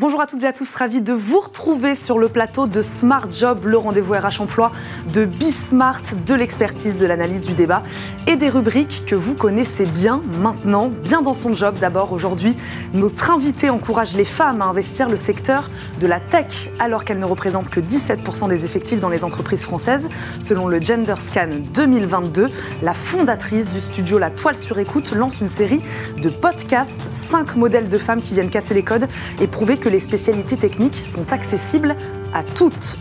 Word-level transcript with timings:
Bonjour 0.00 0.20
à 0.20 0.26
toutes 0.26 0.44
et 0.44 0.46
à 0.46 0.52
tous, 0.52 0.72
ravi 0.76 1.00
de 1.00 1.12
vous 1.12 1.40
retrouver 1.40 1.96
sur 1.96 2.20
le 2.20 2.28
plateau 2.28 2.68
de 2.68 2.82
Smart 2.82 3.28
Job, 3.28 3.64
le 3.64 3.76
rendez-vous 3.76 4.12
RH 4.12 4.40
emploi 4.40 4.70
de 5.12 5.24
Bismart, 5.24 6.02
de 6.24 6.34
l'expertise, 6.36 7.00
de 7.00 7.06
l'analyse 7.06 7.40
du 7.40 7.54
débat 7.54 7.82
et 8.28 8.36
des 8.36 8.48
rubriques 8.48 9.02
que 9.08 9.16
vous 9.16 9.34
connaissez 9.34 9.86
bien 9.86 10.22
maintenant, 10.40 10.92
bien 11.02 11.20
dans 11.20 11.34
son 11.34 11.52
job. 11.52 11.80
D'abord, 11.80 12.12
aujourd'hui, 12.12 12.54
notre 12.94 13.32
invité 13.32 13.70
encourage 13.70 14.14
les 14.14 14.24
femmes 14.24 14.62
à 14.62 14.66
investir 14.66 15.08
le 15.08 15.16
secteur 15.16 15.68
de 15.98 16.06
la 16.06 16.20
tech 16.20 16.70
alors 16.78 17.04
qu'elles 17.04 17.18
ne 17.18 17.24
représentent 17.24 17.70
que 17.70 17.80
17% 17.80 18.48
des 18.48 18.64
effectifs 18.64 19.00
dans 19.00 19.08
les 19.08 19.24
entreprises 19.24 19.64
françaises. 19.64 20.08
Selon 20.38 20.68
le 20.68 20.80
Gender 20.80 21.16
Scan 21.18 21.48
2022, 21.74 22.48
la 22.82 22.94
fondatrice 22.94 23.68
du 23.68 23.80
studio 23.80 24.18
La 24.18 24.30
Toile 24.30 24.56
sur 24.56 24.78
écoute 24.78 25.12
lance 25.12 25.40
une 25.40 25.48
série 25.48 25.82
de 26.22 26.28
podcasts, 26.28 27.10
5 27.12 27.56
modèles 27.56 27.88
de 27.88 27.98
femmes 27.98 28.22
qui 28.22 28.34
viennent 28.34 28.48
casser 28.48 28.74
les 28.74 28.84
codes 28.84 29.08
et 29.40 29.48
prouver 29.48 29.76
que 29.76 29.87
les 29.88 30.00
spécialités 30.00 30.56
techniques 30.56 30.96
sont 30.96 31.32
accessibles 31.32 31.96
à 32.34 32.42
toutes. 32.42 32.98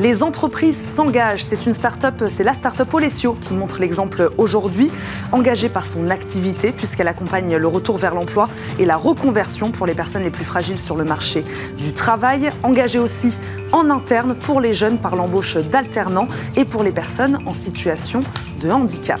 Les 0.00 0.24
entreprises 0.24 0.82
s'engagent. 0.96 1.44
C'est 1.44 1.66
une 1.66 1.72
start-up, 1.72 2.24
c'est 2.28 2.42
la 2.42 2.52
start-up 2.52 2.92
Olesio 2.92 3.36
qui 3.40 3.54
montre 3.54 3.78
l'exemple 3.78 4.30
aujourd'hui, 4.38 4.90
engagée 5.30 5.68
par 5.68 5.86
son 5.86 6.10
activité 6.10 6.72
puisqu'elle 6.72 7.06
accompagne 7.06 7.56
le 7.56 7.68
retour 7.68 7.96
vers 7.96 8.14
l'emploi 8.14 8.48
et 8.80 8.84
la 8.84 8.96
reconversion 8.96 9.70
pour 9.70 9.86
les 9.86 9.94
personnes 9.94 10.24
les 10.24 10.30
plus 10.30 10.44
fragiles 10.44 10.80
sur 10.80 10.96
le 10.96 11.04
marché 11.04 11.44
du 11.78 11.92
travail, 11.92 12.50
engagée 12.64 12.98
aussi 12.98 13.38
en 13.70 13.88
interne 13.88 14.34
pour 14.34 14.60
les 14.60 14.74
jeunes 14.74 14.98
par 14.98 15.14
l'embauche 15.14 15.56
d'alternants 15.56 16.28
et 16.56 16.64
pour 16.64 16.82
les 16.82 16.92
personnes 16.92 17.38
en 17.46 17.54
situation 17.54 18.20
de 18.60 18.70
handicap. 18.70 19.20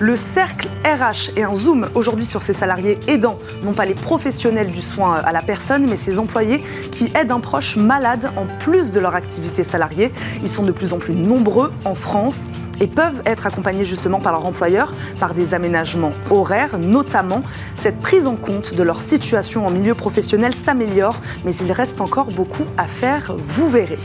Le 0.00 0.14
cercle 0.14 0.68
RH 0.84 1.32
est 1.36 1.42
un 1.42 1.54
zoom 1.54 1.88
aujourd'hui 1.94 2.24
sur 2.24 2.42
ces 2.42 2.52
salariés 2.52 3.00
aidants, 3.08 3.38
non 3.64 3.72
pas 3.72 3.84
les 3.84 3.94
professionnels 3.94 4.70
du 4.70 4.80
soin 4.80 5.14
à 5.14 5.32
la 5.32 5.42
personne, 5.42 5.88
mais 5.88 5.96
ces 5.96 6.20
employés 6.20 6.62
qui 6.92 7.12
aident 7.16 7.32
un 7.32 7.40
proche 7.40 7.76
malade 7.76 8.30
en 8.36 8.46
plus 8.46 8.92
de 8.92 9.00
leur 9.00 9.16
activité 9.16 9.64
salariée. 9.64 10.12
Ils 10.42 10.48
sont 10.48 10.62
de 10.62 10.70
plus 10.70 10.92
en 10.92 10.98
plus 10.98 11.14
nombreux 11.14 11.72
en 11.84 11.96
France 11.96 12.44
et 12.80 12.86
peuvent 12.86 13.22
être 13.26 13.46
accompagnés 13.46 13.84
justement 13.84 14.20
par 14.20 14.30
leur 14.30 14.46
employeur 14.46 14.92
par 15.18 15.34
des 15.34 15.52
aménagements 15.52 16.12
horaires, 16.30 16.78
notamment 16.78 17.42
cette 17.74 17.98
prise 17.98 18.28
en 18.28 18.36
compte 18.36 18.74
de 18.74 18.82
leur 18.84 19.02
situation 19.02 19.66
en 19.66 19.70
milieu 19.70 19.96
professionnel 19.96 20.54
s'améliore, 20.54 21.16
mais 21.44 21.54
il 21.56 21.72
reste 21.72 22.00
encore 22.00 22.26
beaucoup 22.26 22.66
à 22.76 22.86
faire, 22.86 23.34
vous 23.36 23.68
verrez. 23.68 23.98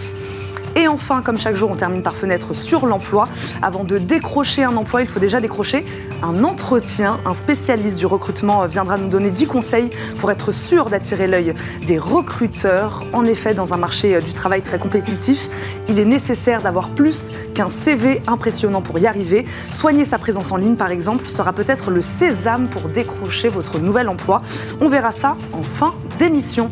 Et 0.76 0.88
enfin, 0.88 1.22
comme 1.22 1.38
chaque 1.38 1.56
jour, 1.56 1.70
on 1.72 1.76
termine 1.76 2.02
par 2.02 2.16
fenêtre 2.16 2.56
sur 2.56 2.86
l'emploi. 2.88 3.28
Avant 3.62 3.84
de 3.84 3.98
décrocher 3.98 4.64
un 4.64 4.76
emploi, 4.76 5.02
il 5.02 5.08
faut 5.08 5.20
déjà 5.20 5.40
décrocher 5.40 5.86
un 6.24 6.44
entretien. 6.44 7.20
Un 7.26 7.36
spécialiste 7.36 8.00
du 8.00 8.08
recrutement 8.08 8.66
viendra 8.66 8.98
nous 8.98 9.08
donner 9.08 9.30
10 9.30 9.46
conseils 9.46 9.90
pour 10.20 10.32
être 10.32 10.52
sûr 10.52 10.90
d'attirer 10.90 11.28
l'œil 11.28 11.54
des 11.86 12.00
recruteurs. 12.00 13.04
En 13.14 13.24
effet, 13.26 13.54
dans 13.54 13.74
un 13.74 13.78
marché 13.78 14.20
du 14.22 14.34
travail 14.34 14.64
très 14.64 14.80
compétitif, 14.80 15.50
il 15.88 16.00
est 16.00 16.06
nécessaire 16.06 16.62
d'avoir 16.64 16.90
plus 16.90 17.32
qu'un 17.54 17.70
CV 17.70 18.22
impressionnant 18.26 18.82
pour 18.82 18.98
y 18.98 19.06
arriver. 19.06 19.46
Soigner 19.72 20.06
sa 20.06 20.18
présence 20.18 20.52
en 20.52 20.58
ligne, 20.58 20.76
par 20.76 20.90
exemple, 20.90 21.28
sera 21.28 21.54
peut-être 21.54 21.92
le 21.92 22.02
sésame 22.02 22.68
pour 22.68 22.90
décrocher 22.90 23.48
votre 23.48 23.80
nouvel 23.80 24.10
emploi. 24.10 24.42
On 24.82 24.90
verra 24.90 25.12
ça 25.12 25.38
en 25.52 25.62
fin 25.62 25.94
d'émission. 26.18 26.72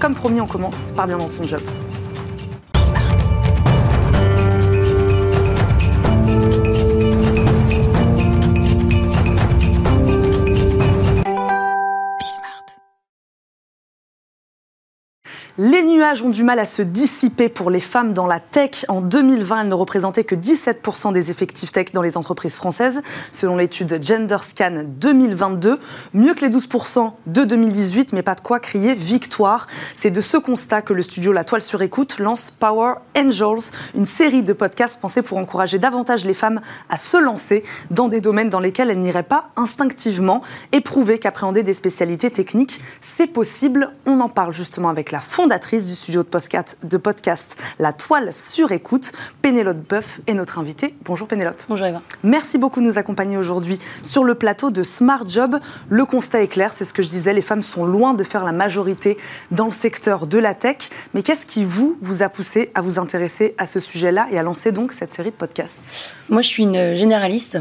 Comme 0.00 0.14
promis, 0.14 0.40
on 0.40 0.46
commence 0.46 0.92
par 0.96 1.06
bien 1.06 1.18
dans 1.18 1.28
son 1.28 1.44
job. 1.44 1.60
Les 15.56 15.84
nuages 15.84 16.20
ont 16.24 16.30
du 16.30 16.42
mal 16.42 16.58
à 16.58 16.66
se 16.66 16.82
dissiper 16.82 17.48
pour 17.48 17.70
les 17.70 17.78
femmes 17.78 18.12
dans 18.12 18.26
la 18.26 18.40
tech. 18.40 18.84
En 18.88 19.00
2020, 19.00 19.60
elles 19.60 19.68
ne 19.68 19.74
représentaient 19.74 20.24
que 20.24 20.34
17% 20.34 21.12
des 21.12 21.30
effectifs 21.30 21.70
tech 21.70 21.92
dans 21.92 22.02
les 22.02 22.16
entreprises 22.16 22.56
françaises, 22.56 23.02
selon 23.30 23.56
l'étude 23.56 24.02
Gender 24.02 24.38
Scan 24.42 24.82
2022. 24.84 25.78
Mieux 26.12 26.34
que 26.34 26.44
les 26.44 26.50
12% 26.50 27.12
de 27.28 27.44
2018, 27.44 28.14
mais 28.14 28.24
pas 28.24 28.34
de 28.34 28.40
quoi 28.40 28.58
crier 28.58 28.94
victoire. 28.94 29.68
C'est 29.94 30.10
de 30.10 30.20
ce 30.20 30.38
constat 30.38 30.82
que 30.82 30.92
le 30.92 31.02
studio 31.02 31.30
La 31.30 31.44
Toile 31.44 31.62
sur 31.62 31.82
écoute 31.82 32.18
lance 32.18 32.50
Power 32.50 32.94
Angels, 33.16 33.70
une 33.94 34.06
série 34.06 34.42
de 34.42 34.54
podcasts 34.54 35.00
pensés 35.00 35.22
pour 35.22 35.38
encourager 35.38 35.78
davantage 35.78 36.24
les 36.24 36.34
femmes 36.34 36.62
à 36.90 36.96
se 36.96 37.16
lancer 37.16 37.62
dans 37.92 38.08
des 38.08 38.20
domaines 38.20 38.48
dans 38.48 38.58
lesquels 38.58 38.90
elles 38.90 38.98
n'iraient 38.98 39.22
pas 39.22 39.50
instinctivement 39.54 40.40
et 40.72 40.80
prouver 40.80 41.20
qu'appréhender 41.20 41.62
des 41.62 41.74
spécialités 41.74 42.32
techniques, 42.32 42.80
c'est 43.00 43.28
possible. 43.28 43.92
On 44.04 44.18
en 44.18 44.28
parle 44.28 44.52
justement 44.52 44.88
avec 44.88 45.12
la 45.12 45.20
fondatrice 45.20 45.43
fondatrice 45.44 45.86
du 45.86 45.94
studio 45.94 46.22
de 46.22 46.28
podcast, 46.28 46.78
de 46.82 46.96
podcast 46.96 47.54
La 47.78 47.92
Toile 47.92 48.32
sur 48.32 48.72
écoute. 48.72 49.12
Pénélope 49.42 49.76
Boeuf 49.76 50.20
est 50.26 50.32
notre 50.32 50.58
invitée. 50.58 50.94
Bonjour 51.04 51.28
Pénélope. 51.28 51.60
Bonjour 51.68 51.86
Eva. 51.86 52.00
Merci 52.22 52.56
beaucoup 52.56 52.80
de 52.80 52.86
nous 52.86 52.96
accompagner 52.96 53.36
aujourd'hui 53.36 53.78
sur 54.02 54.24
le 54.24 54.36
plateau 54.36 54.70
de 54.70 54.82
Smart 54.82 55.22
Job. 55.26 55.58
Le 55.90 56.06
constat 56.06 56.40
est 56.40 56.48
clair, 56.48 56.72
c'est 56.72 56.86
ce 56.86 56.94
que 56.94 57.02
je 57.02 57.10
disais, 57.10 57.34
les 57.34 57.42
femmes 57.42 57.62
sont 57.62 57.84
loin 57.84 58.14
de 58.14 58.24
faire 58.24 58.42
la 58.42 58.52
majorité 58.52 59.18
dans 59.50 59.66
le 59.66 59.70
secteur 59.70 60.26
de 60.26 60.38
la 60.38 60.54
tech. 60.54 60.88
Mais 61.12 61.22
qu'est-ce 61.22 61.44
qui 61.44 61.62
vous, 61.62 61.98
vous 62.00 62.22
a 62.22 62.30
poussé 62.30 62.70
à 62.74 62.80
vous 62.80 62.98
intéresser 62.98 63.54
à 63.58 63.66
ce 63.66 63.80
sujet-là 63.80 64.28
et 64.30 64.38
à 64.38 64.42
lancer 64.42 64.72
donc 64.72 64.92
cette 64.92 65.12
série 65.12 65.30
de 65.30 65.36
podcasts? 65.36 66.14
Moi, 66.30 66.40
je 66.40 66.48
suis 66.48 66.62
une 66.62 66.94
généraliste. 66.94 67.58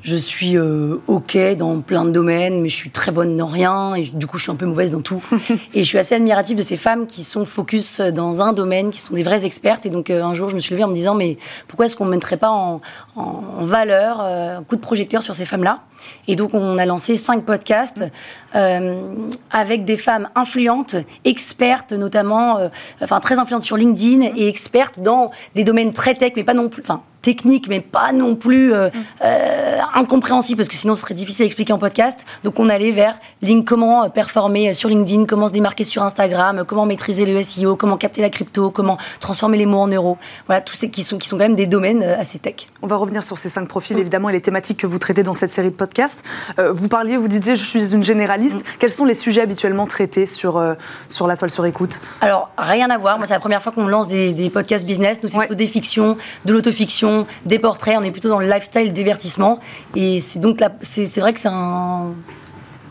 Je 0.00 0.14
suis 0.14 0.56
euh, 0.56 0.98
OK 1.08 1.36
dans 1.56 1.80
plein 1.80 2.04
de 2.04 2.10
domaines, 2.10 2.60
mais 2.62 2.68
je 2.68 2.76
suis 2.76 2.90
très 2.90 3.10
bonne 3.10 3.36
dans 3.36 3.46
rien, 3.46 3.96
et 3.96 4.02
du 4.02 4.28
coup, 4.28 4.38
je 4.38 4.44
suis 4.44 4.52
un 4.52 4.56
peu 4.56 4.64
mauvaise 4.64 4.92
dans 4.92 5.00
tout. 5.00 5.22
et 5.74 5.82
je 5.82 5.88
suis 5.88 5.98
assez 5.98 6.14
admirative 6.14 6.56
de 6.56 6.62
ces 6.62 6.76
femmes 6.76 7.06
qui 7.06 7.24
sont 7.24 7.44
focus 7.44 8.00
dans 8.00 8.40
un 8.40 8.52
domaine, 8.52 8.90
qui 8.90 9.00
sont 9.00 9.14
des 9.14 9.24
vraies 9.24 9.44
expertes. 9.44 9.86
Et 9.86 9.90
donc, 9.90 10.10
euh, 10.10 10.22
un 10.22 10.34
jour, 10.34 10.50
je 10.50 10.54
me 10.54 10.60
suis 10.60 10.72
levée 10.72 10.84
en 10.84 10.88
me 10.88 10.94
disant, 10.94 11.16
mais 11.16 11.36
pourquoi 11.66 11.86
est-ce 11.86 11.96
qu'on 11.96 12.04
ne 12.04 12.12
mettrait 12.12 12.36
pas 12.36 12.50
en, 12.50 12.80
en 13.16 13.64
valeur 13.64 14.20
euh, 14.20 14.58
un 14.58 14.62
coup 14.62 14.76
de 14.76 14.80
projecteur 14.80 15.20
sur 15.20 15.34
ces 15.34 15.44
femmes-là? 15.44 15.80
Et 16.28 16.36
donc, 16.36 16.54
on 16.54 16.78
a 16.78 16.86
lancé 16.86 17.16
cinq 17.16 17.44
podcasts 17.44 18.04
avec 18.52 19.84
des 19.84 19.96
femmes 19.96 20.28
influentes, 20.36 20.96
expertes 21.24 21.92
notamment, 21.92 22.70
enfin, 23.02 23.18
très 23.18 23.38
influentes 23.38 23.64
sur 23.64 23.76
LinkedIn 23.76 24.32
et 24.36 24.48
expertes 24.48 25.00
dans 25.00 25.30
des 25.56 25.64
domaines 25.64 25.92
très 25.92 26.14
tech, 26.14 26.32
mais 26.36 26.44
pas 26.44 26.54
non 26.54 26.68
plus, 26.68 26.82
enfin, 26.82 27.02
technique, 27.22 27.68
mais 27.68 27.80
pas 27.80 28.12
non 28.12 28.36
plus 28.36 28.72
euh, 28.72 28.90
euh, 29.24 29.78
incompréhensible, 29.94 30.58
parce 30.58 30.68
que 30.68 30.76
sinon 30.76 30.94
ce 30.94 31.02
serait 31.02 31.14
difficile 31.14 31.44
à 31.44 31.46
expliquer 31.46 31.72
en 31.72 31.78
podcast. 31.78 32.24
Donc 32.44 32.58
on 32.60 32.68
allait 32.68 32.92
vers 32.92 33.18
comment 33.66 34.04
euh, 34.04 34.08
performer 34.08 34.74
sur 34.74 34.88
LinkedIn, 34.88 35.26
comment 35.26 35.48
se 35.48 35.52
démarquer 35.52 35.84
sur 35.84 36.02
Instagram, 36.02 36.64
comment 36.66 36.86
maîtriser 36.86 37.26
le 37.26 37.42
SEO, 37.42 37.76
comment 37.76 37.96
capter 37.96 38.22
la 38.22 38.30
crypto, 38.30 38.70
comment 38.70 38.98
transformer 39.20 39.58
les 39.58 39.66
mots 39.66 39.80
en 39.80 39.88
euros. 39.88 40.18
Voilà, 40.46 40.60
tous 40.60 40.74
ces 40.74 40.90
qui 40.90 41.02
sont, 41.02 41.18
qui 41.18 41.28
sont 41.28 41.36
quand 41.36 41.44
même 41.44 41.56
des 41.56 41.66
domaines 41.66 42.02
assez 42.02 42.38
tech. 42.38 42.66
On 42.82 42.86
va 42.86 42.96
revenir 42.96 43.24
sur 43.24 43.38
ces 43.38 43.48
cinq 43.48 43.68
profils, 43.68 43.98
évidemment, 43.98 44.28
et 44.28 44.32
les 44.32 44.40
thématiques 44.40 44.78
que 44.78 44.86
vous 44.86 44.98
traitez 44.98 45.22
dans 45.22 45.34
cette 45.34 45.50
série 45.50 45.70
de 45.70 45.76
podcasts. 45.76 46.24
vous 46.58 46.88
parliez, 46.88 47.16
vous 47.16 47.28
disiez, 47.28 47.56
je 47.56 47.64
suis 47.64 47.92
une 47.92 48.04
généraliste. 48.04 48.56
Mm. 48.56 48.78
Quels 48.78 48.90
sont 48.90 49.04
les 49.04 49.14
sujets 49.14 49.42
habituellement 49.42 49.86
traités 49.86 50.26
sur, 50.26 50.62
sur 51.08 51.26
la 51.26 51.36
toile 51.36 51.50
sur 51.50 51.66
écoute? 51.66 52.00
Alors, 52.20 52.50
rien 52.56 52.90
à 52.90 52.98
voir. 52.98 53.18
Moi, 53.18 53.26
c'est 53.26 53.34
la 53.34 53.40
première 53.40 53.62
fois 53.62 53.72
qu'on 53.72 53.86
lance 53.86 54.08
des, 54.08 54.32
des 54.32 54.50
podcasts 54.50 54.84
business. 54.84 55.22
Nous, 55.22 55.28
c'est 55.28 55.38
plutôt 55.38 55.54
des 55.54 55.66
fictions, 55.66 56.16
de 56.44 56.52
l'autofiction 56.52 57.07
des 57.44 57.58
portraits. 57.58 57.96
On 57.98 58.04
est 58.04 58.10
plutôt 58.10 58.28
dans 58.28 58.40
le 58.40 58.48
lifestyle 58.48 58.92
divertissement. 58.92 59.60
Et 59.94 60.20
c'est 60.20 60.38
donc 60.38 60.60
c'est 60.82 61.20
vrai 61.20 61.32
que 61.32 61.40
c'est 61.40 61.48
un 61.50 62.14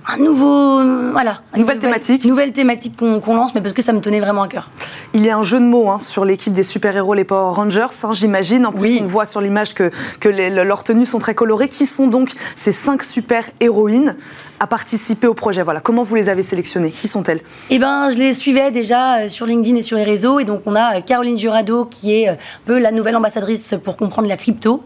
un 0.10 0.18
nouveau, 0.18 1.12
voilà, 1.12 1.42
nouvelle, 1.56 1.80
thématique, 1.80 2.24
nouvelle 2.26 2.54
thématique 2.54 2.96
qu'on 2.98 3.36
lance, 3.36 3.54
mais 3.54 3.62
parce 3.62 3.74
que 3.74 3.82
ça 3.82 3.92
me 3.92 4.00
tenait 4.00 4.22
vraiment 4.22 4.44
à 4.44 4.48
cœur. 4.48 4.70
Il 5.14 5.26
y 5.26 5.30
a 5.30 5.38
un 5.38 5.44
jeu 5.44 5.60
de 5.60 5.66
mots 5.66 5.90
hein, 5.90 6.00
sur 6.00 6.24
l'équipe 6.24 6.54
des 6.54 6.64
super-héros, 6.64 7.14
les 7.14 7.26
Power 7.26 7.54
Rangers, 7.56 7.88
hein, 8.04 8.14
j'imagine. 8.14 8.66
En 8.66 8.72
plus, 8.72 9.02
on 9.02 9.06
voit 9.06 9.26
sur 9.26 9.42
l'image 9.42 9.74
que, 9.74 9.92
que 10.20 10.30
leurs 10.30 10.84
tenues 10.84 11.06
sont 11.06 11.20
très 11.20 11.36
colorées. 11.36 11.68
Qui 11.68 11.86
sont 11.86 12.08
donc 12.08 12.32
ces 12.56 12.72
cinq 12.72 13.04
super-héroïnes 13.04 14.16
à 14.60 14.68
participer 14.68 15.28
au 15.28 15.34
projet? 15.34 15.62
Voilà, 15.62 15.82
comment 15.82 16.04
vous 16.04 16.16
les 16.16 16.30
avez 16.30 16.44
sélectionnées? 16.44 16.92
Qui 16.92 17.08
sont-elles? 17.08 17.42
Eh 17.70 17.78
ben, 17.78 18.10
je 18.12 18.18
les 18.18 18.34
suivais 18.34 18.72
déjà 18.72 19.18
euh, 19.18 19.30
sur 19.30 19.46
LinkedIn 19.46 19.76
et 19.76 19.82
sur 19.82 19.98
les 19.98 20.04
réseaux, 20.04 20.40
et 20.40 20.46
donc 20.46 20.62
on 20.66 20.76
a 20.76 20.98
euh, 20.98 21.02
Caroline 21.02 21.38
Jurado 21.38 21.86
qui 21.86 22.22
est 22.22 22.30
euh, 22.30 22.34
un 22.34 22.66
peu 22.66 22.80
la 22.80 22.92
nouvelle 22.92 23.16
ambassadrice 23.16 23.76
pour 23.84 23.98
comprendre 23.98 24.30
la 24.30 24.38
crypto. 24.38 24.84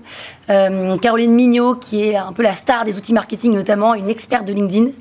Caroline 1.01 1.33
Mignot, 1.33 1.75
qui 1.75 2.03
est 2.03 2.15
un 2.15 2.33
peu 2.33 2.43
la 2.43 2.55
star 2.55 2.85
des 2.85 2.97
outils 2.97 3.13
marketing, 3.13 3.53
notamment 3.53 3.93
une 3.93 4.09
experte 4.09 4.45
de 4.45 4.53
LinkedIn. 4.53 4.91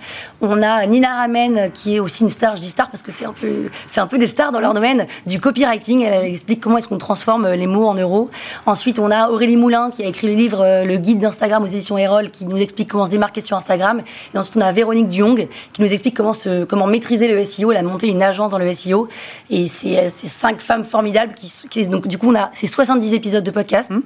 On 0.41 0.62
a 0.62 0.87
Nina 0.87 1.17
Ramen, 1.17 1.70
qui 1.73 1.97
est 1.97 2.00
aussi 2.00 2.23
une 2.23 2.31
star, 2.31 2.56
je 2.56 2.61
dis 2.61 2.69
star 2.69 2.91
parce 2.91 3.02
que 3.02 3.12
c'est 3.12 3.25
un 3.25 3.32
peu, 3.32 3.69
un 3.97 4.06
peu 4.06 4.19
des 4.19 4.26
stars 4.26 4.52
dans 4.52 4.61
leur 4.61 4.75
domaine, 4.75 5.06
du 5.26 5.41
copywriting. 5.41 6.02
Elle, 6.02 6.26
explique 6.26 6.61
comment 6.61 6.79
est-ce 6.79 6.88
qu'on 6.88 6.99
transforme 6.99 7.49
les 7.49 7.67
mots 7.67 7.87
en 7.87 7.94
euros. 7.94 8.31
Ensuite, 8.67 8.99
on 8.99 9.11
a 9.11 9.29
Aurélie 9.29 9.56
Moulin, 9.56 9.91
qui 9.91 10.05
a 10.05 10.06
écrit 10.06 10.29
le 10.29 10.35
livre 10.35 10.85
Le 10.85 10.97
guide 10.97 11.19
d'Instagram 11.19 11.62
aux 11.62 11.67
éditions 11.67 11.99
Erol, 11.99 12.31
qui 12.31 12.47
nous 12.47 12.58
explique 12.58 12.88
comment 12.88 13.06
se 13.06 13.11
démarquer 13.11 13.41
sur 13.41 13.56
Instagram. 13.56 14.02
Et 14.35 14.38
ensuite, 14.38 14.56
on 14.56 14.61
a 14.61 14.73
Véronique 14.73 15.08
Diong, 15.08 15.49
qui 15.73 15.82
nous 15.82 15.91
explique 15.91 16.17
comment, 16.17 16.32
se, 16.32 16.64
comment 16.64 16.87
maîtriser 16.87 17.29
le 17.29 17.44
SEO. 17.44 17.73
Elle 17.73 17.79
a 17.79 17.82
monté 17.82 18.08
une 18.08 18.23
agence 18.23 18.50
dans 18.50 18.58
le 18.58 18.73
SEO. 18.73 19.08
Et 19.50 19.69
c'est 19.69 20.11
cinq 20.11 20.61
femmes 20.61 20.85
formidables 20.85 21.35
qui, 21.35 21.87
donc, 21.88 22.06
du 22.06 22.19
coup, 22.19 22.31
on 22.31 22.35
a 22.35 22.50
ces 22.52 22.67
70 22.67 23.14
épisodes 23.14 23.44
de 23.44 23.50
podcast. 23.50 23.91
Mmh. 23.91 24.00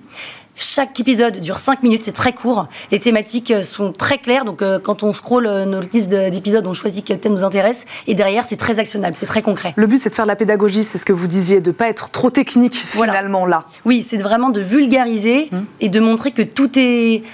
Chaque 0.56 1.01
épisode 1.01 1.41
dure 1.41 1.59
5 1.59 1.83
minutes, 1.83 2.03
c'est 2.03 2.12
très 2.12 2.33
court. 2.33 2.69
Les 2.93 3.01
thématiques 3.01 3.51
euh, 3.51 3.62
sont 3.62 3.91
très 3.91 4.19
claires, 4.19 4.45
donc 4.45 4.62
euh, 4.62 4.79
quand 4.79 5.03
on 5.03 5.12
scrolle 5.12 5.47
euh, 5.47 5.65
nos 5.65 5.81
listes 5.81 6.11
d'épisodes, 6.11 6.65
on 6.69 6.75
choisit 6.75 7.05
quel 7.05 7.19
thème 7.19 7.33
nous 7.33 7.43
intéresse. 7.43 7.87
Et 8.06 8.15
derrière, 8.15 8.45
c'est 8.45 8.56
très 8.56 8.79
actionnable, 8.79 9.17
c'est 9.19 9.27
très 9.27 9.43
concret. 9.43 9.73
Le 9.75 9.89
but, 9.89 9.99
c'est 9.99 10.11
de 10.11 10.15
faire 10.15 10.27
de 10.27 10.31
la 10.31 10.37
pédagogie, 10.37 10.85
c'est 10.85 10.97
ce 10.97 11.05
que 11.05 11.12
vous 11.12 11.27
disiez, 11.27 11.61
de 11.61 11.73
pas 11.73 11.89
être 11.89 12.11
trop 12.11 12.31
technique 12.31 12.77
finalement 12.77 13.47
là. 13.47 13.65
Oui, 13.85 14.05
c'est 14.09 14.23
vraiment 14.23 14.51
de 14.51 14.61
vulgariser 14.61 15.49
mmh. 15.51 15.59
et 15.81 15.89
de 15.89 15.99
montrer 15.99 16.31
que 16.31 16.43
tout 16.43 16.71
est 16.77 17.25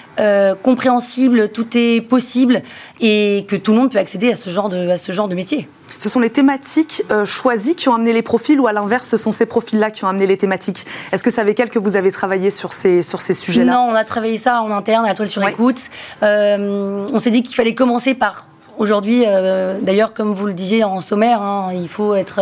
compréhensible, 0.63 1.49
tout 1.49 1.67
est 1.77 2.01
possible 2.01 2.63
et 3.01 3.45
que 3.49 3.57
tout 3.57 3.73
le 3.73 3.79
monde 3.79 3.91
peut 3.91 3.99
accéder 3.99 4.31
à 4.31 4.35
ce 4.35 4.51
genre 4.51 4.69
de, 4.69 4.89
à 4.89 4.99
ce 4.99 5.13
genre 5.13 5.29
de 5.29 5.35
métier. 5.35 5.69
Ce 6.01 6.09
sont 6.09 6.21
les 6.21 6.31
thématiques 6.31 7.03
euh, 7.11 7.27
choisies 7.27 7.75
qui 7.75 7.91
ont 7.91 7.95
amené 7.95 8.15
les 8.15 8.23
profils 8.23 8.59
ou 8.59 8.67
à 8.67 8.73
l'inverse, 8.73 9.07
ce 9.07 9.19
sont 9.19 9.33
ces 9.33 9.45
profils-là 9.45 9.91
qui 9.91 10.05
ont 10.05 10.09
amené 10.09 10.27
les 10.27 10.39
thématiques. 10.39 10.87
Est-ce 11.13 11.23
que 11.23 11.31
c'est 11.31 11.43
avec 11.43 11.61
elles 11.61 11.69
que 11.69 11.79
vous 11.79 11.95
avez 11.95 12.11
travaillé 12.11 12.51
sur 12.51 12.73
ces, 12.73 13.03
sur 13.03 13.21
ces 13.21 13.35
sujets-là? 13.35 13.73
Non, 13.75 13.89
on 13.91 13.95
a 13.95 14.05
travaillé 14.05 14.39
ça 14.39 14.63
en 14.63 14.71
interne 14.71 15.05
à 15.05 15.15
Toile 15.15 15.29
sur 15.29 15.47
écoute. 15.47 15.91
Euh, 16.23 17.07
on 17.13 17.19
s'est 17.19 17.31
dit 17.31 17.43
qu'il 17.43 17.55
fallait 17.55 17.75
commencer 17.75 18.15
par 18.15 18.47
Aujourd'hui, 18.81 19.25
euh, 19.27 19.79
d'ailleurs, 19.83 20.15
comme 20.15 20.33
vous 20.33 20.47
le 20.47 20.55
disiez 20.55 20.85
en 20.85 21.01
sommaire, 21.01 21.43
hein, 21.43 21.69
il 21.75 21.87
faut 21.87 22.15
être 22.15 22.41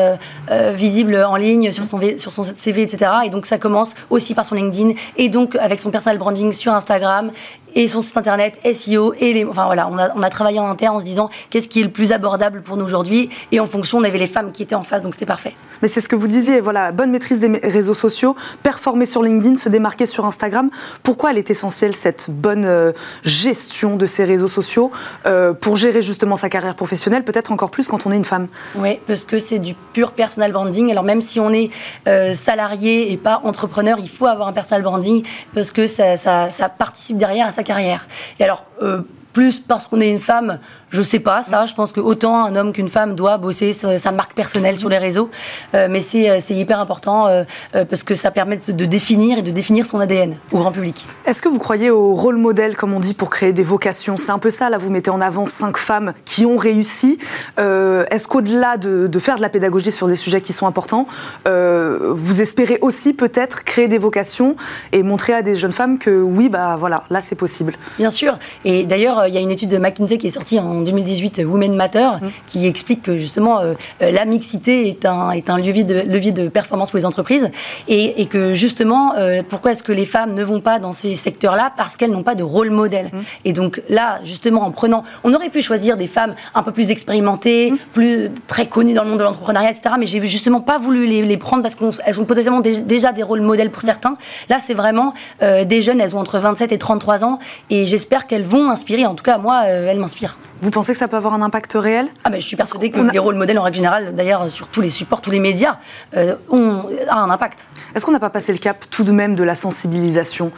visible 0.72 1.16
en 1.16 1.34
ligne 1.34 1.72
sur 1.72 1.84
son, 1.86 2.44
CV, 2.44 2.82
etc. 2.82 3.10
Et 3.26 3.30
donc, 3.30 3.44
ça 3.44 3.58
commence 3.58 3.94
aussi 4.08 4.34
par 4.34 4.44
son 4.44 4.54
LinkedIn 4.54 4.92
et 5.16 5.28
donc 5.28 5.56
avec 5.56 5.80
son 5.80 5.90
personal 5.90 6.16
branding 6.16 6.52
sur 6.52 6.72
Instagram 6.72 7.32
et 7.74 7.86
son 7.86 8.02
site 8.02 8.16
internet, 8.16 8.58
SEO, 8.72 9.14
et. 9.20 9.44
Enfin 9.44 9.66
voilà, 9.66 9.88
on 9.88 10.22
a, 10.22 10.30
travaillé 10.30 10.58
en 10.58 10.68
interne 10.68 10.96
en 10.96 11.00
se 11.00 11.04
disant 11.04 11.30
qu'est-ce 11.50 11.68
qui 11.68 11.80
est 11.80 11.84
le 11.84 11.90
plus 11.90 12.12
abordable 12.12 12.62
pour 12.62 12.76
nous 12.76 12.84
aujourd'hui. 12.84 13.30
Et 13.52 13.60
en 13.60 13.66
fonction, 13.66 13.98
on 13.98 14.04
avait 14.04 14.18
les 14.18 14.26
femmes 14.26 14.52
qui 14.52 14.62
étaient 14.62 14.74
en 14.74 14.82
face, 14.82 15.02
donc 15.02 15.14
c'était 15.14 15.26
parfait. 15.26 15.54
Mais 15.80 15.88
c'est 15.88 16.00
ce 16.00 16.08
que 16.08 16.16
vous 16.16 16.26
disiez, 16.26 16.60
voilà, 16.60 16.92
bonne 16.92 17.10
maîtrise 17.10 17.40
des 17.40 17.48
réseaux 17.62 17.94
sociaux, 17.94 18.34
performer 18.62 19.06
sur 19.06 19.22
LinkedIn, 19.22 19.56
se 19.56 19.68
démarquer 19.68 20.06
sur 20.06 20.26
Instagram. 20.26 20.70
Pourquoi 21.02 21.30
elle 21.30 21.38
est 21.38 21.50
essentielle, 21.50 21.94
cette 21.94 22.30
bonne 22.30 22.64
euh, 22.64 22.92
gestion 23.22 23.96
de 23.96 24.06
ces 24.06 24.24
réseaux 24.24 24.48
sociaux 24.48 24.90
euh, 25.26 25.52
pour 25.52 25.76
gérer 25.76 26.02
justement 26.02 26.27
sa 26.36 26.48
carrière 26.48 26.74
professionnelle, 26.74 27.24
peut-être 27.24 27.52
encore 27.52 27.70
plus 27.70 27.88
quand 27.88 28.06
on 28.06 28.12
est 28.12 28.16
une 28.16 28.24
femme 28.24 28.48
Oui, 28.74 28.98
parce 29.06 29.24
que 29.24 29.38
c'est 29.38 29.58
du 29.58 29.74
pur 29.74 30.12
personal 30.12 30.52
branding. 30.52 30.90
Alors 30.90 31.04
même 31.04 31.20
si 31.20 31.40
on 31.40 31.52
est 31.52 31.70
euh, 32.06 32.34
salarié 32.34 33.12
et 33.12 33.16
pas 33.16 33.40
entrepreneur, 33.44 33.98
il 34.00 34.08
faut 34.08 34.26
avoir 34.26 34.48
un 34.48 34.52
personal 34.52 34.82
branding 34.82 35.24
parce 35.54 35.70
que 35.70 35.86
ça, 35.86 36.16
ça, 36.16 36.68
participe 36.68 37.16
derrière 37.16 37.46
à 37.46 37.52
sa 37.52 37.62
carrière. 37.62 38.06
Et 38.38 38.44
alors, 38.44 38.64
euh, 38.82 39.02
plus 39.32 39.58
parce 39.58 39.86
qu'on 39.86 40.00
est 40.00 40.10
une 40.10 40.20
femme, 40.20 40.58
je 40.90 41.02
sais 41.02 41.18
pas 41.18 41.42
ça. 41.42 41.66
Je 41.66 41.74
pense 41.74 41.92
que 41.92 42.00
autant 42.00 42.44
un 42.44 42.56
homme 42.56 42.72
qu'une 42.72 42.88
femme 42.88 43.14
doit 43.14 43.36
bosser 43.36 43.72
sa, 43.72 44.12
marque 44.12 44.34
personnelle 44.34 44.78
sur 44.78 44.88
les 44.88 44.98
réseaux, 44.98 45.30
euh, 45.74 45.88
mais 45.90 46.00
c'est 46.00 46.30
euh, 46.30 46.38
hyper 46.50 46.80
important 46.80 47.26
euh, 47.28 47.44
parce 47.72 48.02
que 48.02 48.14
ça 48.14 48.30
permet 48.30 48.56
de 48.56 48.84
définir 48.84 49.38
et 49.38 49.42
de 49.42 49.50
définir 49.50 49.84
son 49.84 50.00
ADN 50.00 50.36
au 50.52 50.58
grand 50.58 50.72
public. 50.72 51.06
Est-ce 51.26 51.42
que 51.42 51.48
vous 51.48 51.58
croyez 51.58 51.90
au 51.90 52.14
rôle 52.14 52.36
modèle, 52.36 52.76
comme 52.76 52.94
on 52.94 53.00
dit, 53.00 53.14
pour 53.14 53.30
créer 53.30 53.52
des 53.52 53.62
vocations? 53.62 54.16
C'est 54.16 54.32
un 54.32 54.38
peu 54.38 54.50
ça. 54.50 54.70
Là, 54.70 54.78
vous 54.78 54.90
mettez 54.90 55.10
en 55.10 55.20
avant 55.20 55.46
cinq 55.46 55.76
femmes 55.76 56.14
qui 56.24 56.46
ont 56.46 56.56
réussi. 56.56 57.18
Est-ce 57.58 58.26
qu'au-delà 58.28 58.76
de, 58.76 59.06
de, 59.06 59.18
faire 59.18 59.36
de 59.36 59.42
la 59.42 59.48
pédagogie 59.48 59.92
sur 59.92 60.06
des 60.06 60.16
sujets 60.16 60.40
qui 60.40 60.52
sont 60.52 60.66
importants, 60.66 61.06
vous 61.44 62.40
espérez 62.40 62.78
aussi 62.80 63.12
peut-être 63.12 63.64
créer 63.64 63.88
des 63.88 63.98
vocations 63.98 64.56
et 64.92 65.02
montrer 65.02 65.34
à 65.34 65.42
des 65.42 65.56
jeunes 65.56 65.72
femmes 65.72 65.98
que 65.98 66.22
oui, 66.22 66.48
bah 66.48 66.76
voilà, 66.78 67.04
là 67.10 67.20
c'est 67.20 67.34
possible? 67.34 67.74
Bien 67.98 68.10
sûr. 68.10 68.38
Et 68.64 68.84
d'ailleurs, 68.84 69.26
il 69.26 69.34
y 69.34 69.38
a 69.38 69.40
une 69.40 69.50
étude 69.50 69.70
de 69.70 69.78
McKinsey 69.78 70.18
qui 70.18 70.28
est 70.28 70.30
sortie 70.30 70.58
en 70.58 70.77
en 70.78 70.82
2018 70.82 71.42
Women 71.44 71.74
Matter, 71.74 72.08
mmh. 72.20 72.26
qui 72.46 72.66
explique 72.66 73.02
que 73.02 73.16
justement 73.16 73.60
euh, 73.60 73.74
euh, 74.02 74.10
la 74.10 74.24
mixité 74.24 74.88
est 74.88 75.04
un, 75.04 75.30
est 75.30 75.50
un 75.50 75.58
levier, 75.58 75.84
de, 75.84 76.02
levier 76.06 76.32
de 76.32 76.48
performance 76.48 76.90
pour 76.90 76.98
les 76.98 77.06
entreprises 77.06 77.50
et, 77.88 78.26
que 78.26 78.54
justement, 78.54 79.14
euh, 79.16 79.42
pourquoi 79.48 79.72
est-ce 79.72 79.82
que 79.82 79.92
les 79.92 80.04
femmes 80.04 80.34
ne 80.34 80.44
vont 80.44 80.60
pas 80.60 80.78
dans 80.78 80.92
ces 80.92 81.14
secteurs-là? 81.14 81.72
Parce 81.76 81.96
qu'elles 81.96 82.10
n'ont 82.10 82.22
pas 82.22 82.34
de 82.34 82.42
rôle 82.42 82.70
modèle. 82.70 83.06
Mmh. 83.06 83.18
Et 83.46 83.52
donc 83.52 83.82
là, 83.88 84.20
justement, 84.24 84.62
en 84.62 84.70
prenant, 84.70 85.04
on 85.24 85.32
aurait 85.32 85.48
pu 85.48 85.62
choisir 85.62 85.96
des 85.96 86.06
femmes 86.06 86.34
un 86.54 86.62
peu 86.62 86.72
plus 86.72 86.90
expérimentées, 86.90 87.70
mmh. 87.70 87.76
plus 87.92 88.30
très 88.46 88.66
connues 88.66 88.94
dans 88.94 89.04
le 89.04 89.10
monde 89.10 89.18
de 89.18 89.24
l'entrepreneuriat, 89.24 89.70
etc. 89.70 89.94
Mais 89.98 90.06
j'ai 90.06 90.24
justement 90.26 90.60
pas 90.60 90.78
voulu 90.78 91.06
les, 91.06 91.36
prendre 91.38 91.62
parce 91.62 91.76
qu'elles 91.76 92.20
ont 92.20 92.24
potentiellement 92.24 92.60
déjà 92.60 93.12
des 93.12 93.22
rôles 93.22 93.40
modèles 93.40 93.70
pour 93.70 93.82
certains. 93.82 94.16
Là, 94.48 94.58
c'est 94.60 94.74
vraiment 94.74 95.14
des 95.40 95.82
jeunes, 95.82 96.00
elles 96.00 96.16
ont 96.16 96.20
entre 96.20 96.38
27 96.38 96.72
et 96.72 96.78
33 96.78 97.24
ans 97.24 97.38
et 97.70 97.86
j'espère 97.86 98.26
qu'elles 98.26 98.42
vont 98.42 98.70
inspirer. 98.70 99.06
En 99.06 99.14
tout 99.14 99.22
cas, 99.22 99.38
moi, 99.38 99.64
elles 99.66 100.00
m'inspirent. 100.00 100.36
Vous 100.60 100.70
pensez 100.70 100.92
que 100.92 100.98
ça 100.98 101.06
peut 101.08 101.16
avoir 101.16 101.34
un 101.34 101.42
impact 101.42 101.74
réel? 101.74 102.08
Ah 102.24 102.30
ben, 102.30 102.40
Je 102.40 102.46
suis 102.46 102.56
persuadée 102.56 102.90
que 102.90 103.00
les 103.00 103.18
rôles 103.18 103.36
modèles, 103.36 103.58
en 103.58 103.62
règle 103.62 103.76
générale, 103.76 104.14
d'ailleurs, 104.14 104.50
sur 104.50 104.66
tous 104.68 104.80
les 104.80 104.90
supports, 104.90 105.20
tous 105.20 105.30
les 105.30 105.38
médias, 105.40 105.78
euh, 106.16 106.34
ont 106.50 106.82
un 107.08 107.30
impact. 107.30 107.68
Est-ce 107.94 108.04
qu'on 108.04 108.12
n'a 108.12 108.20
pas 108.20 108.30
passé 108.30 108.52
le 108.52 108.58
cap 108.58 108.84
tout 108.90 109.04
de 109.04 109.12
même 109.12 109.34
de 109.34 109.44
la 109.44 109.54
sensibilisation? 109.54 110.50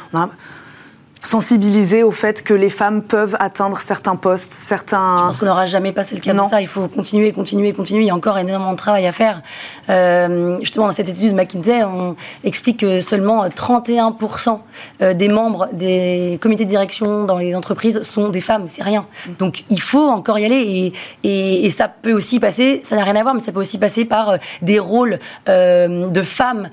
Sensibiliser 1.23 2.03
au 2.03 2.13
fait 2.13 2.43
que 2.43 2.55
les 2.55 2.71
femmes 2.71 3.03
peuvent 3.03 3.37
atteindre 3.39 3.81
certains 3.81 4.17
postes, 4.17 4.53
certains... 4.53 5.19
Je 5.19 5.23
pense 5.25 5.39
qu'on 5.39 5.47
n'aura 5.47 5.67
jamais 5.67 5.93
passé 5.93 6.15
le 6.15 6.21
cap 6.21 6.37
de 6.37 6.49
ça. 6.49 6.61
Il 6.63 6.67
faut 6.67 6.89
continuer, 6.89 7.33
continuer, 7.33 7.73
continuer. 7.73 8.05
Il 8.05 8.07
y 8.07 8.11
a 8.11 8.15
encore 8.15 8.39
énormément 8.39 8.73
de 8.73 8.77
travail 8.77 9.07
à 9.07 9.13
faire. 9.13 9.43
Euh, 9.91 10.59
justement, 10.61 10.87
dans 10.87 10.93
cette 10.93 11.09
étude 11.09 11.31
de 11.31 11.37
McKinsey, 11.37 11.85
on 11.85 12.17
explique 12.43 12.81
que 12.81 13.01
seulement 13.01 13.47
31% 13.47 14.61
euh, 15.03 15.15
des 15.15 15.29
membres 15.29 15.69
des 15.73 16.39
comités 16.41 16.65
de 16.65 16.71
direction 16.71 17.25
dans 17.25 17.39
les 17.39 17.55
entreprises 17.55 18.01
sont 18.03 18.31
des 18.31 18.41
femmes. 18.41 18.65
C'est 18.69 18.83
rien. 18.83 19.07
Donc, 19.39 19.65
il 19.69 19.81
faut 19.81 20.09
encore 20.09 20.39
y 20.39 20.45
aller. 20.45 20.93
Et, 21.23 21.67
et, 21.67 21.71
ça 21.71 21.89
peut 21.89 22.13
aussi 22.13 22.41
passer, 22.41 22.81
ça 22.83 22.97
n'a 22.97 23.05
rien 23.05 23.17
à 23.17 23.23
voir, 23.23 23.35
mais 23.35 23.41
ça 23.41 23.53
peut 23.53 23.61
aussi 23.61 23.79
passer 23.79 24.05
par 24.05 24.31
euh, 24.31 24.37
des 24.63 24.79
rôles 24.79 25.19
de 25.47 26.23
femmes 26.23 26.69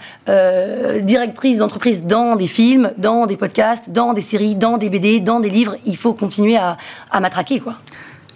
directrices 1.02 1.58
d'entreprise 1.58 2.06
dans 2.06 2.36
des 2.36 2.48
films, 2.48 2.92
dans 2.98 3.26
des 3.26 3.38
podcasts, 3.38 3.92
dans 3.92 4.14
des 4.14 4.22
séries 4.22 4.37
dans 4.56 4.78
des 4.78 4.90
BD, 4.90 5.20
dans 5.20 5.40
des 5.40 5.50
livres. 5.50 5.76
Il 5.86 5.98
faut 5.98 6.14
continuer 6.14 6.58
à, 6.58 6.78
à 7.12 7.20
matraquer, 7.20 7.60
quoi 7.60 7.78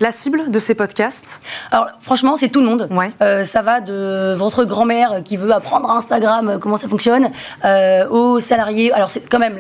la 0.02 0.12
cible 0.12 0.50
de 0.50 0.60
ces 0.60 0.74
podcasts? 0.74 1.42
Alors, 1.70 1.88
franchement, 2.02 2.36
c'est 2.36 2.50
tout 2.50 2.60
le 2.60 2.66
monde. 2.66 2.90
Euh, 3.22 3.46
ça 3.46 3.62
va 3.62 3.82
de 3.82 4.34
votre 4.36 4.66
grand-mère 4.66 5.22
qui 5.24 5.38
veut 5.38 5.54
apprendre 5.54 5.90
Instagram 5.90 6.50
euh, 6.50 6.58
comment 6.58 6.78
ça 6.78 6.90
fonctionne, 6.90 7.30
euh, 7.64 8.10
aux 8.10 8.40
salariés. 8.40 8.92
Alors, 8.92 9.10
c'est 9.10 9.30
quand 9.30 9.40
même 9.40 9.58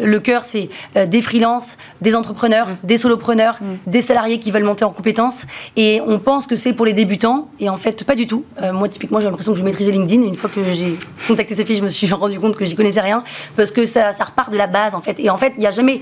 le, 0.00 0.18
cœur, 0.18 0.42
c'est 0.42 0.68
des 1.06 1.22
freelances, 1.22 1.76
des 2.00 2.16
entrepreneurs, 2.16 2.68
mm. 2.68 2.76
des 2.82 2.96
solopreneurs, 2.96 3.58
mm. 3.60 3.90
des 3.90 4.00
salariés 4.00 4.40
qui 4.40 4.50
veulent 4.50 4.64
monter 4.64 4.84
en 4.84 4.90
compétences. 4.90 5.46
Et 5.76 6.02
on 6.06 6.18
pense 6.18 6.46
que 6.46 6.56
c'est 6.56 6.72
pour 6.72 6.84
les 6.84 6.92
débutants, 6.92 7.48
et 7.60 7.68
en 7.68 7.76
fait, 7.76 8.04
pas 8.04 8.16
du 8.16 8.26
tout. 8.26 8.44
moi, 8.72 8.88
typiquement, 8.88 9.20
j'ai 9.20 9.26
l'impression 9.26 9.52
que 9.52 9.58
je 9.58 9.64
maîtrisais 9.64 9.92
LinkedIn. 9.92 10.22
Et 10.22 10.26
une 10.26 10.34
fois 10.34 10.50
que 10.52 10.60
j'ai 10.72 10.98
contacté 11.28 11.54
ces 11.54 11.64
filles, 11.64 11.76
je 11.76 11.84
me 11.84 11.88
suis 11.88 12.12
rendu 12.12 12.40
compte 12.40 12.56
que 12.56 12.64
j'y 12.64 12.74
connaissais 12.74 13.00
rien, 13.00 13.22
parce 13.56 13.70
que 13.70 13.84
ça, 13.84 14.12
ça 14.12 14.24
repart 14.24 14.52
de 14.52 14.58
la 14.58 14.66
base, 14.66 14.96
en 14.96 15.00
fait. 15.00 15.20
Et 15.20 15.30
en 15.30 15.38
fait, 15.38 15.52
il 15.56 15.60
n'y 15.60 15.66
a 15.66 15.70
jamais 15.70 16.00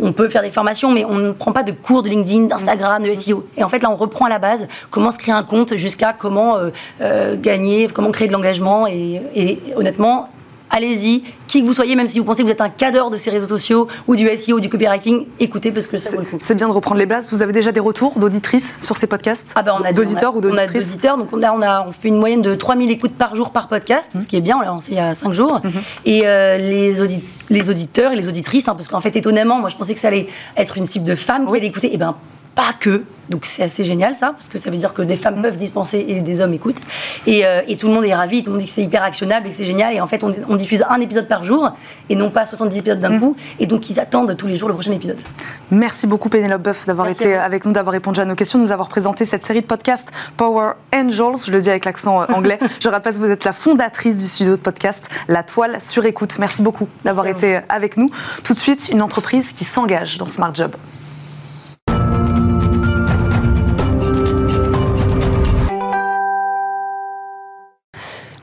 on, 0.00 0.12
peut 0.12 0.28
faire 0.28 0.42
des 0.42 0.50
formations, 0.50 0.90
mais 0.90 1.04
on 1.04 1.14
ne 1.14 1.32
prend 1.32 1.52
pas 1.52 1.62
de 1.62 1.72
cours 1.72 2.02
de 2.02 2.08
LinkedIn, 2.08 2.46
d'Instagram, 2.46 3.02
de 3.02 3.14
SEO. 3.14 3.46
Et 3.56 3.64
en 3.64 3.68
fait, 3.68 3.82
là, 3.82 3.90
on 3.90 3.96
reprend 3.96 4.26
à 4.26 4.28
la 4.28 4.38
base 4.38 4.68
comment 4.90 5.10
se 5.10 5.18
créer 5.18 5.34
un 5.34 5.42
compte 5.42 5.76
jusqu'à 5.76 6.12
comment 6.12 6.56
euh, 6.56 6.70
euh, 7.00 7.36
gagner, 7.38 7.88
comment 7.92 8.10
créer 8.10 8.28
de 8.28 8.32
l'engagement. 8.32 8.86
et, 8.86 9.60
honnêtement, 9.76 10.28
allez-y, 10.70 11.24
qui 11.54 11.62
que 11.62 11.66
vous 11.68 11.72
soyez, 11.72 11.94
même 11.94 12.08
si 12.08 12.18
vous 12.18 12.24
pensez 12.24 12.42
que 12.42 12.48
vous 12.48 12.52
êtes 12.52 12.60
un 12.60 12.68
cadre 12.68 13.10
de 13.10 13.16
ces 13.16 13.30
réseaux 13.30 13.46
sociaux 13.46 13.86
ou 14.08 14.16
du 14.16 14.28
SEO 14.36 14.56
ou 14.56 14.60
du 14.60 14.68
copywriting, 14.68 15.26
écoutez 15.38 15.70
parce 15.70 15.86
que 15.86 15.98
ça 15.98 16.10
vaut 16.16 16.22
le 16.22 16.26
coup. 16.26 16.38
C'est 16.40 16.56
bien 16.56 16.66
de 16.66 16.72
reprendre 16.72 16.98
les 16.98 17.06
bases. 17.06 17.30
Vous 17.30 17.42
avez 17.42 17.52
déjà 17.52 17.70
des 17.70 17.78
retours 17.78 18.18
d'auditrices 18.18 18.76
sur 18.80 18.96
ces 18.96 19.06
podcasts 19.06 19.52
ah 19.54 19.62
ben 19.62 19.76
on 19.80 19.84
a 19.84 19.92
D'auditeurs 19.92 20.34
ou 20.34 20.40
d'auditrices 20.40 20.70
On 20.72 20.78
a 20.78 20.80
d'auditeurs, 20.80 21.16
donc 21.16 21.28
on 21.32 21.42
a, 21.42 21.52
on, 21.52 21.62
a, 21.62 21.86
on 21.86 21.92
fait 21.92 22.08
une 22.08 22.18
moyenne 22.18 22.42
de 22.42 22.54
3000 22.56 22.90
écoutes 22.90 23.14
par 23.14 23.36
jour 23.36 23.50
par 23.50 23.68
podcast, 23.68 24.10
ce 24.20 24.26
qui 24.26 24.36
est 24.36 24.40
bien, 24.40 24.56
on 24.56 24.60
l'a 24.62 24.66
lancé 24.66 24.90
il 24.90 24.96
y 24.96 25.00
a 25.00 25.14
5 25.14 25.32
jours. 25.32 25.60
Mhm. 25.62 25.72
Et 26.06 26.22
euh, 26.24 26.58
les, 26.58 26.96
les 27.50 27.70
auditeurs 27.70 28.10
et 28.10 28.16
les 28.16 28.26
auditrices, 28.26 28.66
hein, 28.66 28.74
parce 28.74 28.88
qu'en 28.88 29.00
fait, 29.00 29.14
étonnamment, 29.14 29.60
moi 29.60 29.70
je 29.70 29.76
pensais 29.76 29.94
que 29.94 30.00
ça 30.00 30.08
allait 30.08 30.26
être 30.56 30.76
une 30.76 30.86
cible 30.86 31.04
de 31.04 31.14
femmes 31.14 31.46
qui 31.46 31.56
allait 31.56 31.68
écouter, 31.68 31.88
et 31.88 31.94
eh 31.94 31.98
ben 31.98 32.16
pas 32.54 32.72
que. 32.78 33.04
Donc 33.30 33.46
c'est 33.46 33.62
assez 33.62 33.84
génial 33.84 34.14
ça, 34.14 34.32
parce 34.32 34.48
que 34.48 34.58
ça 34.58 34.70
veut 34.70 34.76
dire 34.76 34.92
que 34.92 35.00
des 35.00 35.16
femmes 35.16 35.40
peuvent 35.40 35.56
dispenser 35.56 36.04
et 36.06 36.20
des 36.20 36.40
hommes 36.40 36.52
écoutent. 36.52 36.80
Et, 37.26 37.46
euh, 37.46 37.62
tout 37.78 37.88
le 37.88 37.94
monde 37.94 38.04
est 38.04 38.14
ravi, 38.14 38.42
tout 38.42 38.50
le 38.50 38.56
monde 38.56 38.60
dit 38.60 38.66
que 38.66 38.74
c'est 38.74 38.82
hyper 38.82 39.02
actionnable 39.02 39.46
et 39.46 39.50
que 39.50 39.56
c'est 39.56 39.64
génial. 39.64 39.94
Et 39.94 40.00
en 40.00 40.06
fait, 40.06 40.22
on, 40.22 40.56
diffuse 40.56 40.84
un 40.88 41.00
épisode 41.00 41.26
par 41.26 41.44
jour 41.44 41.68
et 42.08 42.16
non 42.16 42.30
pas 42.30 42.46
70 42.46 42.78
épisodes 42.78 43.00
d'un 43.00 43.16
mm. 43.16 43.20
coup. 43.20 43.36
Et 43.58 43.66
donc 43.66 43.88
ils 43.88 43.98
attendent 43.98 44.36
tous 44.36 44.46
les 44.46 44.56
jours 44.56 44.68
le 44.68 44.74
prochain 44.74 44.92
épisode. 44.92 45.18
Merci 45.70 46.06
beaucoup 46.06 46.28
Pénélope 46.28 46.62
Boeuf 46.62 46.86
d'avoir 46.86 47.08
été 47.08 47.34
avec 47.34 47.64
nous, 47.64 47.72
d'avoir 47.72 47.92
répondu 47.92 48.20
à 48.20 48.24
nos 48.24 48.34
questions, 48.34 48.58
de 48.58 48.64
nous 48.64 48.72
avoir 48.72 48.88
présenté 48.88 49.24
cette 49.24 49.44
série 49.44 49.62
de 49.62 49.66
podcasts 49.66 50.10
Power 50.36 50.72
Angels. 50.94 51.46
Je 51.46 51.50
le 51.50 51.60
dis 51.60 51.70
avec 51.70 51.86
l'accent 51.86 52.22
euh, 52.22 52.26
anglais. 52.34 52.58
Je 52.80 52.88
rappelle 52.88 53.14
que 53.14 53.18
vous 53.18 53.30
êtes 53.30 53.44
la 53.44 53.52
fondatrice 53.54 54.18
du 54.22 54.28
studio 54.28 54.56
de 54.56 54.60
podcast 54.60 55.10
La 55.28 55.42
Toile 55.42 55.80
sur 55.80 56.04
écoute. 56.04 56.38
Merci 56.38 56.62
beaucoup 56.62 56.88
d'avoir 57.04 57.26
été 57.26 57.60
avec 57.68 57.96
nous. 57.96 58.10
Tout 58.44 58.54
de 58.54 58.58
suite, 58.58 58.90
une 58.92 59.02
entreprise 59.02 59.52
qui 59.52 59.64
s'engage 59.64 60.18
dans 60.18 60.28
Smart 60.28 60.54
Job. 60.54 60.76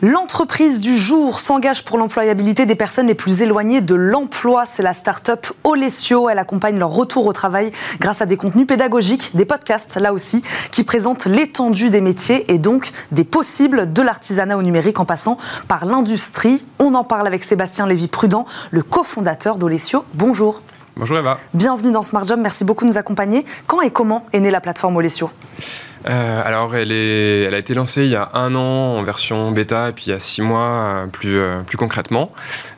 L'entreprise 0.04 0.82
du 0.82 0.98
jour 0.98 1.40
s'engage 1.40 1.86
pour 1.86 2.00
l'employabilité 2.00 2.66
des 2.66 2.74
personnes 2.74 3.06
les 3.06 3.14
plus 3.14 3.44
éloignées 3.44 3.82
de 3.82 3.94
l'emploi. 3.94 4.66
C'est 4.66 4.82
la 4.82 4.96
start-up 4.96 5.46
Olesio. 5.64 6.28
Elle 6.28 6.40
accompagne 6.40 6.80
leur 6.80 6.90
retour 6.90 7.28
au 7.28 7.34
travail 7.34 7.72
grâce 8.00 8.20
à 8.20 8.26
des 8.26 8.36
contenus 8.36 8.66
pédagogiques, 8.66 9.36
des 9.36 9.46
podcasts 9.46 9.98
là 9.98 10.12
aussi, 10.12 10.44
qui 10.72 10.84
présentent 10.84 11.26
l'étendue 11.26 11.92
des 11.92 12.02
métiers 12.02 12.52
et 12.52 12.58
donc 12.58 12.90
des 13.12 13.24
possibles 13.24 13.94
de 13.94 14.02
l'artisanat 14.02 14.58
au 14.58 14.64
numérique 14.64 15.00
en 15.00 15.06
passant 15.06 15.38
par 15.68 15.86
l'industrie. 15.86 16.66
On 16.80 16.96
en 16.96 17.04
parle 17.04 17.28
avec 17.28 17.44
Sébastien 17.44 17.86
Lévy-Prudent, 17.86 18.48
le 18.72 18.82
cofondateur 18.82 19.60
d'Olesio. 19.60 20.06
Bonjour. 20.16 20.62
Bonjour 20.98 21.18
Eva. 21.18 21.40
Bienvenue 21.54 21.92
dans 21.92 22.04
Smart 22.04 22.26
Job. 22.26 22.40
Merci 22.42 22.66
beaucoup 22.66 22.84
de 22.84 22.90
nous 22.90 22.98
accompagner. 22.98 23.46
Quand 23.66 23.82
et 23.82 23.92
comment 23.92 24.26
est 24.34 24.42
née 24.42 24.52
la 24.52 24.60
plateforme 24.60 24.98
Olesio? 24.98 25.32
Euh, 26.10 26.42
alors, 26.44 26.76
elle, 26.76 26.92
est, 26.92 27.44
elle 27.44 27.54
a 27.54 27.58
été 27.58 27.74
lancée 27.74 28.06
il 28.06 28.12
y 28.12 28.16
a 28.16 28.30
un 28.34 28.56
an 28.56 28.98
en 28.98 29.04
version 29.04 29.52
bêta, 29.52 29.90
et 29.90 29.92
puis 29.92 30.06
il 30.08 30.10
y 30.10 30.14
a 30.14 30.20
six 30.20 30.42
mois 30.42 30.62
euh, 30.62 31.08
plus, 31.08 31.38
euh, 31.38 31.62
plus 31.62 31.78
concrètement. 31.78 32.32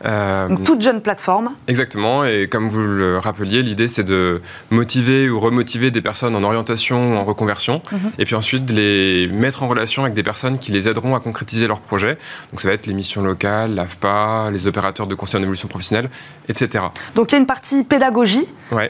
Donc, 0.03 0.63
toute 0.63 0.81
jeune 0.81 1.01
plateforme. 1.01 1.51
Exactement, 1.67 2.25
et 2.25 2.47
comme 2.47 2.67
vous 2.67 2.81
le 2.81 3.17
rappeliez, 3.17 3.63
l'idée 3.63 3.87
c'est 3.87 4.03
de 4.03 4.41
motiver 4.71 5.29
ou 5.29 5.39
remotiver 5.39 5.91
des 5.91 6.01
personnes 6.01 6.35
en 6.35 6.43
orientation 6.43 7.13
ou 7.13 7.15
en 7.15 7.23
reconversion, 7.23 7.81
mhm. 7.91 8.11
et 8.19 8.25
puis 8.25 8.35
ensuite 8.35 8.65
de 8.65 8.73
les 8.73 9.27
mettre 9.27 9.63
en 9.63 9.67
relation 9.67 10.03
avec 10.03 10.13
des 10.13 10.23
personnes 10.23 10.59
qui 10.59 10.71
les 10.71 10.89
aideront 10.89 11.15
à 11.15 11.19
concrétiser 11.19 11.67
leurs 11.67 11.79
projets. 11.79 12.17
Donc, 12.51 12.61
ça 12.61 12.67
va 12.67 12.73
être 12.73 12.87
les 12.87 12.93
missions 12.93 13.21
locales, 13.21 13.75
l'AFPA, 13.75 14.49
les 14.51 14.67
opérateurs 14.67 15.07
de 15.07 15.15
conseil 15.15 15.39
en 15.39 15.43
évolution 15.43 15.67
professionnelle, 15.67 16.09
etc. 16.49 16.85
Donc, 17.15 17.31
il 17.31 17.35
y 17.35 17.37
a 17.37 17.39
une 17.39 17.47
partie 17.47 17.83
pédagogie, 18.03 18.47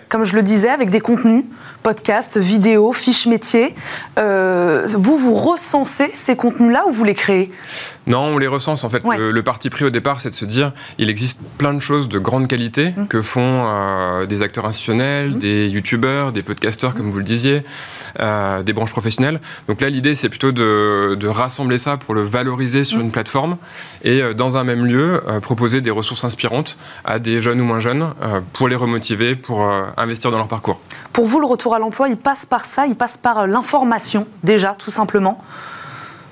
comme 0.09 0.23
je 0.23 0.35
le 0.35 0.41
disais, 0.41 0.69
avec 0.69 0.89
des 0.89 0.99
contenus, 0.99 1.45
podcasts, 1.83 2.37
vidéos, 2.37 2.93
fiches 2.93 3.27
métiers. 3.27 3.75
Euh, 4.17 4.87
vous, 4.87 5.17
vous 5.17 5.35
recensez 5.35 6.09
ces 6.13 6.35
contenus-là 6.35 6.85
ou 6.87 6.91
vous 6.91 7.03
les 7.03 7.13
créez? 7.13 7.51
Non, 8.07 8.19
on 8.19 8.37
les 8.37 8.47
recense. 8.47 8.83
En 8.83 8.89
fait, 8.89 9.03
le, 9.03 9.43
parti 9.43 9.69
pris 9.69 9.85
au 9.85 9.89
départ, 9.89 10.21
c'est 10.21 10.29
de 10.29 10.33
se 10.33 10.45
dire 10.45 10.71
il 10.97 11.09
existe 11.09 11.39
plein 11.57 11.73
de 11.73 11.79
choses 11.79 12.09
de 12.09 12.17
grande 12.17 12.47
qualité 12.47 12.93
mmh. 12.95 13.07
que 13.07 13.21
font 13.21 13.65
euh, 13.67 14.25
des 14.25 14.41
acteurs 14.41 14.65
institutionnels, 14.65 15.31
mmh. 15.31 15.39
des 15.39 15.67
youtubeurs, 15.69 16.31
des 16.31 16.43
podcasteurs, 16.43 16.95
comme 16.95 17.11
vous 17.11 17.17
le 17.17 17.23
disiez, 17.23 17.63
euh, 18.19 18.63
des 18.63 18.73
branches 18.73 18.91
professionnelles. 18.91 19.39
Donc 19.67 19.81
là, 19.81 19.89
l'idée, 19.89 20.15
c'est 20.15 20.29
plutôt 20.29 20.51
de, 20.51 21.27
rassembler 21.27 21.77
ça 21.77 21.97
pour 21.97 22.13
le 22.13 22.21
valoriser 22.21 22.85
sur 22.85 22.99
mmh. 22.99 23.01
une 23.01 23.11
plateforme 23.11 23.57
et, 24.03 24.21
dans 24.35 24.57
un 24.57 24.63
même 24.63 24.85
lieu, 24.85 25.21
proposer 25.41 25.81
des 25.81 25.91
ressources 25.91 26.23
inspirantes 26.23 26.77
à 27.05 27.19
des 27.19 27.41
jeunes 27.41 27.59
ou 27.59 27.65
moins 27.65 27.79
jeunes 27.79 28.13
pour 28.53 28.67
les 28.67 28.75
remotiver, 28.75 29.02
pour 29.41 29.69
investir 29.97 30.31
dans 30.31 30.37
leur 30.37 30.47
parcours. 30.47 30.79
Pour 31.11 31.25
vous, 31.25 31.39
le 31.39 31.45
retour 31.45 31.75
à 31.75 31.79
l'emploi, 31.79 32.09
il 32.09 32.17
passe 32.17 32.45
par 32.45 32.65
ça, 32.65 32.87
il 32.87 32.95
passe 32.95 33.17
par 33.17 33.47
l'information 33.47 34.27
déjà, 34.43 34.75
tout 34.75 34.91
simplement 34.91 35.39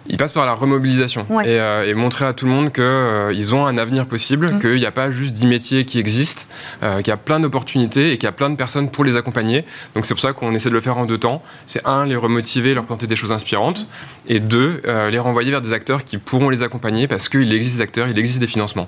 il 0.08 0.18
passe 0.18 0.32
par 0.32 0.46
la 0.46 0.54
remobilisation 0.54 1.26
euh, 1.32 1.86
et, 1.86 1.94
montrer 1.94 2.26
à 2.26 2.34
tout 2.34 2.46
le 2.46 2.52
monde 2.52 2.72
qu'ils 2.72 2.84
euh, 2.84 3.54
ont 3.54 3.66
un 3.66 3.78
avenir 3.78 4.06
possible, 4.06 4.54
mm. 4.54 4.60
qu'il 4.60 4.76
n'y 4.76 4.86
a 4.86 4.92
pas 4.92 5.12
juste 5.12 5.34
10 5.34 5.46
métiers 5.46 5.86
qui 5.86 6.00
existent, 6.00 6.44
euh, 6.84 6.98
qu'il 6.98 7.08
y 7.08 7.12
a 7.12 7.18
plein 7.18 7.40
d'opportunités 7.40 8.12
et 8.12 8.18
qu'il 8.18 8.26
y 8.26 8.30
a 8.30 8.34
plein 8.34 8.50
de 8.50 8.56
personnes 8.56 8.90
pour 8.90 9.04
les 9.04 9.16
accompagner. 9.16 9.64
Donc 9.96 10.06
c'est 10.06 10.14
pour 10.14 10.22
ça 10.22 10.34
qu'on 10.34 10.54
essaie 10.54 10.70
de 10.70 10.74
le 10.74 10.82
faire 10.82 10.98
en 10.98 11.06
deux 11.06 11.18
temps. 11.18 11.42
C'est 11.66 11.86
un, 11.88 12.06
les 12.06 12.16
remotiver, 12.16 12.74
leur 12.74 12.86
planter 12.86 13.08
des 13.08 13.16
choses 13.16 13.32
inspirantes, 13.32 13.88
et 14.28 14.40
deux, 14.40 14.82
les 15.10 15.20
renvoyer 15.20 15.52
vers 15.52 15.62
des 15.62 15.74
acteurs 15.74 16.04
qui 16.04 16.18
pourront 16.18 16.50
les 16.50 16.62
accompagner 16.64 17.08
parce 17.08 17.30
qu'il 17.30 17.54
existe 17.54 17.78
des 17.78 17.82
acteurs, 17.82 18.08
il 18.08 18.18
existe 18.18 18.40
des 18.40 18.48
financements. 18.48 18.88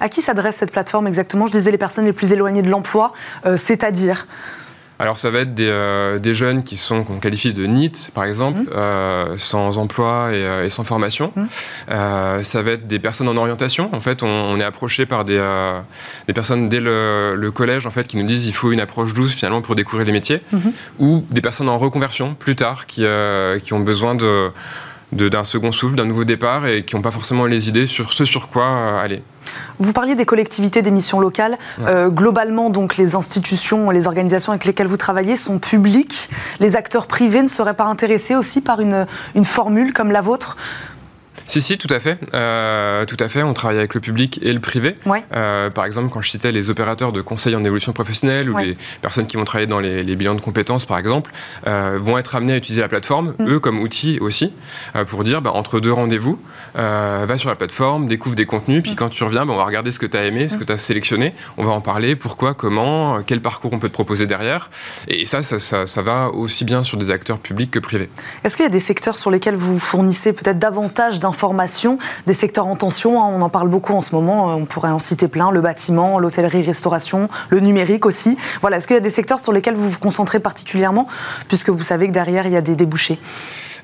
À 0.00 0.08
qui 0.08 0.22
s'adresse 0.22 0.56
cette 0.56 0.72
plateforme 0.72 1.06
exactement? 1.06 1.46
Je 1.46 1.52
disais 1.52 1.70
les 1.70 1.78
personnes 1.78 2.04
les 2.04 2.12
plus 2.12 2.32
éloignées 2.32 2.62
de 2.62 2.70
l'emploi, 2.70 3.12
c'est-à-dire? 3.56 4.26
Alors 5.00 5.16
ça 5.16 5.30
va 5.30 5.40
être 5.40 5.54
des, 5.54 5.68
euh, 5.68 6.18
des 6.18 6.34
jeunes 6.34 6.64
qui 6.64 6.76
sont 6.76 7.04
qu'on 7.04 7.18
qualifie 7.18 7.52
de 7.52 7.66
NEET, 7.66 8.10
par 8.14 8.24
exemple, 8.24 8.60
mmh. 8.60 8.70
euh, 8.74 9.38
sans 9.38 9.78
emploi 9.78 10.30
et, 10.32 10.44
euh, 10.44 10.64
et 10.64 10.70
sans 10.70 10.82
formation. 10.82 11.32
Mmh. 11.36 11.42
Euh, 11.90 12.42
ça 12.42 12.62
va 12.62 12.72
être 12.72 12.88
des 12.88 12.98
personnes 12.98 13.28
en 13.28 13.36
orientation. 13.36 13.90
En 13.92 14.00
fait, 14.00 14.24
on, 14.24 14.26
on 14.26 14.58
est 14.58 14.64
approché 14.64 15.06
par 15.06 15.24
des, 15.24 15.38
euh, 15.38 15.80
des 16.26 16.32
personnes 16.32 16.68
dès 16.68 16.80
le, 16.80 17.36
le, 17.36 17.50
collège 17.52 17.86
en 17.86 17.90
fait 17.90 18.08
qui 18.08 18.16
nous 18.16 18.26
disent 18.26 18.46
il 18.46 18.54
faut 18.54 18.72
une 18.72 18.80
approche 18.80 19.14
douce 19.14 19.34
finalement 19.34 19.62
pour 19.62 19.76
découvrir 19.76 20.04
les 20.04 20.12
métiers, 20.12 20.42
mmh. 20.52 20.58
ou 20.98 21.24
des 21.30 21.40
personnes 21.40 21.68
en 21.68 21.78
reconversion 21.78 22.34
plus 22.34 22.56
tard 22.56 22.86
qui, 22.86 23.04
qui 23.62 23.72
ont 23.72 23.80
besoin 23.80 24.14
de 24.14 24.50
d'un 25.10 25.44
second 25.44 25.72
souffle, 25.72 25.96
d'un 25.96 26.04
nouveau 26.04 26.24
départ 26.24 26.66
et 26.66 26.84
qui 26.84 26.94
n'ont 26.94 27.00
pas 27.00 27.10
forcément 27.10 27.46
les 27.46 27.68
idées 27.68 27.86
sur 27.86 28.12
ce 28.12 28.26
sur 28.26 28.48
quoi 28.48 29.00
aller. 29.00 29.22
Vous 29.78 29.92
parliez 29.92 30.14
des 30.14 30.24
collectivités, 30.24 30.82
des 30.82 30.90
missions 30.90 31.20
locales. 31.20 31.58
Euh, 31.80 32.10
globalement, 32.10 32.70
donc, 32.70 32.96
les 32.96 33.14
institutions, 33.14 33.90
les 33.90 34.06
organisations 34.06 34.52
avec 34.52 34.64
lesquelles 34.64 34.86
vous 34.86 34.96
travaillez 34.96 35.36
sont 35.36 35.58
publiques. 35.58 36.30
Les 36.60 36.76
acteurs 36.76 37.06
privés 37.06 37.42
ne 37.42 37.48
seraient 37.48 37.74
pas 37.74 37.84
intéressés 37.84 38.34
aussi 38.34 38.60
par 38.60 38.80
une, 38.80 39.06
une 39.34 39.44
formule 39.44 39.92
comme 39.92 40.10
la 40.10 40.20
vôtre? 40.20 40.56
Si, 41.46 41.60
si, 41.60 41.78
tout 41.78 41.92
à 41.92 42.00
fait. 42.00 42.18
Euh, 42.34 43.04
tout 43.04 43.16
à 43.20 43.28
fait. 43.28 43.42
On 43.42 43.54
travaille 43.54 43.78
avec 43.78 43.94
le 43.94 44.00
public 44.00 44.38
et 44.42 44.52
le 44.52 44.60
privé. 44.60 44.94
Euh, 45.34 45.70
par 45.70 45.84
exemple, 45.84 46.10
quand 46.10 46.20
je 46.20 46.30
citais 46.30 46.52
les 46.52 46.70
opérateurs 46.70 47.12
de 47.12 47.20
conseil 47.20 47.54
en 47.56 47.64
évolution 47.64 47.92
professionnelle 47.92 48.50
ou 48.50 48.56
les 48.56 48.76
personnes 49.00 49.26
qui 49.26 49.36
vont 49.36 49.44
travailler 49.44 49.66
dans 49.66 49.80
les, 49.80 50.16
bilans 50.16 50.34
de 50.34 50.40
compétences, 50.40 50.84
par 50.84 50.98
exemple, 50.98 51.30
euh, 51.66 51.98
vont 52.00 52.18
être 52.18 52.34
amenés 52.34 52.54
à 52.54 52.56
utiliser 52.56 52.80
la 52.80 52.88
plateforme, 52.88 53.34
mm. 53.38 53.48
eux 53.48 53.60
comme 53.60 53.80
outil 53.80 54.18
aussi, 54.20 54.52
pour 55.06 55.22
dire 55.22 55.42
bah, 55.42 55.52
entre 55.54 55.80
deux 55.80 55.92
rendez-vous, 55.92 56.40
va 56.74 57.38
sur 57.38 57.48
la 57.48 57.56
plateforme, 57.56 58.08
découvre 58.08 58.34
des 58.34 58.46
contenus, 58.46 58.82
puis 58.82 58.92
mm. 58.92 58.96
quand 58.96 59.08
tu 59.08 59.24
reviens, 59.24 59.46
bah, 59.46 59.52
on 59.52 59.56
va 59.56 59.64
regarder 59.64 59.92
ce 59.92 59.98
que 59.98 60.06
tu 60.06 60.16
as 60.16 60.24
aimé, 60.24 60.48
ce 60.48 60.56
mm. 60.56 60.58
que 60.58 60.64
tu 60.64 60.72
as 60.72 60.78
sélectionné, 60.78 61.34
on 61.56 61.64
va 61.64 61.72
en 61.72 61.80
parler, 61.80 62.16
pourquoi, 62.16 62.54
comment, 62.54 63.22
quel 63.22 63.40
parcours 63.40 63.72
on 63.72 63.78
peut 63.78 63.88
te 63.88 63.94
proposer 63.94 64.26
derrière. 64.26 64.70
Et 65.06 65.24
ça, 65.26 65.42
ça, 65.42 65.60
ça, 65.60 65.86
ça 65.86 66.02
va 66.02 66.30
aussi 66.30 66.64
bien 66.64 66.84
sur 66.84 66.98
des 66.98 67.10
acteurs 67.10 67.38
publics 67.38 67.70
que 67.70 67.78
privés. 67.78 68.10
Est-ce 68.44 68.56
qu'il 68.56 68.64
y 68.64 68.66
a 68.66 68.70
des 68.70 68.80
secteurs 68.80 69.16
sur 69.16 69.30
lesquels 69.30 69.56
vous 69.56 69.78
fournissez 69.78 70.32
peut-être 70.32 70.58
davantage 70.58 71.20
d'informations 71.20 71.27
des 72.26 72.34
secteurs 72.34 72.66
en 72.66 72.76
tension. 72.76 73.22
Hein, 73.22 73.30
on 73.32 73.42
en 73.42 73.48
parle 73.48 73.68
beaucoup 73.68 73.94
en 73.94 74.00
ce 74.00 74.14
moment. 74.14 74.54
On 74.54 74.64
pourrait 74.64 74.90
en 74.90 74.98
citer 74.98 75.28
plein 75.28 75.50
le 75.50 75.60
bâtiment, 75.60 76.18
l'hôtellerie-restauration, 76.18 77.28
le 77.50 77.60
numérique 77.60 78.06
aussi. 78.06 78.36
Voilà. 78.60 78.78
Est-ce 78.78 78.86
qu'il 78.86 78.94
y 78.94 78.98
a 78.98 79.00
des 79.00 79.10
secteurs 79.10 79.40
sur 79.40 79.52
lesquels 79.52 79.74
vous 79.74 79.90
vous 79.90 79.98
concentrez 79.98 80.40
particulièrement, 80.40 81.06
puisque 81.48 81.70
vous 81.70 81.84
savez 81.84 82.06
que 82.06 82.12
derrière 82.12 82.46
il 82.46 82.52
y 82.52 82.56
a 82.56 82.60
des 82.60 82.76
débouchés? 82.76 83.18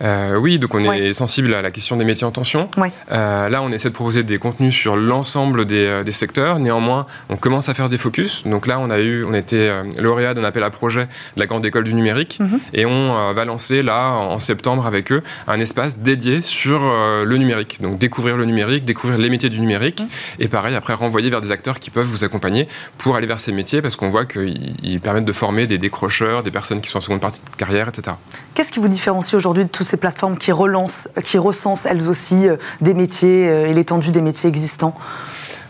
Euh, 0.03 0.37
oui, 0.37 0.59
donc 0.59 0.75
on 0.75 0.93
est 0.93 1.13
sensible 1.13 1.55
à 1.55 1.63
la 1.63 1.71
question 1.71 1.97
des 1.97 2.05
métiers 2.05 2.27
en 2.27 2.31
tension. 2.31 2.67
Euh, 3.13 3.49
là, 3.49 3.63
on 3.63 3.71
essaie 3.73 3.89
de 3.89 3.95
proposer 3.95 4.23
des 4.23 4.39
contenus 4.39 4.75
sur 4.75 4.97
l'ensemble 4.97 5.65
des, 5.65 5.87
euh, 5.87 6.05
des, 6.05 6.13
secteurs. 6.13 6.59
Néanmoins, 6.59 7.07
on 7.29 7.37
commence 7.37 7.69
à 7.69 7.75
faire 7.75 7.89
des 7.89 7.99
focus. 7.99 8.43
Donc 8.47 8.67
là, 8.67 8.79
on 8.81 8.91
a 8.91 9.01
eu, 9.01 9.25
on 9.25 9.35
était 9.35 9.71
lauréat 9.99 10.35
d'un 10.35 10.45
appel 10.45 10.63
à 10.63 10.71
projet 10.71 11.05
de 11.37 11.41
la 11.41 11.47
grande 11.47 11.65
école 11.67 11.85
du 11.85 11.95
numérique, 11.95 12.39
mhm. 12.41 12.61
et 12.73 12.87
on 12.87 13.33
va 13.33 13.45
lancer 13.45 13.83
là 13.83 14.11
en 14.11 14.39
septembre 14.39 14.87
avec 14.87 15.13
eux 15.13 15.23
un 15.47 15.61
espace 15.61 15.99
dédié 15.99 16.41
sur 16.41 16.81
le 16.81 17.37
numérique 17.37 17.65
donc 17.81 17.99
découvrir 17.99 18.37
le 18.37 18.45
numérique, 18.45 18.85
découvrir 18.85 19.19
les 19.19 19.31
métiers 19.31 19.49
du 19.49 19.61
numérique, 19.61 20.01
mmh. 20.01 20.43
et 20.43 20.49
pareil, 20.49 20.75
après 20.75 20.95
renvoyer 20.95 21.31
vers 21.31 21.41
des 21.41 21.51
acteurs 21.51 21.79
qui 21.79 21.91
peuvent 21.91 22.07
vous 22.07 22.25
accompagner 22.25 22.69
pour 22.99 23.17
aller 23.17 23.27
vers 23.27 23.41
ces 23.41 23.53
métiers, 23.53 23.83
parce 23.83 23.97
qu'on 23.97 24.09
voit 24.09 24.25
qu'ils 24.25 25.01
permettent 25.03 25.25
de 25.25 25.33
former 25.33 25.67
des 25.67 25.79
décrocheurs, 25.79 26.43
des 26.43 26.51
personnes 26.51 26.81
qui 26.81 26.91
sont 26.91 26.99
en 26.99 27.03
seconde 27.03 27.21
partie 27.21 27.41
de 27.41 27.57
carrière, 27.57 27.89
etc. 27.89 28.17
Qu'est-ce 28.55 28.71
qui 28.71 28.79
vous 28.79 28.89
différencie 28.89 29.35
aujourd'hui 29.35 29.65
de 29.65 29.69
toutes 29.69 29.87
ces 29.87 29.97
plateformes 29.97 30.39
qui 30.39 30.53
relancent, 30.53 31.09
qui 31.25 31.39
recensent 31.39 31.87
elles 31.87 32.09
aussi 32.09 32.49
euh, 32.49 32.57
des 32.81 32.95
métiers 32.95 33.49
euh, 33.49 33.67
et 33.67 33.75
l'étendue 33.75 34.13
des 34.13 34.23
métiers 34.23 34.49
existants? 34.49 34.95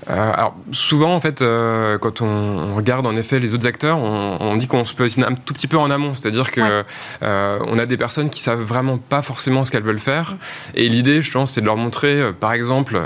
Alors 0.08 0.54
souvent 0.72 1.14
en 1.14 1.20
fait, 1.20 1.42
euh, 1.42 1.98
quand 1.98 2.20
on, 2.20 2.74
regarde 2.74 3.06
en 3.06 3.16
effet 3.16 3.40
les 3.40 3.54
autres 3.54 3.66
acteurs, 3.66 3.98
on, 3.98 4.56
dit 4.56 4.66
qu'on 4.66 4.84
se 4.84 4.94
positionne 4.94 5.24
un 5.24 5.34
tout 5.34 5.54
petit 5.54 5.66
peu 5.66 5.78
en 5.78 5.90
amont, 5.90 6.14
c'est-à-dire 6.14 6.50
que 6.50 6.84
euh, 7.22 7.58
on 7.66 7.78
a 7.78 7.86
des 7.86 7.96
personnes 7.96 8.30
qui 8.30 8.40
savent 8.40 8.60
vraiment 8.60 8.98
pas 8.98 9.22
forcément 9.22 9.64
ce 9.64 9.70
qu'elles 9.70 9.82
veulent 9.82 9.98
faire, 9.98 10.32
mm. 10.32 10.36
et 10.74 10.88
l'idée, 10.88 11.22
je 11.22 11.30
pense, 11.30 11.52
c'est 11.52 11.60
de 11.60 11.66
leur 11.66 11.76
montrer, 11.76 12.32
par 12.38 12.52
exemple, 12.52 13.00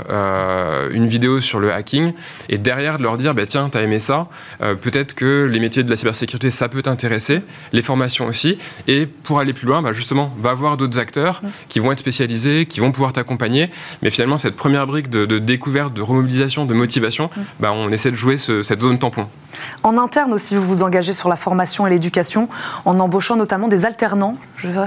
une 0.91 1.07
vidéo 1.07 1.39
sur 1.41 1.59
le 1.59 1.71
hacking, 1.71 2.13
et 2.49 2.57
derrière 2.57 2.97
de 2.97 3.03
leur 3.03 3.17
dire, 3.17 3.33
bah, 3.33 3.45
tiens, 3.45 3.69
t'as 3.71 3.81
aimé 3.81 3.99
ça, 3.99 4.27
peut-être 4.59 5.13
que 5.13 5.45
les 5.45 5.59
métiers 5.59 5.83
de 5.83 5.89
la 5.89 5.97
cybersécurité, 5.97 6.51
ça 6.51 6.67
peut 6.69 6.81
t'intéresser, 6.81 7.41
les 7.73 7.81
formations 7.81 8.25
aussi, 8.25 8.57
et 8.87 9.05
pour 9.05 9.39
aller 9.39 9.53
plus 9.53 9.67
loin, 9.67 9.81
bah, 9.81 9.93
justement, 9.93 10.33
va 10.39 10.53
voir 10.53 10.77
d'autres 10.77 10.99
acteurs 10.99 11.41
mm. 11.43 11.47
qui 11.69 11.79
vont 11.79 11.91
être 11.91 11.99
spécialisés, 11.99 12.65
qui 12.65 12.79
vont 12.79 12.91
pouvoir 12.91 13.13
t'accompagner, 13.13 13.69
mais 14.01 14.09
finalement 14.09 14.37
cette 14.37 14.55
première 14.55 14.87
brique 14.87 15.09
de, 15.09 15.25
de 15.25 15.39
découverte, 15.39 15.93
de 15.93 16.01
remobilisation, 16.01 16.65
de 16.65 16.73
motivation 16.73 16.88
motivation, 16.89 17.29
bah, 17.59 17.71
on 17.71 17.91
essaie 17.91 18.09
de 18.09 18.15
jouer 18.15 18.37
cette 18.37 18.81
zone 18.81 18.97
tampon. 18.97 19.27
En 19.83 19.97
interne 19.97 20.33
aussi, 20.33 20.55
vous 20.55 20.63
vous 20.63 20.81
engagez 20.81 21.13
sur 21.13 21.29
la 21.29 21.35
formation 21.35 21.85
et 21.85 21.89
l'éducation 21.91 22.49
en 22.85 22.99
embauchant 22.99 23.35
notamment 23.35 23.67
des 23.67 23.85
alternants. 23.85 24.37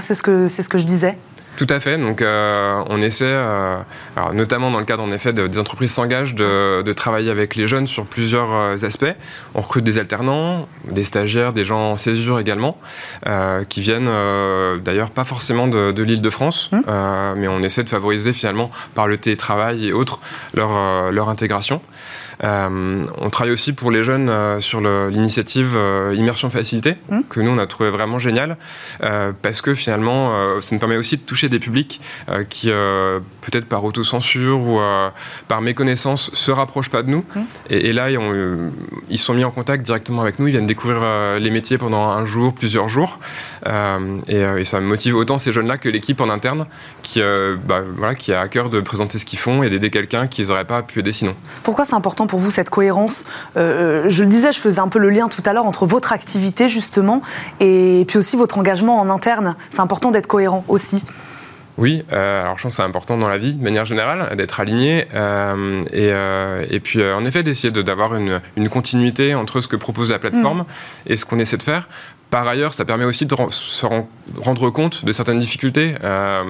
C'est 0.01 0.13
ce, 0.13 0.21
que, 0.21 0.49
ce 0.49 0.67
que 0.67 0.77
je 0.77 0.83
disais. 0.83 1.17
Tout 1.55 1.67
à 1.69 1.79
fait. 1.79 1.97
Donc, 1.97 2.21
euh, 2.21 2.83
on 2.87 3.01
essaie, 3.01 3.25
euh, 3.27 3.77
alors, 4.15 4.33
notamment 4.33 4.71
dans 4.71 4.79
le 4.79 4.85
cadre 4.85 5.03
en 5.03 5.11
effet 5.11 5.33
des 5.33 5.59
entreprises 5.59 5.91
s'engagent 5.91 6.35
de, 6.35 6.93
travailler 6.93 7.31
avec 7.31 7.55
les 7.55 7.67
jeunes 7.67 7.87
sur 7.87 8.05
plusieurs 8.05 8.51
euh, 8.53 8.75
aspects. 8.83 9.13
On 9.55 9.61
recrute 9.61 9.83
des 9.83 9.97
alternants, 9.97 10.67
des 10.89 11.03
stagiaires, 11.03 11.53
des 11.53 11.65
gens 11.65 11.91
en 11.91 11.97
césure 11.97 12.39
également, 12.39 12.77
qui 13.69 13.81
viennent 13.81 14.09
d'ailleurs 14.83 15.09
pas 15.09 15.25
forcément 15.25 15.67
de, 15.67 16.03
l'Île-de-France, 16.03 16.69
mmh. 16.71 16.79
mais 17.37 17.47
on 17.47 17.61
essaie 17.61 17.83
de 17.83 17.89
favoriser 17.89 18.33
finalement 18.33 18.71
par 18.95 19.07
le 19.07 19.17
télétravail 19.17 19.87
et 19.87 19.93
autres 19.93 20.19
leur, 20.53 21.11
leur 21.11 21.29
intégration. 21.29 21.81
On 22.41 23.29
travaille 23.31 23.53
aussi 23.53 23.73
pour 23.73 23.91
les 23.91 24.03
jeunes 24.03 24.31
sur 24.61 24.81
l'initiative 24.81 25.77
Immersion 26.13 26.49
Facilité, 26.49 26.95
mmh. 27.09 27.19
que 27.29 27.39
nous, 27.39 27.51
on 27.51 27.57
a 27.57 27.67
trouvé 27.67 27.89
vraiment 27.89 28.19
génial, 28.19 28.57
parce 29.41 29.61
que 29.61 29.73
finalement, 29.73 30.31
ça 30.61 30.75
nous 30.75 30.79
permet 30.79 30.97
aussi 30.97 31.17
de 31.17 31.21
toucher 31.21 31.49
des 31.49 31.59
publics 31.59 32.01
qui, 32.49 32.67
peut-être 32.67 33.65
par 33.65 33.83
autocensure 33.83 34.59
ou 34.59 34.79
par 35.47 35.61
méconnaissance, 35.61 36.31
se 36.33 36.51
rapprochent 36.51 36.89
pas 36.89 37.03
de 37.03 37.09
nous. 37.09 37.25
Mmh. 37.35 37.41
Et, 37.69 37.93
là, 37.93 38.09
ils, 38.11 38.19
ils, 39.09 39.17
sont 39.17 39.33
mis 39.33 39.43
en 39.43 39.51
contact 39.51 39.85
directement 39.85 40.21
avec 40.21 40.39
nous, 40.39 40.47
ils 40.47 40.51
viennent 40.51 40.67
découvrir 40.67 41.01
les 41.39 41.51
métiers 41.51 41.77
pendant 41.77 42.09
un 42.09 42.25
jour, 42.25 42.53
plusieurs 42.53 42.89
jours. 42.89 43.19
Et, 43.65 44.37
et, 44.37 44.65
ça 44.65 44.79
motive 44.81 45.15
autant 45.15 45.37
ces 45.37 45.51
jeunes-là 45.51 45.77
que 45.77 45.89
l'équipe 45.89 46.19
en 46.21 46.29
interne 46.29 46.65
qui, 47.01 47.21
euh, 47.21 47.55
bah, 47.63 47.81
voilà, 47.95 48.15
qui 48.15 48.33
a 48.33 48.41
à 48.41 48.47
cœur 48.47 48.69
de 48.69 48.79
présenter 48.79 49.19
ce 49.19 49.25
qu'ils 49.25 49.39
font 49.39 49.63
et 49.63 49.69
d'aider 49.69 49.89
quelqu'un 49.89 50.27
qu'ils 50.27 50.47
n'auraient 50.47 50.65
pas 50.65 50.81
pu 50.81 50.99
aider 50.99 51.11
sinon. 51.11 51.35
Pourquoi 51.63 51.85
c'est 51.85 51.95
important 51.95 52.22
pour 52.27 52.39
vous 52.39 52.51
cette 52.51 52.69
cohérence 52.69 53.25
euh, 53.57 54.03
euh, 54.05 54.09
Je 54.09 54.23
le 54.23 54.29
disais, 54.29 54.51
je 54.51 54.59
faisais 54.59 54.79
un 54.79 54.87
peu 54.87 54.99
le 54.99 55.09
lien 55.09 55.27
tout 55.27 55.41
à 55.45 55.53
l'heure 55.53 55.65
entre 55.65 55.85
votre 55.85 56.11
activité 56.11 56.67
justement 56.67 57.21
et 57.59 58.05
puis 58.07 58.17
aussi 58.17 58.35
votre 58.35 58.57
engagement 58.57 58.99
en 58.99 59.09
interne. 59.09 59.55
C'est 59.69 59.81
important 59.81 60.11
d'être 60.11 60.27
cohérent 60.27 60.63
aussi. 60.67 61.03
Oui, 61.79 62.03
alors 62.11 62.55
je 62.55 62.63
pense 62.63 62.73
que 62.73 62.75
c'est 62.75 62.87
important 62.87 63.17
dans 63.17 63.29
la 63.29 63.39
vie 63.39 63.53
de 63.53 63.63
manière 63.63 63.85
générale 63.85 64.35
d'être 64.37 64.59
aligné 64.59 65.07
et, 65.91 66.11
et, 66.69 66.79
puis 66.79 67.03
en 67.03 67.25
effet 67.25 67.41
d'essayer 67.41 67.71
d'avoir 67.71 68.13
une, 68.13 68.41
une, 68.55 68.69
continuité 68.69 69.33
entre 69.33 69.59
ce 69.59 69.67
que 69.67 69.75
propose 69.75 70.11
la 70.11 70.19
plateforme 70.19 70.59
mm. 70.59 70.65
et 71.07 71.17
ce 71.17 71.25
qu'on 71.25 71.39
essaie 71.39 71.57
de 71.57 71.63
faire. 71.63 71.87
Par 72.33 72.47
ailleurs, 72.47 72.73
ça 72.73 72.83
permet 72.83 73.05
aussi 73.05 73.27
de 73.27 73.35
se 73.51 73.85
rendre 74.39 74.71
compte 74.71 75.05
de 75.05 75.13
certaines 75.13 75.37
difficultés. 75.37 75.93
Euh, 76.03 76.41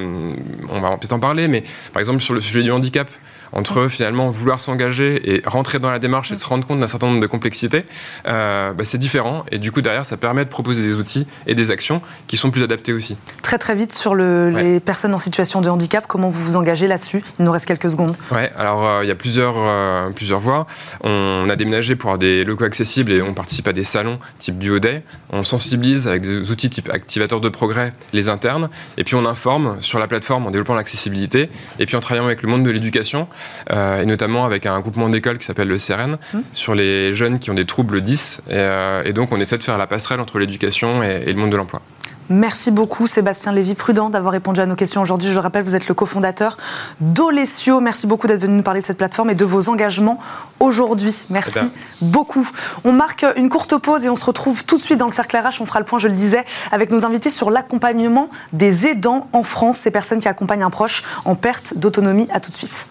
on 0.70 0.80
va 0.80 0.92
peut-être 0.92 1.12
en 1.12 1.20
parler, 1.20 1.50
mais 1.50 1.62
par 1.92 2.00
exemple 2.00 2.22
sur 2.22 2.34
le 2.34 2.40
sujet 2.40 2.64
du 2.64 2.72
handicap, 2.72 3.10
entre 3.54 3.88
finalement 3.88 4.30
vouloir 4.30 4.60
s'engager 4.60 5.36
et 5.36 5.42
rentrer 5.46 5.80
dans 5.80 5.92
la 5.92 6.00
démarche 6.00 6.32
et 6.32 6.36
se 6.36 6.46
rendre 6.46 6.66
compte 6.66 6.80
d'un 6.80 6.88
certain 6.88 7.08
nombre 7.08 7.22
de 7.22 7.28
complexités, 7.28 7.86
euh, 8.28 8.74
bah, 8.74 8.84
c'est 8.86 8.98
différent. 8.98 9.46
Et 9.52 9.60
du 9.60 9.72
coup, 9.72 9.82
derrière, 9.82 10.06
ça 10.06 10.18
permet 10.18 10.44
de 10.44 10.50
proposer 10.50 10.82
des 10.82 10.96
outils 10.96 11.28
et 11.48 11.56
des 11.56 11.72
actions 11.72 12.02
qui 12.28 12.38
sont 12.38 12.52
plus 12.52 12.64
adaptés 12.64 12.94
aussi. 12.94 13.18
Très 13.42 13.58
très 13.58 13.76
vite 13.76 13.94
sur 13.94 14.16
le, 14.16 14.50
les 14.50 14.80
personnes 14.80 15.14
en 15.14 15.20
situation 15.20 15.62
de 15.62 15.70
handicap, 15.70 16.06
comment 16.08 16.30
vous 16.30 16.44
vous 16.44 16.56
engagez 16.56 16.88
là-dessus? 16.88 17.24
Il 17.40 17.46
nous 17.46 17.52
reste 17.52 17.66
quelques 17.66 17.90
secondes. 17.90 18.16
Ouais, 18.32 18.52
alors 18.58 18.86
euh, 18.86 19.04
il 19.04 19.08
y 19.08 19.12
a 19.12 19.16
plusieurs, 19.16 19.56
euh, 19.58 20.10
plusieurs 20.10 20.40
voies. 20.40 20.68
On 21.02 21.48
a 21.50 21.56
déménagé 21.56 21.96
pour 21.96 22.10
avoir 22.10 22.20
des 22.20 22.44
locaux 22.44 22.66
accessibles 22.66 23.12
et 23.12 23.22
on 23.22 23.34
participe 23.34 23.68
à 23.68 23.74
des 23.74 23.84
salons 23.84 24.20
type 24.40 24.58
Duo 24.58 24.80
Day. 24.80 25.04
On 25.30 25.44
sensibilise 25.44 26.08
avec 26.08 26.24
des 26.24 26.52
outils 26.52 26.70
type 26.70 26.90
activateur 26.90 27.42
de 27.42 27.50
progrès 27.50 27.94
les 28.14 28.30
internes. 28.30 28.70
Et 28.98 29.04
puis 29.04 29.16
on 29.16 29.26
informe 29.26 29.82
sur 29.82 30.00
la 30.00 30.08
plateforme 30.08 30.48
en 30.48 30.52
développant 30.52 30.76
l'accessibilité. 30.76 31.50
Et 31.80 31.86
puis 31.86 31.96
en 31.96 32.00
travaillant 32.00 32.26
avec 32.26 32.42
le 32.42 32.50
monde 32.50 32.64
de 32.64 32.72
l'éducation. 32.72 33.28
Euh, 33.72 34.02
et 34.02 34.06
notamment 34.06 34.46
avec 34.46 34.66
un 34.66 34.80
groupement 34.80 35.10
d'écoles 35.10 35.38
qui 35.38 35.46
s'appelle 35.46 35.68
le 35.68 35.78
CEREN, 35.78 36.18
mmh. 36.34 36.40
sur 36.54 36.76
les 36.76 37.14
jeunes 37.14 37.40
qui 37.40 37.52
ont 37.52 37.56
des 37.56 37.66
troubles 37.66 38.02
10. 38.02 38.42
Euh, 38.50 39.04
et, 39.06 39.14
donc, 39.14 39.32
on 39.32 39.40
essaie 39.40 39.58
de 39.58 39.64
faire 39.64 39.78
la 39.78 39.88
passerelle 39.88 40.20
entre 40.20 40.40
l'éducation 40.40 41.04
et, 41.04 41.26
le 41.26 41.40
monde 41.40 41.52
de 41.52 41.58
l'emploi. 41.58 41.82
Merci 42.30 42.72
beaucoup 42.72 43.06
Sébastien 43.06 43.52
Lévy-Prudent 43.52 44.10
d'avoir 44.10 44.32
répondu 44.32 44.62
à 44.62 44.66
nos 44.66 44.76
questions 44.76 45.02
aujourd'hui. 45.02 45.28
Je 45.28 45.34
le 45.34 45.42
rappelle, 45.42 45.64
vous 45.64 45.76
êtes 45.76 45.90
le 45.90 45.94
cofondateur 45.94 46.56
d'Olesio. 47.02 47.82
Merci 47.82 48.08
beaucoup 48.08 48.28
d'être 48.28 48.42
venu 48.42 48.56
nous 48.56 48.64
parler 48.64 48.80
de 48.80 48.86
cette 48.86 48.98
plateforme 48.98 49.30
et 49.32 49.36
de 49.36 49.44
vos 49.44 49.68
engagements 49.68 50.20
aujourd'hui. 50.62 51.26
Merci 51.30 51.60
eh 51.62 51.68
beaucoup. 52.02 52.50
On 52.86 52.94
marque 52.94 53.26
une 53.36 53.50
courte 53.50 53.78
pause 53.78 54.06
et 54.06 54.10
on 54.10 54.16
se 54.16 54.24
retrouve 54.24 54.64
tout 54.64 54.78
de 54.78 54.82
suite 54.82 55.00
dans 55.00 55.08
le 55.08 55.14
cercle 55.14 55.36
RH. 55.36 55.60
On 55.60 55.66
fera 55.66 55.80
le 55.80 55.86
point, 55.86 56.00
je 56.00 56.08
le 56.08 56.16
disais, 56.16 56.46
avec 56.72 56.92
nos 56.92 57.06
invités 57.06 57.30
sur 57.30 57.52
l'accompagnement 57.52 58.30
des 58.54 58.88
aidants 58.88 59.28
en 59.34 59.44
France, 59.44 59.80
ces 59.80 59.92
personnes 59.92 60.20
qui 60.20 60.30
accompagnent 60.30 60.64
un 60.64 60.70
proche 60.70 61.04
en 61.26 61.36
perte 61.36 61.78
d'autonomie. 61.78 62.30
À 62.32 62.40
tout 62.40 62.52
de 62.52 62.56
suite. 62.56 62.88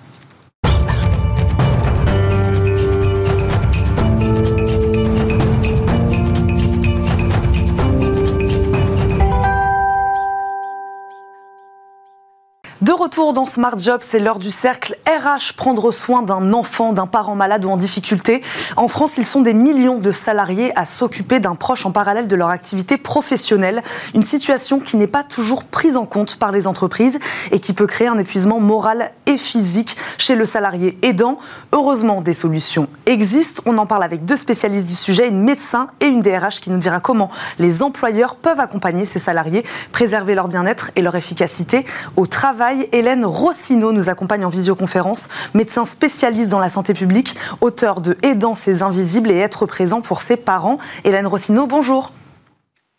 De 12.93 12.97
retour 12.99 13.33
dans 13.33 13.47
Smart 13.47 13.79
Job, 13.79 14.03
c'est 14.03 14.19
l'heure 14.19 14.39
du 14.39 14.51
cercle 14.51 14.99
RH, 15.07 15.55
prendre 15.57 15.91
soin 15.93 16.21
d'un 16.21 16.53
enfant, 16.53 16.93
d'un 16.93 17.07
parent 17.07 17.35
malade 17.35 17.65
ou 17.65 17.71
en 17.71 17.79
difficulté. 17.79 18.43
En 18.77 18.87
France, 18.87 19.17
ils 19.17 19.25
sont 19.25 19.41
des 19.41 19.55
millions 19.55 19.99
de 19.99 20.13
salariés 20.13 20.79
à 20.79 20.85
s'occuper 20.85 21.41
d'un 21.41 21.55
proche 21.55 21.87
en 21.87 21.91
parallèle 21.91 22.29
de 22.29 22.37
leur 22.37 22.51
activité 22.51 22.99
professionnelle. 22.99 23.83
Une 24.15 24.23
situation 24.23 24.79
qui 24.79 24.99
n'est 24.99 25.07
pas 25.07 25.25
toujours 25.25 25.65
prise 25.65 25.97
en 25.97 26.05
compte 26.05 26.37
par 26.37 26.53
les 26.53 26.67
entreprises 26.67 27.19
et 27.51 27.61
qui 27.61 27.73
peut 27.73 27.87
créer 27.87 28.09
un 28.09 28.19
épuisement 28.19 28.61
moral 28.61 29.11
et 29.25 29.39
physique 29.39 29.97
chez 30.19 30.35
le 30.35 30.45
salarié 30.45 30.99
aidant. 31.01 31.39
Heureusement, 31.73 32.21
des 32.21 32.35
solutions 32.35 32.89
existent. 33.07 33.63
On 33.65 33.79
en 33.79 33.87
parle 33.87 34.03
avec 34.03 34.27
deux 34.27 34.37
spécialistes 34.37 34.89
du 34.89 34.97
sujet, 34.97 35.29
une 35.29 35.43
médecin 35.43 35.89
et 36.01 36.09
une 36.09 36.21
DRH 36.21 36.61
qui 36.61 36.69
nous 36.69 36.77
dira 36.77 37.01
comment 37.01 37.31
les 37.59 37.83
employeurs 37.83 38.35
peuvent 38.35 38.61
accompagner 38.61 39.07
ces 39.07 39.19
salariés, 39.19 39.65
préserver 39.93 40.35
leur 40.35 40.49
bien-être 40.49 40.91
et 40.95 41.01
leur 41.01 41.17
efficacité 41.17 41.87
au 42.17 42.27
travail 42.27 42.82
Hélène 42.93 43.25
Rossino 43.25 43.93
nous 43.93 44.09
accompagne 44.09 44.45
en 44.45 44.49
visioconférence, 44.49 45.29
médecin 45.55 45.85
spécialiste 45.85 46.51
dans 46.51 46.61
la 46.61 46.69
santé 46.69 46.95
publique, 46.95 47.37
auteur 47.61 48.01
de 48.01 48.17
Aidant 48.23 48.55
ses 48.55 48.83
invisibles 48.83 49.31
et 49.31 49.39
être 49.39 49.67
présent 49.67 50.01
pour 50.01 50.21
ses 50.21 50.37
parents. 50.37 50.79
Hélène 51.05 51.27
Rossino, 51.27 51.67
bonjour. 51.67 52.13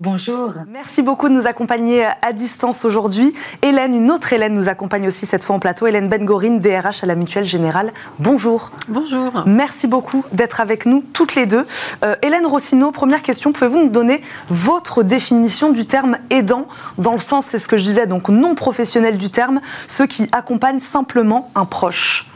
Bonjour. 0.04 0.52
Merci 0.68 1.02
beaucoup 1.02 1.30
de 1.30 1.34
nous 1.34 1.48
accompagner 1.48 2.06
à 2.22 2.34
distance 2.34 2.84
aujourd'hui. 2.84 3.32
Hélène, 3.62 3.96
une 3.96 4.12
autre 4.12 4.34
Hélène 4.34 4.54
nous 4.54 4.68
accompagne 4.68 5.08
aussi 5.08 5.26
cette 5.26 5.46
fois 5.46 5.56
en 5.56 5.60
plateau. 5.60 5.88
Hélène 5.88 6.10
Bengorine, 6.10 6.60
DRH 6.60 7.06
à 7.06 7.08
la 7.08 7.16
Mutuelle 7.16 7.46
Générale. 7.46 7.94
Bonjour. 8.20 8.72
Bonjour. 8.90 9.32
Merci 9.46 9.88
beaucoup 9.88 10.26
d'être 10.34 10.60
avec 10.60 10.86
nous 10.86 11.06
toutes 11.14 11.36
les 11.36 11.46
deux. 11.46 11.66
Euh, 12.04 12.16
Hélène 12.22 12.46
Rossino, 12.46 12.92
première 12.92 13.22
question, 13.22 13.54
pouvez-vous 13.54 13.86
nous 13.86 13.90
donner 13.90 14.22
votre 14.50 15.04
définition 15.04 15.72
du 15.72 15.86
terme 15.86 16.18
aidant? 16.30 16.68
Dans 16.98 17.14
le 17.14 17.18
sens, 17.18 17.46
c'est 17.46 17.58
ce 17.58 17.70
que 17.70 17.78
je 17.78 17.86
disais, 17.86 18.06
donc 18.06 18.28
non 18.28 18.56
professionnel 18.56 19.18
du 19.18 19.30
terme, 19.30 19.62
ceux 19.88 20.06
qui 20.06 20.28
accompagnent 20.34 20.82
simplement 20.82 21.50
un 21.56 21.64
proche. 21.64 22.30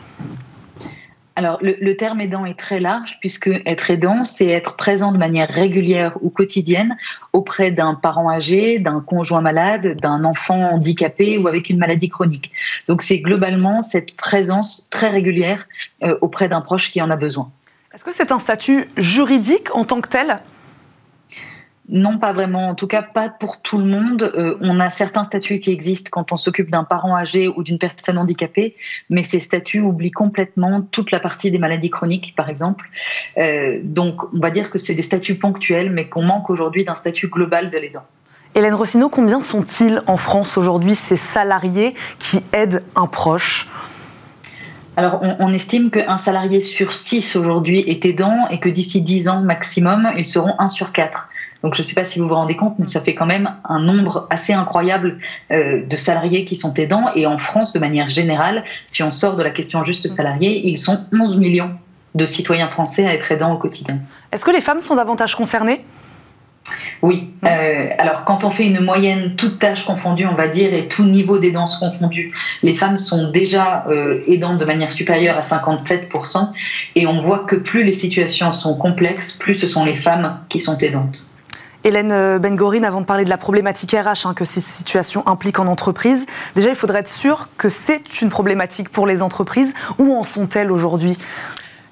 Alors, 1.38 1.60
le, 1.62 1.93
terme 1.93 2.19
aidant 2.19 2.47
est 2.47 2.58
très 2.58 2.80
large, 2.80 3.19
puisque 3.19 3.52
être 3.67 3.91
aidant, 3.91 4.26
c'est 4.26 4.47
être 4.47 4.76
présent 4.76 5.12
de 5.12 5.19
manière 5.19 5.47
régulière 5.47 6.17
ou 6.21 6.32
quotidienne 6.32 6.97
auprès 7.32 7.69
d'un 7.69 7.93
parent 7.93 8.28
âgé, 8.28 8.80
d'un 8.80 9.02
conjoint 9.02 9.41
malade, 9.41 9.97
d'un 10.02 10.23
enfant 10.23 10.71
handicapé 10.71 11.38
ou 11.38 11.47
avec 11.47 11.69
une 11.69 11.78
maladie 11.78 12.10
chronique. 12.10 12.52
Donc, 12.88 13.04
c'est 13.04 13.19
globalement 13.19 13.84
cette 13.84 14.15
présence 14.15 14.89
très 14.89 15.10
régulière 15.10 15.67
euh, 16.04 16.17
auprès 16.21 16.50
d'un 16.50 16.62
proche 16.62 16.91
qui 16.91 17.04
en 17.04 17.12
a 17.12 17.15
besoin. 17.15 17.52
Est-ce 17.93 18.04
que 18.04 18.12
c'est 18.12 18.32
un 18.32 18.39
statut 18.39 18.88
juridique 18.97 19.76
en 19.76 19.86
tant 19.86 20.02
que 20.02 20.10
tel? 20.10 20.39
Non, 21.89 22.17
pas 22.17 22.34
vraiment. 22.34 22.67
En 22.67 22.76
tout 22.76 22.88
cas, 22.88 23.02
pas 23.02 23.30
pour 23.30 23.62
tout 23.62 23.78
le 23.78 23.86
monde. 23.86 24.23
Euh, 24.36 24.58
on 24.60 24.80
a 24.80 24.89
certains 24.89 25.23
statuts 25.23 25.60
qui 25.60 25.71
existent 25.71 26.10
quand 26.12 26.34
on 26.34 26.38
s'occupe 26.38 26.69
d'un 26.69 26.84
parent 26.84 27.15
âgé 27.15 27.47
ou 27.47 27.63
d'une 27.63 27.80
personne 27.80 28.17
handicapée, 28.17 28.76
mais 29.10 29.23
ces 29.23 29.39
statuts 29.39 29.80
oublient 29.80 30.12
complètement 30.12 30.82
toute 30.82 31.12
la 31.12 31.21
partie 31.21 31.50
des 31.50 31.58
maladies 31.58 31.89
chroniques, 31.89 32.34
par 32.36 32.50
exemple. 32.50 32.89
Euh, 33.38 33.80
donc, 33.84 34.34
on 34.34 34.39
va 34.39 34.52
dire 34.52 34.69
que 34.69 34.78
c'est 34.78 34.95
des 34.95 35.02
statuts 35.02 35.36
ponctuels, 35.36 35.89
mais 35.89 36.08
qu'on 36.08 36.23
manque 36.23 36.50
aujourd'hui 36.50 36.84
d'un 36.84 36.95
statut 36.95 37.28
global 37.28 37.71
de 37.71 37.78
l'aidant. 37.78 38.04
Hélène 38.54 38.73
Rossino, 38.73 39.08
combien 39.08 39.41
sont-ils 39.41 40.02
en 40.08 40.17
France 40.17 40.58
aujourd'hui 40.58 40.95
ces 40.95 41.17
salariés 41.17 41.93
qui 42.19 42.43
aident 42.52 42.84
un 42.95 43.08
proche? 43.08 43.69
Alors, 44.97 45.19
on, 45.21 45.38
on 45.39 45.54
estime 45.54 45.91
qu'un 45.91 46.17
salarié 46.17 46.60
sur 46.60 46.91
six 46.91 47.36
aujourd'hui 47.36 47.82
est 47.82 48.04
aidant 48.04 48.47
et 48.50 48.60
que 48.60 48.67
d'ici 48.67 49.02
dix 49.02 49.30
ans 49.30 49.41
maximum, 49.41 50.12
ils 50.17 50.26
seront 50.26 50.56
un 50.60 50.67
sur 50.67 50.91
quatre. 50.91 51.30
Donc 51.63 51.75
je 51.75 51.81
ne 51.81 51.85
sais 51.85 51.95
pas 51.95 52.05
si 52.05 52.19
vous 52.19 52.27
vous 52.27 52.35
rendez 52.35 52.55
compte, 52.55 52.75
mais 52.79 52.85
ça 52.85 53.01
fait 53.01 53.15
quand 53.15 53.25
même 53.25 53.49
un 53.67 53.79
nombre 53.79 54.27
assez 54.29 54.53
incroyable 54.53 55.19
euh, 55.51 55.83
de 55.85 55.97
salariés 55.97 56.45
qui 56.45 56.55
sont 56.55 56.73
aidants. 56.75 57.11
Et 57.15 57.25
en 57.25 57.37
France, 57.37 57.73
de 57.73 57.79
manière 57.79 58.09
générale, 58.09 58.63
si 58.87 59.03
on 59.03 59.11
sort 59.11 59.35
de 59.35 59.43
la 59.43 59.49
question 59.49 59.83
juste 59.83 60.07
salarié, 60.07 60.67
ils 60.67 60.77
sont 60.77 60.99
11 61.11 61.37
millions 61.37 61.71
de 62.15 62.25
citoyens 62.25 62.69
français 62.69 63.05
à 63.05 63.13
être 63.13 63.31
aidants 63.31 63.53
au 63.53 63.57
quotidien. 63.57 63.99
Est-ce 64.31 64.45
que 64.45 64.51
les 64.51 64.61
femmes 64.61 64.81
sont 64.81 64.95
davantage 64.95 65.35
concernées? 65.35 65.81
Oui. 67.01 67.29
Euh, 67.45 67.89
alors, 67.97 68.25
quand 68.25 68.43
on 68.43 68.49
fait 68.49 68.65
une 68.65 68.81
moyenne, 68.81 69.35
toutes 69.35 69.59
tâches 69.59 69.85
confondues, 69.85 70.25
on 70.25 70.35
va 70.35 70.47
dire, 70.47 70.73
et 70.73 70.87
tout 70.87 71.05
niveau 71.05 71.39
d'aidance 71.39 71.77
confondu, 71.77 72.33
les 72.63 72.73
femmes 72.73 72.97
sont 72.97 73.31
déjà 73.31 73.85
euh, 73.87 74.21
aidantes 74.27 74.57
de 74.57 74.65
manière 74.65 74.91
supérieure 74.91 75.37
à 75.37 75.41
57%. 75.41 76.49
Et 76.95 77.07
on 77.07 77.19
voit 77.19 77.39
que 77.39 77.55
plus 77.55 77.83
les 77.83 77.93
situations 77.93 78.51
sont 78.51 78.75
complexes, 78.75 79.33
plus 79.33 79.55
ce 79.55 79.67
sont 79.67 79.85
les 79.85 79.95
femmes 79.95 80.39
qui 80.49 80.59
sont 80.59 80.77
aidantes. 80.79 81.25
Hélène 81.83 82.11
euh, 82.11 82.39
Bengorine, 82.39 82.85
avant 82.85 83.01
de 83.01 83.05
parler 83.05 83.23
de 83.23 83.29
la 83.29 83.37
problématique 83.37 83.91
RH 83.91 84.25
hein, 84.25 84.33
que 84.33 84.45
ces 84.45 84.61
situations 84.61 85.27
impliquent 85.27 85.59
en 85.59 85.67
entreprise, 85.67 86.25
déjà 86.55 86.69
il 86.69 86.75
faudrait 86.75 86.99
être 86.99 87.07
sûr 87.07 87.49
que 87.57 87.69
c'est 87.69 88.21
une 88.21 88.29
problématique 88.29 88.89
pour 88.89 89.07
les 89.07 89.21
entreprises. 89.21 89.73
Où 89.97 90.15
en 90.15 90.23
sont-elles 90.23 90.71
aujourd'hui? 90.71 91.17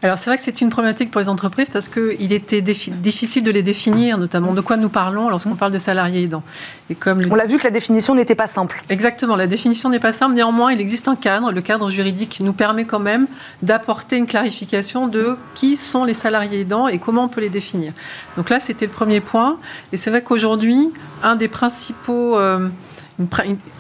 Alors 0.06 0.20
c'est 0.20 0.30
vrai 0.30 0.38
que 0.38 0.44
c'est 0.44 0.62
une 0.62 0.70
problématique 0.70 1.10
pour 1.10 1.20
les 1.20 1.30
entreprises 1.30 1.72
parce 1.74 1.90
qu'il 1.90 2.32
était 2.32 2.62
difficile 2.62 3.44
de 3.44 3.50
les 3.50 3.64
définir, 3.64 4.20
notamment 4.20 4.54
de 4.54 4.62
quoi 4.62 4.78
nous 4.78 4.90
parlons 4.90 5.30
lorsqu'on 5.30 5.56
parle 5.56 5.72
de 5.72 5.80
salariés 5.80 6.26
aidants. 6.26 6.44
Et 6.92 6.96
comme 6.96 7.22
On 7.32 7.34
l'a 7.34 7.48
vu 7.48 7.58
que 7.58 7.64
la 7.64 7.72
définition 7.72 8.14
n'était 8.14 8.36
pas 8.36 8.46
simple. 8.46 8.84
Exactement, 8.90 9.36
la 9.36 9.48
définition 9.48 9.90
n'est 9.90 10.00
pas 10.00 10.14
simple. 10.14 10.36
Néanmoins, 10.36 10.72
il 10.72 10.80
existe 10.80 11.08
un 11.08 11.16
cadre. 11.16 11.52
Le 11.52 11.62
cadre 11.62 11.90
juridique 11.90 12.40
nous 12.42 12.54
permet 12.54 12.86
quand 12.86 13.00
même 13.00 13.26
d'apporter 13.64 14.18
une 14.18 14.28
clarification 14.28 15.08
de 15.08 15.40
qui 15.56 15.76
sont 15.76 16.04
les 16.04 16.14
salariés 16.14 16.60
aidants 16.60 16.88
et 16.88 17.00
comment 17.00 17.24
on 17.24 17.28
peut 17.28 17.42
les 17.42 17.50
définir. 17.50 17.92
Donc 18.38 18.52
là, 18.52 18.60
c'était 18.60 18.86
le 18.86 18.92
premier 18.92 19.22
point. 19.22 19.58
Et 19.92 19.98
c'est 19.98 20.12
vrai 20.12 20.22
qu'aujourd'hui, 20.22 20.94
un 21.24 21.36
des 21.36 21.48
principaux... 21.48 22.38
Euh, 22.38 22.70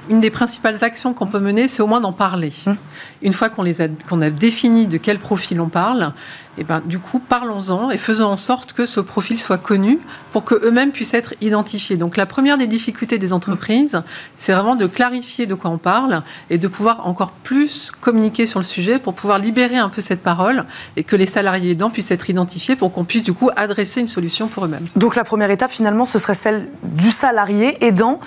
une, 0.10 0.22
des 0.22 0.30
principales 0.30 0.78
actions 0.82 1.14
qu'on 1.14 1.28
peut 1.28 1.40
mener, 1.40 1.68
c'est 1.68 1.82
au 1.82 1.88
moins 1.88 2.02
d'en 2.02 2.14
parler. 2.14 2.54
Hum. 2.68 2.78
Une 3.22 3.34
fois 3.34 3.50
qu'on 3.50 3.66
a, 3.66 4.26
a 4.26 4.30
défini 4.30 4.88
de 4.88 4.98
quel 4.98 5.20
profil 5.20 5.60
on 5.60 5.70
parle, 5.70 6.14
et 6.58 6.62
eh 6.62 6.64
ben, 6.64 6.82
du 6.86 7.00
coup, 7.00 7.20
parlons-en 7.20 7.92
et 7.92 7.98
faisons 7.98 8.28
en 8.28 8.38
sorte 8.38 8.72
que 8.72 8.86
ce 8.86 9.02
profil 9.02 9.38
soit 9.38 9.58
connu 9.58 10.00
pour 10.32 10.46
qu'eux-mêmes 10.46 10.92
puissent 10.94 11.14
être 11.14 11.34
identifiés. 11.42 11.98
Donc 11.98 12.16
la 12.16 12.26
première 12.26 12.58
des 12.58 12.66
difficultés 12.66 13.18
des 13.18 13.34
entreprises, 13.34 14.02
c'est 14.38 14.54
vraiment 14.54 14.78
de 14.78 14.88
clarifier 14.88 15.48
de 15.48 15.54
quoi 15.54 15.70
on 15.70 15.78
parle 15.78 16.24
et 16.50 16.58
de 16.58 16.68
pouvoir 16.70 17.06
encore 17.08 17.32
plus 17.32 17.92
communiquer 17.92 18.46
sur 18.46 18.60
le 18.60 18.66
sujet 18.66 19.00
pour 19.00 19.16
pouvoir 19.16 19.38
libérer 19.38 19.76
un 19.76 19.90
peu 19.90 20.00
cette 20.00 20.24
parole 20.24 20.64
et 20.96 21.04
que 21.04 21.18
les 21.18 21.26
salariés 21.26 21.72
aidants 21.72 21.90
puissent 21.90 22.12
être 22.12 22.30
identifiés 22.30 22.78
pour 22.78 22.94
qu'on 22.94 23.04
puisse 23.04 23.24
du 23.24 23.34
coup 23.34 23.50
adresser 23.58 24.00
une 24.00 24.08
solution 24.08 24.48
pour 24.48 24.64
eux-mêmes. 24.64 24.86
Donc 24.96 25.18
la 25.18 25.26
première 25.26 25.52
étape 25.52 25.72
finalement, 25.72 26.06
ce 26.06 26.20
serait 26.20 26.36
celle 26.36 26.70
du 26.84 27.12
salarié 27.12 27.84
aidant 27.84 28.22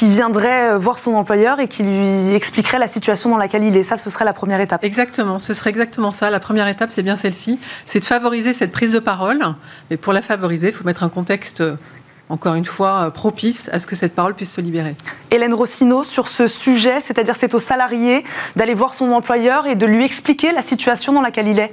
qui 0.00 0.08
viendrait 0.08 0.78
voir 0.78 0.98
son 0.98 1.12
employeur 1.12 1.60
et 1.60 1.68
qui 1.68 1.82
lui 1.82 2.32
expliquerait 2.32 2.78
la 2.78 2.88
situation 2.88 3.28
dans 3.28 3.36
laquelle 3.36 3.64
il 3.64 3.76
est. 3.76 3.82
Ça, 3.82 3.98
ce 3.98 4.08
serait 4.08 4.24
la 4.24 4.32
première 4.32 4.58
étape. 4.58 4.82
Exactement, 4.82 5.38
ce 5.38 5.52
serait 5.52 5.68
exactement 5.68 6.10
ça. 6.10 6.30
La 6.30 6.40
première 6.40 6.68
étape, 6.68 6.90
c'est 6.90 7.02
bien 7.02 7.16
celle-ci 7.16 7.58
c'est 7.84 8.00
de 8.00 8.06
favoriser 8.06 8.54
cette 8.54 8.72
prise 8.72 8.92
de 8.92 8.98
parole. 8.98 9.44
Mais 9.90 9.98
pour 9.98 10.14
la 10.14 10.22
favoriser, 10.22 10.68
il 10.68 10.72
faut 10.72 10.84
mettre 10.84 11.02
un 11.02 11.10
contexte 11.10 11.62
encore 12.30 12.54
une 12.54 12.64
fois, 12.64 13.10
propice 13.12 13.68
à 13.74 13.78
ce 13.78 13.86
que 13.86 13.94
cette 13.94 14.14
parole 14.14 14.34
puisse 14.34 14.52
se 14.52 14.62
libérer. 14.62 14.96
Hélène 15.30 15.52
Rossino, 15.52 16.02
sur 16.02 16.28
ce 16.28 16.48
sujet, 16.48 17.02
c'est-à-dire 17.02 17.36
c'est 17.36 17.54
au 17.54 17.58
salarié 17.58 18.24
d'aller 18.56 18.72
voir 18.72 18.94
son 18.94 19.12
employeur 19.12 19.66
et 19.66 19.74
de 19.74 19.84
lui 19.84 20.04
expliquer 20.04 20.52
la 20.52 20.62
situation 20.62 21.12
dans 21.12 21.20
laquelle 21.20 21.48
il 21.48 21.58
est 21.58 21.72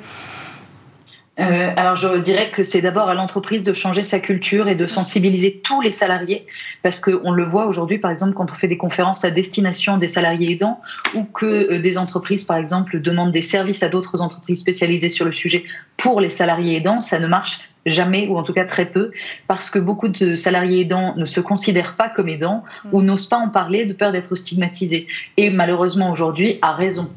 euh, 1.40 1.72
alors 1.78 1.96
je 1.96 2.18
dirais 2.18 2.50
que 2.52 2.64
c'est 2.64 2.82
d'abord 2.82 3.10
à 3.10 3.14
l'entreprise 3.14 3.64
de 3.64 3.74
changer 3.74 4.04
sa 4.04 4.20
culture 4.20 4.68
et 4.68 4.76
de 4.76 4.88
sensibiliser 4.88 5.62
tous 5.64 5.82
les 5.82 5.92
salariés, 5.92 6.48
parce 6.82 7.00
qu'on 7.00 7.32
le 7.32 7.44
voit 7.44 7.68
aujourd'hui, 7.68 8.00
par 8.00 8.10
exemple, 8.10 8.34
quand 8.34 8.52
on 8.52 8.56
fait 8.56 8.68
des 8.68 8.78
conférences 8.78 9.24
à 9.24 9.30
destination 9.30 9.98
des 9.98 10.08
salariés 10.08 10.54
aidants, 10.54 10.82
ou 11.14 11.24
que 11.24 11.46
euh, 11.46 11.82
des 11.82 11.98
entreprises, 11.98 12.44
par 12.44 12.58
exemple, 12.58 13.00
demandent 13.00 13.32
des 13.32 13.42
services 13.42 13.84
à 13.84 13.90
d'autres 13.90 14.22
entreprises 14.22 14.60
spécialisées 14.60 15.12
sur 15.12 15.26
le 15.26 15.34
sujet 15.34 15.64
pour 15.96 16.22
les 16.22 16.32
salariés 16.32 16.78
aidants, 16.78 17.02
ça 17.02 17.20
ne 17.20 17.28
marche 17.28 17.60
jamais, 17.86 18.28
ou 18.28 18.38
en 18.38 18.44
tout 18.44 18.54
cas 18.54 18.66
très 18.66 18.86
peu, 18.86 19.12
parce 19.48 19.70
que 19.70 19.80
beaucoup 19.80 20.08
de 20.10 20.36
salariés 20.36 20.82
aidants 20.82 21.16
ne 21.16 21.26
se 21.26 21.40
considèrent 21.40 21.96
pas 21.96 22.10
comme 22.10 22.28
aidants 22.28 22.64
ou 22.92 23.02
n'osent 23.02 23.30
pas 23.30 23.38
en 23.38 23.50
parler 23.50 23.86
de 23.86 23.94
peur 23.94 24.12
d'être 24.12 24.36
stigmatisés. 24.36 25.08
Et 25.38 25.50
malheureusement 25.50 26.12
aujourd'hui, 26.12 26.60
à 26.62 26.74
raison. 26.74 27.10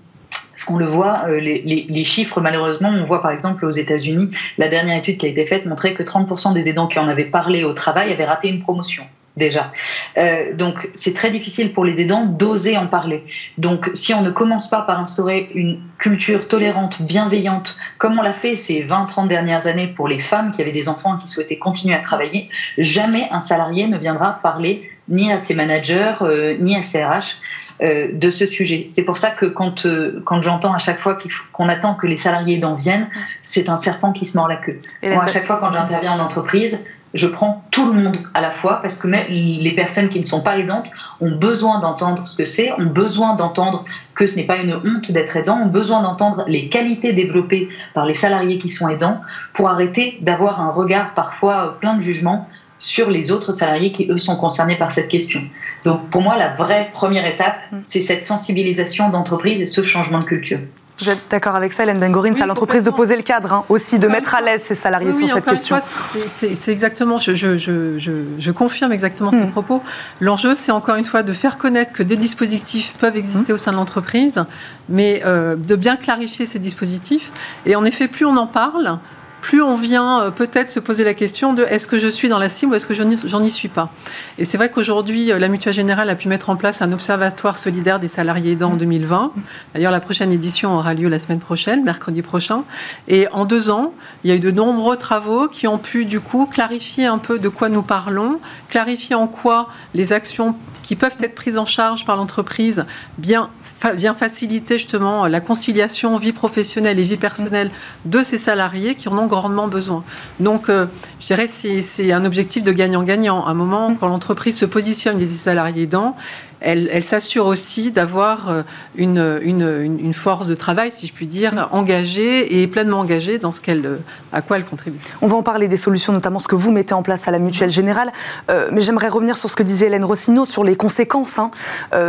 Parce 0.60 0.68
qu'on 0.68 0.76
le 0.76 0.88
voit, 0.88 1.24
euh, 1.26 1.40
les, 1.40 2.04
chiffres, 2.04 2.38
malheureusement, 2.42 2.90
on 2.90 3.04
voit 3.06 3.22
par 3.22 3.30
exemple 3.30 3.64
aux 3.64 3.70
États-Unis, 3.70 4.30
la 4.58 4.68
dernière 4.68 4.98
étude 4.98 5.16
qui 5.16 5.24
a 5.24 5.30
été 5.30 5.46
faite 5.46 5.64
montrait 5.64 5.94
que 5.94 6.02
30% 6.02 6.52
des 6.52 6.68
aidants 6.68 6.86
qui 6.86 6.98
en 6.98 7.08
avaient 7.08 7.24
parlé 7.24 7.64
au 7.64 7.72
travail 7.72 8.12
avaient 8.12 8.26
raté 8.26 8.48
une 8.48 8.60
promotion 8.60 9.04
déjà. 9.38 9.72
Euh, 10.18 10.54
donc 10.54 10.90
c'est 10.92 11.14
très 11.14 11.30
difficile 11.30 11.72
pour 11.72 11.86
les 11.86 12.02
aidants 12.02 12.26
d'oser 12.26 12.76
en 12.76 12.88
parler. 12.88 13.24
Donc 13.56 13.88
si 13.94 14.12
on 14.12 14.20
ne 14.20 14.28
commence 14.28 14.68
pas 14.68 14.82
par 14.82 15.00
instaurer 15.00 15.48
une 15.54 15.80
culture 15.96 16.46
tolérante, 16.46 17.00
bienveillante, 17.00 17.78
comme 17.96 18.18
on 18.18 18.22
l'a 18.22 18.34
fait 18.34 18.54
ces 18.54 18.84
20-30 18.84 19.28
dernières 19.28 19.66
années 19.66 19.86
pour 19.86 20.08
les 20.08 20.18
femmes 20.18 20.50
qui 20.50 20.60
avaient 20.60 20.72
des 20.72 20.90
enfants 20.90 21.16
et 21.16 21.22
qui 21.22 21.28
souhaitaient 21.28 21.56
continuer 21.56 21.94
à 21.94 22.00
travailler, 22.00 22.50
jamais 22.76 23.28
un 23.30 23.40
salarié 23.40 23.86
ne 23.86 23.96
viendra 23.96 24.40
parler 24.42 24.90
ni 25.08 25.32
à 25.32 25.38
ses 25.38 25.54
managers, 25.54 26.16
euh, 26.20 26.58
ni 26.60 26.76
à 26.76 26.82
ses 26.82 27.02
RH 27.02 27.40
de 27.82 28.30
ce 28.30 28.46
sujet. 28.46 28.90
C'est 28.92 29.04
pour 29.04 29.16
ça 29.16 29.30
que 29.30 29.46
quand, 29.46 29.86
euh, 29.86 30.22
quand 30.24 30.42
j'entends 30.42 30.74
à 30.74 30.78
chaque 30.78 30.98
fois 30.98 31.18
qu'on 31.52 31.68
attend 31.68 31.94
que 31.94 32.06
les 32.06 32.16
salariés 32.16 32.58
d'en 32.58 32.74
viennent, 32.74 33.08
c'est 33.42 33.68
un 33.68 33.76
serpent 33.76 34.12
qui 34.12 34.26
se 34.26 34.36
mord 34.36 34.48
la 34.48 34.56
queue. 34.56 34.78
Moi, 35.02 35.24
à 35.24 35.26
chaque 35.26 35.46
fois 35.46 35.58
quand 35.60 35.72
j'interviens 35.72 36.12
en 36.12 36.20
entreprise, 36.20 36.78
je 37.14 37.26
prends 37.26 37.64
tout 37.70 37.92
le 37.92 38.00
monde 38.00 38.18
à 38.34 38.40
la 38.40 38.52
fois 38.52 38.80
parce 38.82 39.00
que 39.00 39.08
les 39.08 39.72
personnes 39.74 40.08
qui 40.08 40.18
ne 40.18 40.24
sont 40.24 40.42
pas 40.42 40.58
aidantes 40.58 40.86
ont 41.20 41.32
besoin 41.32 41.80
d'entendre 41.80 42.28
ce 42.28 42.36
que 42.36 42.44
c'est, 42.44 42.72
ont 42.72 42.86
besoin 42.86 43.34
d'entendre 43.34 43.84
que 44.14 44.26
ce 44.26 44.36
n'est 44.36 44.46
pas 44.46 44.58
une 44.58 44.74
honte 44.74 45.10
d'être 45.10 45.36
aidant, 45.36 45.60
ont 45.62 45.66
besoin 45.66 46.02
d'entendre 46.02 46.44
les 46.46 46.68
qualités 46.68 47.12
développées 47.12 47.68
par 47.94 48.06
les 48.06 48.14
salariés 48.14 48.58
qui 48.58 48.70
sont 48.70 48.88
aidants 48.88 49.20
pour 49.54 49.68
arrêter 49.68 50.18
d'avoir 50.20 50.60
un 50.60 50.70
regard 50.70 51.14
parfois 51.14 51.78
plein 51.80 51.96
de 51.96 52.02
jugement 52.02 52.48
sur 52.80 53.10
les 53.10 53.30
autres 53.30 53.52
salariés 53.52 53.92
qui, 53.92 54.08
eux, 54.10 54.18
sont 54.18 54.36
concernés 54.36 54.76
par 54.76 54.90
cette 54.90 55.08
question. 55.08 55.42
Donc, 55.84 56.10
pour 56.10 56.22
moi, 56.22 56.36
la 56.36 56.54
vraie 56.54 56.90
première 56.92 57.26
étape, 57.26 57.56
mm. 57.70 57.76
c'est 57.84 58.02
cette 58.02 58.24
sensibilisation 58.24 59.10
d'entreprise 59.10 59.62
et 59.62 59.66
ce 59.66 59.82
changement 59.82 60.18
de 60.18 60.24
culture. 60.24 60.58
Vous 60.98 61.08
êtes 61.08 61.22
d'accord 61.30 61.54
avec 61.54 61.72
ça, 61.72 61.84
Hélène 61.84 61.98
Bengorin? 61.98 62.34
C'est 62.34 62.42
à 62.42 62.46
l'entreprise 62.46 62.84
de 62.84 62.90
poser 62.90 63.16
le 63.16 63.22
cadre, 63.22 63.54
hein, 63.54 63.64
aussi, 63.70 63.98
de 63.98 64.06
mettre 64.06 64.34
à 64.34 64.42
l'aise 64.42 64.62
ses 64.62 64.74
salariés 64.74 65.14
sur 65.14 65.28
cette 65.28 65.46
question. 65.46 65.78
C'est 66.26 66.72
exactement, 66.72 67.18
je, 67.18 67.34
je, 67.34 67.56
je, 67.56 67.98
je, 68.38 68.50
confirme 68.50 68.92
exactement 68.92 69.30
ces 69.30 69.38
mm. 69.38 69.50
propos. 69.50 69.82
L'enjeu, 70.20 70.54
c'est 70.54 70.72
encore 70.72 70.96
une 70.96 71.06
fois 71.06 71.22
de 71.22 71.32
faire 71.32 71.56
connaître 71.56 71.92
que 71.92 72.02
des 72.02 72.16
dispositifs 72.16 72.92
peuvent 72.98 73.16
exister 73.16 73.52
mm. 73.52 73.54
au 73.54 73.58
sein 73.58 73.72
de 73.72 73.76
l'entreprise, 73.76 74.44
mais 74.90 75.22
euh, 75.24 75.56
de 75.56 75.74
bien 75.74 75.96
clarifier 75.96 76.44
ces 76.44 76.58
dispositifs. 76.58 77.32
Et 77.64 77.76
en 77.76 77.84
effet, 77.84 78.06
plus 78.06 78.26
on 78.26 78.36
en 78.36 78.46
parle, 78.46 78.98
plus 79.40 79.62
on 79.62 79.74
vient 79.74 80.22
euh, 80.22 80.30
peut-être 80.30 80.70
se 80.70 80.80
poser 80.80 81.04
la 81.04 81.14
question 81.14 81.52
de 81.52 81.64
est-ce 81.64 81.86
que 81.86 81.98
je 81.98 82.08
suis 82.08 82.28
dans 82.28 82.38
la 82.38 82.48
cible 82.48 82.72
ou 82.72 82.74
est-ce 82.74 82.86
que 82.86 82.94
j'en 82.94 83.40
n'y 83.40 83.50
suis 83.50 83.68
pas. 83.68 83.92
Et 84.38 84.44
c'est 84.44 84.56
vrai 84.56 84.70
qu'aujourd'hui, 84.70 85.32
euh, 85.32 85.38
la 85.38 85.48
Mutuelle 85.48 85.74
Générale 85.74 86.10
a 86.10 86.14
pu 86.14 86.28
mettre 86.28 86.50
en 86.50 86.56
place 86.56 86.82
un 86.82 86.92
observatoire 86.92 87.56
solidaire 87.56 88.00
des 88.00 88.08
salariés 88.08 88.52
aidants 88.52 88.72
en 88.72 88.76
2020. 88.76 89.32
D'ailleurs, 89.74 89.92
la 89.92 90.00
prochaine 90.00 90.32
édition 90.32 90.76
aura 90.76 90.94
lieu 90.94 91.08
la 91.08 91.18
semaine 91.18 91.40
prochaine, 91.40 91.82
mercredi 91.82 92.22
prochain. 92.22 92.64
Et 93.08 93.28
en 93.32 93.44
deux 93.44 93.70
ans, 93.70 93.92
il 94.24 94.30
y 94.30 94.32
a 94.32 94.36
eu 94.36 94.40
de 94.40 94.50
nombreux 94.50 94.96
travaux 94.96 95.48
qui 95.48 95.66
ont 95.66 95.78
pu 95.78 96.04
du 96.04 96.20
coup 96.20 96.46
clarifier 96.46 97.06
un 97.06 97.18
peu 97.18 97.38
de 97.38 97.48
quoi 97.48 97.68
nous 97.68 97.82
parlons, 97.82 98.40
clarifier 98.68 99.14
en 99.14 99.26
quoi 99.26 99.68
les 99.94 100.12
actions 100.12 100.54
qui 100.82 100.96
peuvent 100.96 101.16
être 101.20 101.34
prises 101.34 101.58
en 101.58 101.66
charge 101.66 102.04
par 102.04 102.16
l'entreprise 102.16 102.84
bien 103.18 103.50
vient 103.94 104.14
faciliter 104.14 104.78
justement 104.78 105.26
la 105.26 105.40
conciliation 105.40 106.16
vie 106.16 106.32
professionnelle 106.32 106.98
et 106.98 107.02
vie 107.02 107.16
personnelle 107.16 107.70
de 108.04 108.22
ces 108.22 108.38
salariés 108.38 108.94
qui 108.94 109.08
en 109.08 109.18
ont 109.18 109.26
grandement 109.26 109.68
besoin. 109.68 110.04
Donc, 110.38 110.68
euh, 110.68 110.86
je 111.20 111.26
dirais 111.26 111.46
c'est 111.48 112.12
un 112.12 112.24
objectif 112.24 112.62
de 112.62 112.72
gagnant-gagnant. 112.72 113.46
À 113.46 113.50
un 113.50 113.54
moment, 113.54 113.94
quand 113.94 114.08
l'entreprise 114.08 114.56
se 114.56 114.66
positionne 114.66 115.16
des 115.16 115.28
salariés 115.28 115.86
dans 115.86 116.16
elle, 116.60 117.04
s'assure 117.04 117.46
aussi 117.46 117.90
d'avoir 117.90 118.48
euh, 118.50 118.62
une, 118.96 120.14
force 120.14 120.46
de 120.46 120.54
travail, 120.54 120.92
si 120.92 121.06
je 121.06 121.12
puis 121.12 121.26
dire, 121.26 121.68
engagée 121.72 122.60
et 122.60 122.66
pleinement 122.66 122.98
engagée 122.98 123.38
dans 123.38 123.52
ce 123.52 123.60
qu'elle, 123.60 123.86
euh, 123.86 123.96
à 124.32 124.42
quoi 124.42 124.58
elle 124.58 124.64
contribue. 124.64 124.98
On 125.22 125.26
va 125.26 125.36
en 125.36 125.42
parler 125.42 125.68
des 125.68 125.76
solutions, 125.76 126.12
notamment 126.12 126.38
ce 126.38 126.48
que 126.48 126.54
vous 126.54 126.70
mettez 126.70 126.94
en 126.94 127.02
place 127.02 127.28
à 127.28 127.30
la 127.30 127.38
Mutuelle 127.38 127.70
Générale. 127.70 128.12
Euh, 128.50 128.68
mais 128.72 128.82
j'aimerais 128.82 129.08
revenir 129.08 129.36
sur 129.36 129.48
ce 129.48 129.56
que 129.56 129.62
disait 129.62 129.86
Hélène 129.86 130.04
Rossino, 130.04 130.44
sur 130.44 130.64
les 130.64 130.76
conséquences. 130.76 131.38
Hein. 131.38 131.50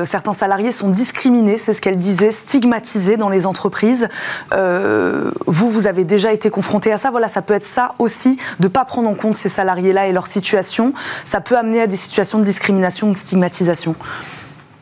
certains 0.06 0.34
salariés 0.34 0.72
sont 0.72 0.90
discriminés, 0.90 1.58
c'est 1.58 1.74
ce 1.74 1.82
qu'elle 1.82 1.98
disait, 1.98 2.32
stigmatisés 2.32 3.18
dans 3.18 3.30
les 3.30 3.46
entreprises. 3.46 4.10
vous, 4.52 5.70
vous 5.70 5.88
avez 5.88 6.04
déjà 6.06 6.34
été 6.34 6.50
confronté 6.50 6.92
à 6.92 6.98
ça. 6.98 7.12
Voilà, 7.12 7.30
ça 7.30 7.42
peut 7.42 7.54
être 7.54 7.66
ça 7.66 7.94
aussi, 8.00 8.38
de 8.60 8.68
ne 8.68 8.68
pas 8.68 8.86
prendre 8.86 9.10
en 9.10 9.16
compte 9.16 9.36
ces 9.36 9.50
salariés-là 9.50 10.08
et 10.08 10.12
leur 10.12 10.28
situation. 10.28 10.94
Ça 11.26 11.42
peut 11.42 11.58
amener 11.58 11.82
à 11.82 11.88
des 11.88 11.96
situations 11.96 12.40
de 12.40 12.44
discrimination, 12.44 13.10
de 13.10 13.18
stigmatisation. 13.18 13.96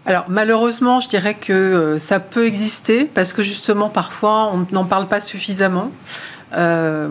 Alors 0.05 0.25
malheureusement, 0.27 0.99
je 1.01 1.09
dirais 1.09 1.35
que 1.35 1.53
euh, 1.53 1.99
ça 1.99 2.19
peut 2.19 2.45
exister 2.45 3.05
parce 3.05 3.33
que 3.33 3.43
justement 3.43 3.89
parfois 3.89 4.51
on 4.53 4.65
n'en 4.71 4.85
parle 4.85 5.07
pas 5.07 5.21
suffisamment. 5.21 5.91
Euh, 6.53 7.09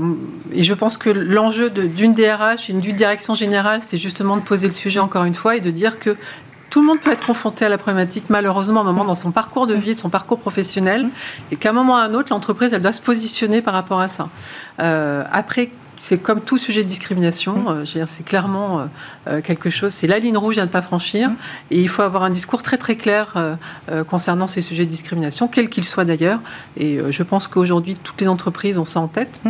et 0.52 0.64
je 0.64 0.74
pense 0.74 0.98
que 0.98 1.10
l'enjeu 1.10 1.70
d'une 1.70 2.12
DRH 2.12 2.70
et 2.70 2.72
d'une 2.72 2.96
direction 2.96 3.34
générale, 3.34 3.80
c'est 3.86 3.98
justement 3.98 4.36
de 4.36 4.42
poser 4.42 4.66
le 4.66 4.72
sujet 4.72 5.00
encore 5.00 5.24
une 5.24 5.34
fois 5.34 5.56
et 5.56 5.60
de 5.60 5.70
dire 5.70 5.98
que 5.98 6.16
tout 6.70 6.80
le 6.80 6.86
monde 6.86 7.00
peut 7.00 7.12
être 7.12 7.24
confronté 7.24 7.64
à 7.64 7.68
la 7.68 7.78
problématique, 7.78 8.24
malheureusement, 8.28 8.80
à 8.80 8.82
un 8.82 8.86
moment 8.86 9.04
dans 9.04 9.14
son 9.14 9.30
parcours 9.30 9.66
de 9.66 9.74
vie, 9.74 9.94
son 9.94 10.10
parcours 10.10 10.38
professionnel, 10.38 11.08
et 11.50 11.56
qu'à 11.56 11.70
un 11.70 11.72
moment 11.72 11.94
ou 11.94 11.96
à 11.96 12.02
un 12.02 12.14
autre, 12.14 12.28
l'entreprise, 12.30 12.72
elle 12.74 12.82
doit 12.82 12.92
se 12.92 13.00
positionner 13.00 13.62
par 13.62 13.72
rapport 13.72 14.00
à 14.00 14.08
ça. 14.08 14.28
Euh, 14.80 15.24
c'est 15.98 16.18
comme 16.18 16.40
tout 16.40 16.58
sujet 16.58 16.84
de 16.84 16.88
discrimination. 16.88 17.56
Mmh. 17.56 17.84
Euh, 17.96 18.04
c'est 18.06 18.24
clairement 18.24 18.80
euh, 18.80 18.84
euh, 19.28 19.40
quelque 19.40 19.70
chose, 19.70 19.92
c'est 19.92 20.06
la 20.06 20.18
ligne 20.18 20.36
rouge 20.36 20.58
à 20.58 20.62
ne 20.62 20.70
pas 20.70 20.82
franchir. 20.82 21.30
Mmh. 21.30 21.36
Et 21.70 21.80
il 21.80 21.88
faut 21.88 22.02
avoir 22.02 22.22
un 22.22 22.30
discours 22.30 22.62
très 22.62 22.78
très 22.78 22.96
clair 22.96 23.34
concernant 24.08 24.46
ces 24.46 24.62
sujets 24.62 24.84
de 24.84 24.90
discrimination, 24.90 25.48
quels 25.48 25.68
qu'ils 25.68 25.84
soient 25.84 26.04
d'ailleurs. 26.04 26.40
Et 26.76 26.98
je 27.10 27.22
pense 27.22 27.48
qu'aujourd'hui, 27.48 27.96
toutes 28.02 28.20
les 28.20 28.28
entreprises 28.28 28.78
ont 28.78 28.84
ça 28.84 29.00
en 29.00 29.08
tête. 29.08 29.40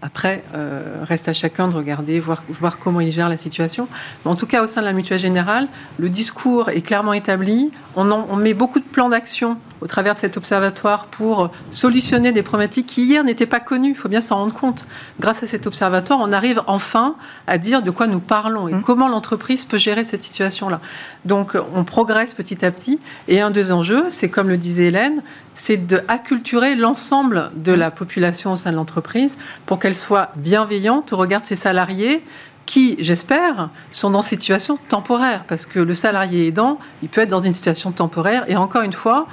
Après, 0.00 0.44
euh, 0.54 1.02
reste 1.02 1.28
à 1.28 1.32
chacun 1.32 1.66
de 1.66 1.74
regarder, 1.74 2.20
voir, 2.20 2.44
voir 2.48 2.78
comment 2.78 3.00
il 3.00 3.10
gère 3.10 3.28
la 3.28 3.36
situation. 3.36 3.88
Mais 4.24 4.30
en 4.30 4.36
tout 4.36 4.46
cas, 4.46 4.62
au 4.62 4.68
sein 4.68 4.80
de 4.80 4.86
la 4.86 4.92
mutuelle 4.92 5.18
générale, 5.18 5.66
le 5.98 6.08
discours 6.08 6.70
est 6.70 6.82
clairement 6.82 7.14
établi. 7.14 7.72
On, 7.96 8.08
on 8.12 8.36
met 8.36 8.54
beaucoup 8.54 8.78
de 8.78 8.84
plans 8.84 9.08
d'action 9.08 9.56
au 9.80 9.86
travers 9.86 10.14
de 10.14 10.20
cet 10.20 10.36
observatoire 10.36 11.06
pour 11.06 11.50
solutionner 11.72 12.32
des 12.32 12.42
problématiques 12.42 12.86
qui 12.86 13.04
hier 13.04 13.24
n'étaient 13.24 13.46
pas 13.46 13.60
connues. 13.60 13.90
Il 13.90 13.96
faut 13.96 14.08
bien 14.08 14.20
s'en 14.20 14.36
rendre 14.36 14.54
compte. 14.54 14.86
Grâce 15.20 15.42
à 15.42 15.46
cet 15.46 15.66
observatoire, 15.66 16.20
on 16.22 16.32
arrive 16.32 16.62
enfin 16.66 17.16
à 17.46 17.58
dire 17.58 17.82
de 17.82 17.90
quoi 17.90 18.06
nous 18.06 18.20
parlons 18.20 18.68
et 18.68 18.74
mmh. 18.74 18.82
comment 18.82 19.08
l'entreprise 19.08 19.64
peut 19.64 19.78
gérer 19.78 20.04
cette 20.04 20.22
situation-là. 20.22 20.80
Donc, 21.24 21.56
on 21.74 21.84
progresse 21.84 22.34
petit 22.34 22.64
à 22.64 22.70
petit. 22.70 23.00
Et 23.26 23.40
un 23.40 23.50
des 23.50 23.72
enjeux, 23.72 24.04
c'est 24.10 24.28
comme 24.28 24.48
le 24.48 24.56
disait 24.56 24.86
Hélène, 24.86 25.22
c'est 25.58 25.76
d'acculturer 25.76 26.76
l'ensemble 26.76 27.50
de 27.56 27.72
la 27.72 27.90
population 27.90 28.52
au 28.52 28.56
sein 28.56 28.70
de 28.70 28.76
l'entreprise 28.76 29.36
pour 29.66 29.78
qu'elle 29.78 29.87
soit 29.94 30.30
bienveillante 30.36 31.12
au 31.12 31.16
regard 31.16 31.42
de 31.42 31.46
ses 31.46 31.56
salariés 31.56 32.22
qui, 32.66 32.96
j'espère, 32.98 33.70
sont 33.90 34.10
dans 34.10 34.20
situation 34.20 34.78
temporaire. 34.88 35.44
Parce 35.48 35.64
que 35.64 35.80
le 35.80 35.94
salarié 35.94 36.46
aidant, 36.46 36.78
il 37.02 37.08
peut 37.08 37.22
être 37.22 37.30
dans 37.30 37.40
une 37.40 37.54
situation 37.54 37.92
temporaire. 37.92 38.44
Et 38.48 38.56
encore 38.56 38.82
une 38.82 38.92
fois, 38.92 39.26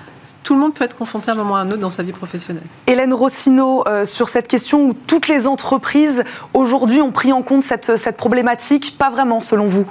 tout 0.44 0.54
le 0.54 0.62
monde 0.62 0.74
peut 0.74 0.86
être 0.86 0.96
confronté 0.96 1.30
à 1.32 1.34
un 1.34 1.38
moment 1.38 1.56
ou 1.56 1.58
à 1.58 1.60
un 1.60 1.68
autre 1.68 1.80
dans 1.80 1.90
sa 1.90 2.04
vie 2.04 2.14
professionnelle. 2.14 2.64
Hélène 2.88 3.14
Rossino, 3.14 3.84
euh, 3.88 4.06
sur 4.06 4.30
cette 4.30 4.48
question 4.48 4.86
où 4.86 4.94
toutes 4.94 5.28
les 5.28 5.48
entreprises 5.48 6.24
aujourd'hui 6.54 7.02
ont 7.02 7.12
pris 7.12 7.34
en 7.34 7.42
compte 7.42 7.64
cette, 7.64 7.98
cette 7.98 8.16
problématique, 8.16 8.98
pas 8.98 9.10
vraiment 9.10 9.42
selon 9.42 9.68
vous? 9.68 9.86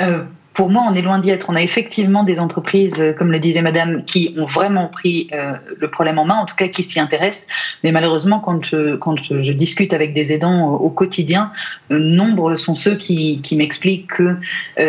Euh, 0.00 0.24
pour 0.56 0.70
moi, 0.70 0.86
on 0.88 0.94
est 0.94 1.02
loin 1.02 1.18
d'y 1.18 1.30
être. 1.30 1.50
On 1.50 1.54
a 1.54 1.62
effectivement 1.62 2.24
des 2.24 2.40
entreprises, 2.40 2.98
euh, 2.98 3.12
comme 3.12 3.30
le 3.30 3.38
disait 3.38 3.60
Madame, 3.60 4.04
qui 4.04 4.34
ont 4.38 4.46
vraiment 4.46 4.88
pris 4.88 5.28
euh, 5.34 5.52
le 5.78 5.90
problème 5.90 6.18
en 6.18 6.24
main, 6.24 6.36
en 6.36 6.46
tout 6.46 6.56
cas 6.56 6.68
qui 6.68 6.82
s'y 6.82 6.98
intéressent. 6.98 7.46
Mais 7.84 7.92
malheureusement, 7.92 8.40
quand 8.40 8.64
je, 8.64 9.52
discute 9.52 9.92
avec 9.92 10.14
des 10.14 10.32
aidants 10.32 10.72
au 10.72 10.88
quotidien, 10.88 11.52
euh, 11.90 11.98
nombre 11.98 12.56
sont 12.56 12.74
ceux 12.74 12.96
qui, 12.96 13.42
qui 13.42 13.54
m'expliquent 13.56 14.06
que 14.06 14.36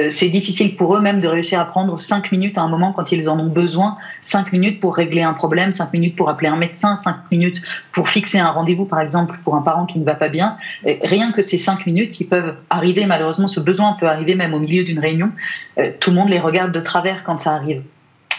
c'est 0.10 0.30
difficile 0.30 0.76
pour 0.76 0.96
eux 0.96 1.02
même 1.02 1.20
de 1.20 1.28
réussir 1.28 1.60
à 1.60 1.66
prendre 1.66 2.00
cinq 2.00 2.32
minutes 2.32 2.58
à 2.58 2.62
un 2.62 2.70
moment 2.70 2.94
quand 2.94 3.12
ils 3.12 3.30
en 3.30 3.38
ont 3.40 3.48
besoin. 3.48 3.98
Cinq 4.22 4.54
minutes 4.54 4.80
pour 4.80 4.96
régler 4.96 5.24
un 5.24 5.34
problème, 5.34 5.74
cinq 5.74 5.92
minutes 5.92 6.16
pour 6.16 6.30
appeler 6.30 6.50
un 6.50 6.56
médecin, 6.56 6.96
cinq 6.96 7.18
minutes 7.30 7.62
pour 7.92 8.08
fixer 8.08 8.40
un 8.40 8.52
rendez-vous, 8.52 8.86
par 8.86 9.02
exemple, 9.02 9.38
pour 9.44 9.56
un 9.56 9.62
parent 9.62 9.86
qui 9.86 10.00
ne 10.00 10.06
va 10.06 10.16
pas 10.16 10.30
bien. 10.30 10.58
rien 11.04 11.32
que 11.34 11.42
ces 11.42 11.58
cinq 11.58 11.86
minutes 11.86 12.14
qui 12.14 12.24
peuvent 12.24 12.56
arriver, 12.70 13.06
malheureusement, 13.06 13.48
ce 13.48 13.60
besoin 13.60 13.98
peut 14.00 14.08
arriver 14.08 14.36
même 14.36 14.54
au 14.54 14.60
milieu 14.60 14.84
d'une 14.84 15.00
réunion. 15.00 15.32
Euh, 15.78 15.92
tout 16.00 16.12
le 16.12 16.16
monde 16.16 16.30
les 16.30 16.40
regarde 16.40 16.72
de 16.72 16.80
travers 16.80 17.24
quand 17.24 17.40
ça 17.40 17.54
arrive. 17.54 17.84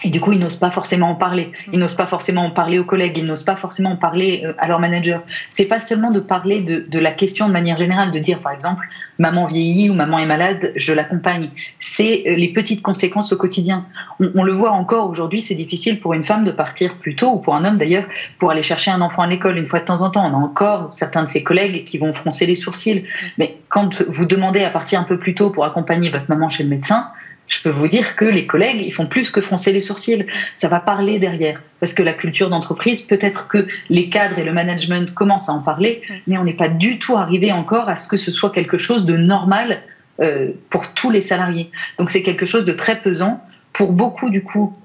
Et 0.03 0.09
du 0.09 0.21
coup, 0.21 0.31
ils 0.31 0.39
n'osent 0.39 0.57
pas 0.57 0.71
forcément 0.71 1.09
en 1.09 1.15
parler. 1.15 1.51
Ils 1.73 1.79
n'osent 1.79 1.95
pas 1.95 2.05
forcément 2.05 2.45
en 2.45 2.51
parler 2.51 2.79
aux 2.79 2.85
collègues. 2.85 3.17
Ils 3.17 3.25
n'osent 3.25 3.43
pas 3.43 3.55
forcément 3.55 3.91
en 3.91 3.95
parler 3.97 4.43
euh, 4.45 4.53
à 4.57 4.67
leur 4.67 4.79
manager. 4.79 5.21
C'est 5.51 5.65
pas 5.65 5.79
seulement 5.79 6.11
de 6.11 6.19
parler 6.19 6.61
de, 6.61 6.99
la 6.99 7.11
question 7.11 7.47
de 7.47 7.53
manière 7.53 7.77
générale, 7.77 8.11
de 8.11 8.19
dire 8.19 8.39
par 8.39 8.53
exemple, 8.53 8.87
maman 9.17 9.45
vieillit 9.45 9.89
ou 9.89 9.93
maman 9.93 10.19
est 10.19 10.25
malade, 10.25 10.71
je 10.75 10.93
l'accompagne. 10.93 11.49
C'est 11.79 12.23
euh, 12.27 12.35
les 12.35 12.53
petites 12.53 12.81
conséquences 12.81 13.33
au 13.33 13.37
quotidien. 13.37 13.85
On, 14.19 14.43
le 14.43 14.53
voit 14.53 14.71
encore 14.71 15.09
aujourd'hui, 15.09 15.41
c'est 15.41 15.55
difficile 15.55 15.99
pour 15.99 16.13
une 16.13 16.23
femme 16.23 16.45
de 16.45 16.51
partir 16.51 16.95
plus 16.95 17.15
tôt, 17.15 17.31
ou 17.33 17.39
pour 17.39 17.55
un 17.55 17.65
homme 17.65 17.77
d'ailleurs, 17.77 18.05
pour 18.37 18.51
aller 18.51 18.63
chercher 18.63 18.91
un 18.91 19.01
enfant 19.01 19.21
à 19.21 19.27
l'école 19.27 19.57
une 19.57 19.67
fois 19.67 19.79
de 19.79 19.85
temps 19.85 20.01
en 20.01 20.09
temps. 20.09 20.25
On 20.25 20.33
a 20.33 20.43
encore 20.43 20.93
certains 20.93 21.23
de 21.23 21.27
ses 21.27 21.43
collègues 21.43 21.83
qui 21.83 21.97
vont 21.97 22.13
froncer 22.13 22.45
les 22.45 22.55
sourcils. 22.55 23.03
Mais 23.37 23.57
quand 23.67 24.01
vous 24.07 24.25
demandez 24.25 24.63
à 24.63 24.69
partir 24.69 24.99
un 24.99 25.03
peu 25.03 25.19
plus 25.19 25.35
tôt 25.35 25.49
pour 25.49 25.65
accompagner 25.65 26.09
votre 26.09 26.25
maman 26.29 26.49
chez 26.49 26.63
le 26.63 26.69
médecin, 26.69 27.07
je 27.49 27.61
peux 27.61 27.69
vous 27.69 27.87
dire 27.87 28.15
que 28.15 28.25
les 28.25 28.45
collègues, 28.45 28.81
ils 28.81 28.93
font 28.93 29.07
plus 29.07 29.31
que 29.31 29.41
froncer 29.41 29.73
les 29.73 29.81
sourcils. 29.81 30.25
Ça 30.55 30.67
va 30.67 30.79
parler 30.79 31.19
derrière. 31.19 31.61
Parce 31.79 31.93
que 31.93 32.03
la 32.03 32.13
culture 32.13 32.49
d'entreprise, 32.49 33.01
peut-être 33.01 33.47
que 33.47 33.67
les 33.89 34.09
cadres 34.09 34.37
et 34.37 34.43
le 34.43 34.53
management 34.53 35.13
commencent 35.13 35.49
à 35.49 35.53
en 35.53 35.61
parler, 35.61 36.01
mais 36.27 36.37
on 36.37 36.43
n'est 36.43 36.53
pas 36.53 36.69
du 36.69 36.99
tout 36.99 37.17
arrivé 37.17 37.51
encore 37.51 37.89
à 37.89 37.97
ce 37.97 38.07
que 38.07 38.17
ce 38.17 38.31
soit 38.31 38.51
quelque 38.51 38.77
chose 38.77 39.05
de 39.05 39.17
normal 39.17 39.81
euh, 40.21 40.51
pour 40.69 40.93
tous 40.93 41.09
les 41.09 41.21
salariés. 41.21 41.71
Donc 41.97 42.11
c'est 42.11 42.21
quelque 42.21 42.45
chose 42.45 42.65
de 42.65 42.73
très 42.73 43.01
pesant. 43.01 43.43
Pour 43.73 43.93
beaucoup, 43.93 44.29
du 44.29 44.43
coup, 44.43 44.75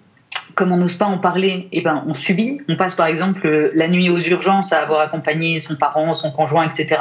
comme 0.54 0.72
on 0.72 0.76
n'ose 0.76 0.96
pas 0.96 1.06
en 1.06 1.18
parler, 1.18 1.68
eh 1.72 1.80
ben, 1.80 2.04
on 2.06 2.14
subit. 2.14 2.60
On 2.68 2.76
passe 2.76 2.94
par 2.94 3.06
exemple 3.06 3.70
la 3.74 3.88
nuit 3.88 4.10
aux 4.10 4.20
urgences 4.20 4.72
à 4.72 4.80
avoir 4.80 5.00
accompagné 5.00 5.58
son 5.58 5.76
parent, 5.76 6.14
son 6.14 6.30
conjoint, 6.30 6.64
etc. 6.64 6.96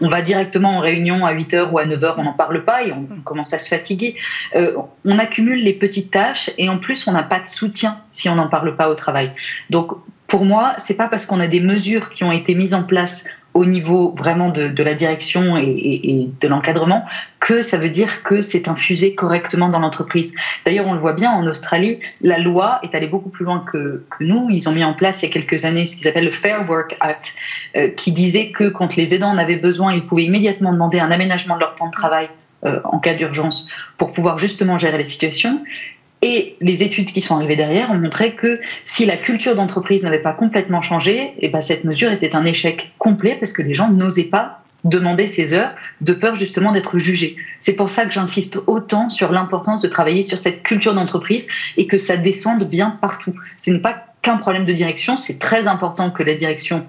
On 0.00 0.08
va 0.08 0.22
directement 0.22 0.76
en 0.76 0.80
réunion 0.80 1.24
à 1.24 1.34
8h 1.34 1.70
ou 1.70 1.78
à 1.78 1.86
9h, 1.86 2.14
on 2.18 2.24
n'en 2.24 2.32
parle 2.32 2.64
pas 2.64 2.82
et 2.82 2.92
on, 2.92 3.06
commence 3.24 3.52
à 3.52 3.58
se 3.58 3.68
fatiguer. 3.68 4.16
Euh, 4.54 4.76
on 5.04 5.18
accumule 5.18 5.62
les 5.62 5.74
petites 5.74 6.10
tâches 6.10 6.50
et 6.58 6.68
en 6.68 6.78
plus 6.78 7.06
on 7.06 7.12
n'a 7.12 7.22
pas 7.22 7.40
de 7.40 7.48
soutien 7.48 7.98
si 8.12 8.28
on 8.28 8.34
n'en 8.34 8.48
parle 8.48 8.76
pas 8.76 8.88
au 8.88 8.94
travail. 8.94 9.32
Donc 9.70 9.92
pour 10.26 10.44
moi, 10.44 10.74
c'est 10.78 10.96
pas 10.96 11.08
parce 11.08 11.26
qu'on 11.26 11.40
a 11.40 11.46
des 11.46 11.60
mesures 11.60 12.10
qui 12.10 12.22
ont 12.22 12.32
été 12.32 12.54
mises 12.54 12.74
en 12.74 12.82
place 12.82 13.26
au 13.58 13.64
niveau 13.64 14.14
vraiment 14.16 14.50
de, 14.50 14.82
la 14.84 14.94
direction 14.94 15.56
et, 15.56 16.28
de 16.40 16.46
l'encadrement 16.46 17.04
que 17.40 17.60
ça 17.62 17.76
veut 17.76 17.90
dire 17.90 18.22
que 18.22 18.40
c'est 18.40 18.68
infusé 18.68 19.16
correctement 19.16 19.68
dans 19.68 19.80
l'entreprise. 19.80 20.32
D'ailleurs, 20.64 20.86
on 20.86 20.92
le 20.92 21.00
voit 21.00 21.12
bien 21.12 21.32
en 21.32 21.44
Australie, 21.44 21.98
la 22.20 22.38
loi 22.38 22.78
est 22.84 22.94
allée 22.94 23.08
beaucoup 23.08 23.30
plus 23.30 23.44
loin 23.44 23.64
que, 23.66 24.04
nous. 24.20 24.48
Ils 24.50 24.68
ont 24.68 24.72
mis 24.72 24.84
en 24.84 24.94
place 24.94 25.22
il 25.22 25.26
y 25.26 25.28
a 25.28 25.32
quelques 25.32 25.64
années 25.64 25.86
ce 25.86 25.96
qu'ils 25.96 26.06
appellent 26.06 26.26
le 26.26 26.30
Fair 26.30 26.70
Work 26.70 26.96
Act, 27.00 27.34
euh, 27.76 27.88
qui 27.88 28.12
disait 28.12 28.50
que 28.52 28.68
quand 28.68 28.94
les 28.94 29.12
aidants 29.14 29.30
en 29.30 29.38
avaient 29.38 29.56
besoin, 29.56 29.92
ils 29.92 30.06
pouvaient 30.06 30.24
immédiatement 30.24 30.72
demander 30.72 31.00
un 31.00 31.10
aménagement 31.10 31.56
de 31.56 31.60
leur 31.60 31.74
temps 31.74 31.88
de 31.88 31.92
travail 31.92 32.28
euh, 32.64 32.78
en 32.84 33.00
cas 33.00 33.14
d'urgence 33.14 33.68
pour 33.96 34.12
pouvoir 34.12 34.38
justement 34.38 34.78
gérer 34.78 34.98
la 34.98 35.04
situation. 35.04 35.62
Et 36.22 36.56
les 36.60 36.82
études 36.82 37.12
qui 37.12 37.20
sont 37.20 37.36
arrivées 37.36 37.56
derrière 37.56 37.90
ont 37.90 37.98
montré 37.98 38.34
que 38.34 38.60
si 38.86 39.06
la 39.06 39.16
culture 39.16 39.54
d'entreprise 39.54 40.02
n'avait 40.02 40.18
pas 40.18 40.32
complètement 40.32 40.82
changé, 40.82 41.16
et 41.16 41.34
eh 41.38 41.48
ben 41.48 41.62
cette 41.62 41.84
mesure 41.84 42.10
était 42.10 42.34
un 42.34 42.44
échec 42.44 42.92
complet 42.98 43.36
parce 43.38 43.52
que 43.52 43.62
les 43.62 43.74
gens 43.74 43.88
n'osaient 43.88 44.24
pas 44.24 44.62
demander 44.84 45.26
ces 45.26 45.54
heures 45.54 45.72
de 46.00 46.12
peur 46.12 46.36
justement 46.36 46.72
d'être 46.72 46.98
jugés. 46.98 47.36
C'est 47.62 47.72
pour 47.72 47.90
ça 47.90 48.04
que 48.04 48.12
j'insiste 48.12 48.60
autant 48.66 49.10
sur 49.10 49.32
l'importance 49.32 49.80
de 49.80 49.88
travailler 49.88 50.22
sur 50.22 50.38
cette 50.38 50.62
culture 50.62 50.94
d'entreprise 50.94 51.46
et 51.76 51.86
que 51.86 51.98
ça 51.98 52.16
descende 52.16 52.68
bien 52.68 52.96
partout. 53.00 53.34
Ce 53.58 53.70
n'est 53.70 53.80
pas 53.80 54.04
qu'un 54.22 54.36
problème 54.36 54.64
de 54.64 54.72
direction, 54.72 55.16
c'est 55.16 55.38
très 55.38 55.66
important 55.66 56.10
que 56.10 56.22
la 56.22 56.34
direction 56.34 56.86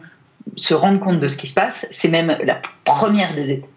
se 0.55 0.73
rende 0.73 0.99
compte 0.99 1.19
de 1.19 1.27
ce 1.27 1.37
qui 1.37 1.47
se 1.47 1.53
passe, 1.53 1.87
c'est 1.91 2.09
même 2.09 2.35
la 2.43 2.59
première 2.85 3.35
des 3.35 3.51
étapes. 3.51 3.69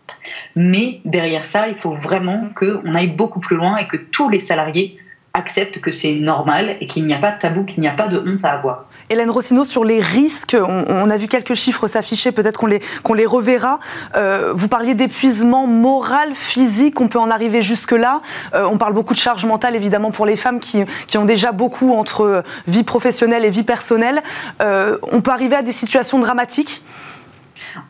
Mais 0.57 1.01
derrière 1.05 1.45
ça, 1.45 1.69
il 1.69 1.75
faut 1.75 1.95
vraiment 1.95 2.49
qu'on 2.55 2.95
aille 2.95 3.09
beaucoup 3.09 3.41
plus 3.41 3.57
loin 3.57 3.77
et 3.77 3.87
que 3.89 3.97
tous 3.97 4.29
les 4.29 4.41
salariés 4.41 4.99
accepte 5.35 5.81
que 5.81 5.91
c'est 5.91 6.15
normal 6.15 6.77
et 6.81 6.87
qu'il 6.87 7.07
n'y 7.07 7.15
a 7.15 7.19
pas 7.19 7.33
de 7.33 7.39
tabou, 7.39 7.65
qu'il 7.65 7.81
n'y 7.81 7.89
a 7.89 7.95
pas 7.95 8.09
de 8.09 8.19
honte 8.19 8.45
à 8.45 8.51
avoir. 8.51 8.85
Hélène 9.09 9.31
Rossino, 9.31 9.65
sur 9.65 9.85
les 9.85 10.01
risques, 10.01 10.57
on, 10.61 11.11
a 11.11 11.17
vu 11.17 11.27
quelques 11.27 11.55
chiffres 11.55 11.87
s'afficher, 11.87 12.33
peut-être 12.33 12.59
qu'on 12.59 12.67
les, 12.67 12.81
qu'on 13.03 13.15
les 13.15 13.25
reverra. 13.25 13.81
Euh, 14.17 14.53
vous 14.55 14.69
parliez 14.69 14.95
d'épuisement 14.95 15.67
moral, 15.67 16.35
physique, 16.35 17.01
on 17.01 17.09
peut 17.09 17.19
en 17.19 17.31
arriver 17.31 17.63
jusque-là. 17.63 18.21
Euh, 18.55 18.69
on 18.71 18.77
parle 18.77 18.93
beaucoup 18.93 19.15
de 19.15 19.19
charge 19.19 19.47
mentale, 19.47 19.75
évidemment, 19.75 20.11
pour 20.11 20.27
les 20.27 20.37
femmes 20.37 20.61
qui, 20.61 20.85
qui 21.07 21.17
ont 21.17 21.25
déjà 21.25 21.53
beaucoup 21.53 21.95
entre 21.95 22.43
vie 22.67 22.85
professionnelle 22.85 23.45
et 23.45 23.51
vie 23.51 23.65
personnelle. 23.65 24.23
Euh, 24.61 24.99
on 25.13 25.23
peut 25.23 25.31
arriver 25.31 25.57
à 25.57 25.63
des 25.63 25.73
situations 25.73 26.19
dramatiques? 26.19 26.83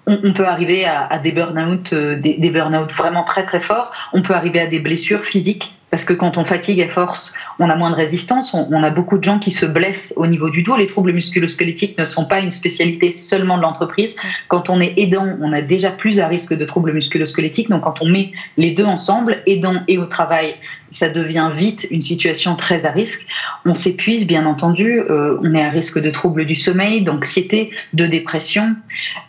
On, 0.06 0.32
peut 0.32 0.46
arriver 0.46 0.84
à, 0.84 1.18
des 1.18 1.32
burn-out, 1.32 1.92
des 1.92 2.50
burn-out 2.50 2.92
vraiment 2.92 3.24
très 3.24 3.42
très 3.42 3.60
forts. 3.60 3.90
On 4.12 4.22
peut 4.22 4.34
arriver 4.34 4.60
à 4.60 4.66
des 4.66 4.78
blessures 4.78 5.24
physiques 5.24 5.74
parce 5.92 6.06
que 6.06 6.14
quand 6.14 6.38
on 6.38 6.46
fatigue 6.46 6.80
à 6.80 6.88
force, 6.88 7.34
on 7.58 7.68
a 7.68 7.76
moins 7.76 7.90
de 7.90 7.94
résistance. 7.94 8.54
On, 8.54 8.82
a 8.82 8.88
beaucoup 8.88 9.18
de 9.18 9.24
gens 9.24 9.38
qui 9.38 9.50
se 9.50 9.66
blessent 9.66 10.14
au 10.16 10.26
niveau 10.26 10.48
du 10.48 10.62
dos. 10.62 10.74
Les 10.74 10.86
troubles 10.86 11.12
musculo-squelettiques 11.12 11.98
ne 11.98 12.06
sont 12.06 12.24
pas 12.24 12.40
une 12.40 12.50
spécialité 12.50 13.12
seulement 13.12 13.58
de 13.58 13.62
l'entreprise. 13.62 14.16
Quand 14.48 14.70
on 14.70 14.80
est 14.80 14.94
aidant, 14.96 15.36
on 15.42 15.52
a 15.52 15.60
déjà 15.60 15.90
plus 15.90 16.18
à 16.18 16.28
risque 16.28 16.54
de 16.54 16.64
troubles 16.64 16.94
musculo-squelettiques. 16.94 17.68
Donc 17.68 17.82
quand 17.82 18.00
on 18.00 18.08
met 18.08 18.32
les 18.56 18.70
deux 18.70 18.86
ensemble, 18.86 19.42
aidant 19.46 19.82
et 19.86 19.98
au 19.98 20.06
travail, 20.06 20.54
ça 20.88 21.10
devient 21.10 21.50
vite 21.54 21.86
une 21.90 22.00
situation 22.00 22.56
très 22.56 22.86
à 22.86 22.90
risque. 22.90 23.26
On 23.66 23.74
s'épuise, 23.74 24.26
bien 24.26 24.46
entendu. 24.46 25.02
Euh, 25.10 25.36
on 25.42 25.54
est 25.54 25.62
à 25.62 25.68
risque 25.68 26.00
de 26.00 26.08
troubles 26.08 26.46
du 26.46 26.54
sommeil, 26.54 27.02
d'anxiété, 27.02 27.68
de 27.92 28.06
dépression. 28.06 28.76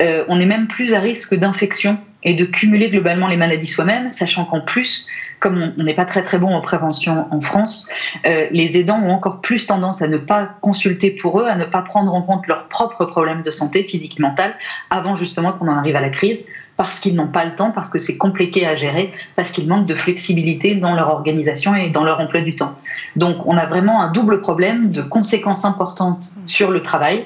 Euh, 0.02 0.24
on 0.30 0.40
est 0.40 0.46
même 0.46 0.68
plus 0.68 0.94
à 0.94 1.02
risque 1.02 1.36
d'infection 1.36 1.98
et 2.24 2.34
de 2.34 2.46
cumuler 2.46 2.90
globalement 2.90 3.28
les 3.28 3.38
maladies 3.38 3.68
soi-même, 3.68 4.12
sachant 4.12 4.46
qu'en 4.46 4.62
plus, 4.62 5.08
comme 5.44 5.74
on 5.78 5.84
n'est 5.84 5.94
pas 5.94 6.06
très 6.06 6.24
très 6.24 6.40
bon 6.40 6.56
en 6.56 6.62
prévention 6.62 7.28
en 7.30 7.42
France, 7.42 7.90
euh, 8.26 8.48
les 8.52 8.78
aidants 8.78 9.02
ont 9.04 9.12
encore 9.12 9.42
plus 9.42 9.68
tendance 9.68 10.02
à 10.02 10.08
ne 10.08 10.16
pas 10.16 10.52
consulter 10.62 11.12
pour 11.12 11.42
eux, 11.42 11.46
à 11.46 11.58
ne 11.58 11.66
pas 11.66 11.82
prendre 11.82 12.14
en 12.14 12.22
compte 12.22 12.48
leurs 12.48 12.70
propres 12.70 13.04
problèmes 13.04 13.42
de 13.42 13.52
santé 13.52 13.84
physique 13.84 14.20
mentale 14.20 14.56
avant 14.90 15.18
justement 15.18 15.52
qu'on 15.52 15.68
en 15.68 15.76
arrive 15.76 15.98
à 15.98 16.02
la 16.02 16.10
crise, 16.10 16.46
parce 16.78 17.02
qu'ils 17.02 17.14
n'ont 17.14 17.28
pas 17.28 17.44
le 17.44 17.56
temps, 17.56 17.72
parce 17.72 17.90
que 17.90 18.00
c'est 18.00 18.18
compliqué 18.18 18.66
à 18.66 18.76
gérer, 18.76 19.12
parce 19.36 19.52
qu'ils 19.52 19.68
manquent 19.68 19.86
de 19.86 19.96
flexibilité 19.96 20.76
dans 20.76 20.96
leur 20.96 21.10
organisation 21.10 21.76
et 21.76 21.90
dans 21.90 22.06
leur 22.06 22.22
emploi 22.22 22.40
du 22.40 22.56
temps. 22.56 22.76
Donc 23.18 23.46
on 23.46 23.58
a 23.58 23.66
vraiment 23.66 24.02
un 24.02 24.14
double 24.14 24.40
problème 24.40 24.92
de 24.92 25.02
conséquences 25.02 25.66
importantes 25.66 26.32
sur 26.46 26.72
le 26.72 26.82
travail 26.82 27.26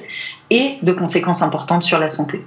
et 0.49 0.79
de 0.81 0.91
conséquences 0.91 1.43
importantes 1.43 1.83
sur 1.83 1.99
la 1.99 2.07
santé. 2.07 2.43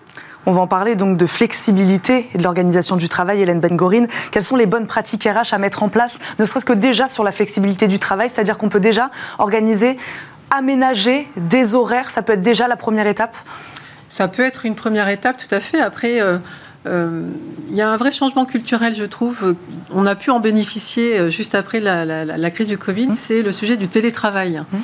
On 0.47 0.53
va 0.53 0.63
en 0.63 0.67
parler 0.67 0.97
donc 0.97 1.17
de 1.17 1.27
flexibilité 1.27 2.31
et 2.35 2.39
de 2.39 2.43
l'organisation 2.43 2.97
du 2.97 3.09
travail. 3.09 3.43
Hélène 3.43 3.61
Bengorin, 3.61 4.07
quelles 4.31 4.45
sont 4.45 4.57
les 4.57 4.67
bonnes 4.67 4.87
pratiques 4.87 5.25
RH 5.25 5.53
à 5.53 5.59
mettre 5.59 5.83
en 5.83 5.89
place, 5.89 6.19
ne 6.39 6.45
serait-ce 6.45 6.65
que 6.65 6.73
déjà 6.73 7.09
sur 7.09 7.25
la 7.25 7.33
flexibilité 7.33 7.89
du 7.89 7.99
travail, 7.99 8.31
c'est-à-dire 8.31 8.57
qu'on 8.57 8.71
peut 8.71 8.81
déjà 8.81 9.11
organiser, 9.39 9.97
aménager 10.51 11.29
des 11.37 11.75
horaires, 11.75 12.11
ça 12.11 12.23
peut 12.23 12.33
être 12.33 12.43
déjà 12.43 12.69
la 12.69 12.77
première 12.77 13.07
étape? 13.07 13.37
Ça 14.09 14.29
peut 14.29 14.45
être 14.45 14.67
une 14.67 14.75
première 14.75 15.09
étape, 15.09 15.37
tout 15.37 15.55
à 15.55 15.61
fait. 15.61 15.81
Après, 15.81 16.21
euh, 16.21 16.39
il 16.87 17.77
y 17.77 17.83
a 17.83 17.89
un 17.89 17.97
vrai 17.97 18.13
changement 18.13 18.45
culturel, 18.47 18.95
je 18.95 19.05
trouve. 19.05 19.55
On 19.93 20.07
a 20.07 20.15
pu 20.15 20.31
en 20.31 20.41
bénéficier 20.41 21.19
euh, 21.19 21.31
juste 21.31 21.55
après 21.55 21.81
la, 21.81 22.51
crise 22.51 22.67
du 22.67 22.79
Covid, 22.79 23.09
mmh. 23.09 23.13
c'est 23.13 23.43
le 23.43 23.53
sujet 23.53 23.77
du 23.77 23.89
télétravail. 23.89 24.61
Mmh. 24.61 24.77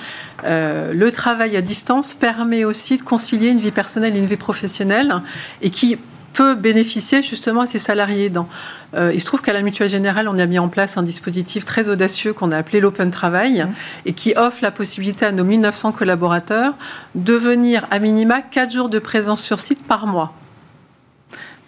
Euh, 0.44 0.92
le 0.92 1.10
travail 1.10 1.56
à 1.56 1.62
distance 1.62 2.14
permet 2.14 2.64
aussi 2.64 2.98
de 2.98 3.02
concilier 3.02 3.48
une 3.48 3.60
vie 3.60 3.70
personnelle 3.70 4.14
et 4.14 4.18
une 4.18 4.26
vie 4.26 4.36
professionnelle 4.36 5.22
et 5.62 5.70
qui 5.70 5.98
peut 6.32 6.54
bénéficier 6.54 7.22
justement 7.22 7.62
à 7.62 7.66
ses 7.66 7.78
salariés 7.78 8.26
aidants. 8.26 8.48
il 8.94 9.18
se 9.18 9.24
trouve 9.24 9.40
qu'à 9.40 9.54
la 9.54 9.62
Mutuelle 9.62 9.88
Générale, 9.88 10.28
on 10.28 10.38
a 10.38 10.44
mis 10.44 10.58
en 10.58 10.68
place 10.68 10.98
un 10.98 11.02
dispositif 11.02 11.64
très 11.64 11.88
audacieux 11.88 12.34
qu'on 12.34 12.52
a 12.52 12.58
appelé 12.58 12.80
l'Open 12.80 13.10
Travail 13.10 13.64
mmh. 13.64 13.68
et 14.04 14.12
qui 14.12 14.34
offre 14.36 14.58
la 14.60 14.70
possibilité 14.70 15.24
à 15.24 15.32
nos 15.32 15.44
1900 15.44 15.92
collaborateurs 15.92 16.74
de 17.14 17.32
venir 17.32 17.86
à 17.90 17.98
minima 18.00 18.42
4 18.42 18.70
jours 18.70 18.88
de 18.90 18.98
présence 18.98 19.42
sur 19.42 19.60
site 19.60 19.82
par 19.82 20.06
mois. 20.06 20.34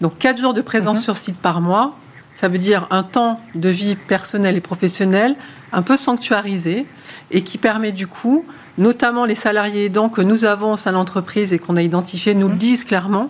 Donc 0.00 0.18
4 0.18 0.38
jours 0.38 0.54
de 0.54 0.61
présence 0.61 0.98
mhm. 0.98 1.02
sur 1.02 1.16
site 1.16 1.38
par 1.38 1.61
mois, 1.61 1.96
ça 2.34 2.48
veut 2.48 2.58
dire 2.58 2.87
un 2.90 3.02
temps 3.02 3.40
de 3.54 3.68
vie 3.68 3.96
personnelle 3.96 4.56
et 4.56 4.61
professionnelle 4.61 5.34
un 5.72 5.82
peu 5.82 5.96
sanctuarisé 5.96 6.87
et 7.30 7.42
qui 7.42 7.58
permet 7.58 7.90
du 7.90 8.06
coup, 8.06 8.46
notamment 8.78 9.24
les 9.24 9.34
salariés 9.34 9.87
aidants 9.87 10.08
que 10.08 10.22
nous 10.22 10.44
avons 10.44 10.72
au 10.72 10.76
sein 10.76 10.92
de 10.92 10.96
l'entreprise 10.96 11.52
et 11.52 11.58
qu'on 11.58 11.76
a 11.76 11.82
identifié, 11.82 12.34
nous 12.34 12.48
le 12.48 12.54
mhm. 12.54 12.61
disent 12.61 12.84
clairement, 12.84 13.28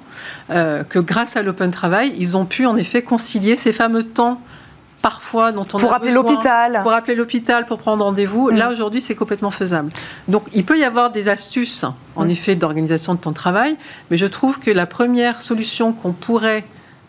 euh, 0.51 0.85
que 0.85 0.99
grâce 0.99 1.37
à 1.37 1.43
l'open 1.43 1.71
travail, 1.71 2.13
ils 2.19 2.37
ont 2.37 2.45
pu 2.45 2.67
en 2.67 2.77
effet 2.77 3.03
concilier 3.03 3.57
ces 3.57 3.73
fameux 3.73 4.05
temps 4.05 4.41
parfois 5.03 5.53
dont 5.53 5.65
on 5.73 5.79
pour 5.79 5.93
appeler 5.93 6.13
l'hôpital 6.13 6.81
pour 6.83 6.93
appeler 6.93 7.15
l'hôpital 7.15 7.67
pour 7.67 7.79
prendre 7.79 8.05
rendez-vous 8.05 8.49
là 8.51 8.69
mm. 8.69 8.73
aujourd'hui 8.73 9.01
c'est 9.01 9.15
complètement 9.15 9.51
faisable 9.51 9.91
donc 10.27 10.45
il 10.53 10.65
peut 10.65 10.79
y 10.79 10.85
avoir 10.85 11.11
des 11.11 11.29
astuces 11.29 11.85
en 12.17 12.25
mm. 12.25 12.31
effet 12.31 12.55
d'organisation 12.57 13.15
de 13.15 13.21
temps 13.21 13.31
de 13.31 13.37
travail 13.37 13.77
mais 14.11 14.17
je 14.17 14.27
trouve 14.27 14.59
que 14.59 14.71
la 14.71 14.87
première 14.87 15.41
solution 15.41 15.93
qu'on 15.93 16.13
pourrait 16.13 16.65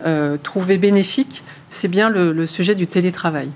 euh, 0.06 0.38
trouver 0.42 0.78
bénéfique 0.78 1.44
c'est 1.70 1.88
bien 1.88 2.10
le, 2.10 2.46
sujet 2.46 2.76
du 2.76 2.88
télétravail. 2.88 3.50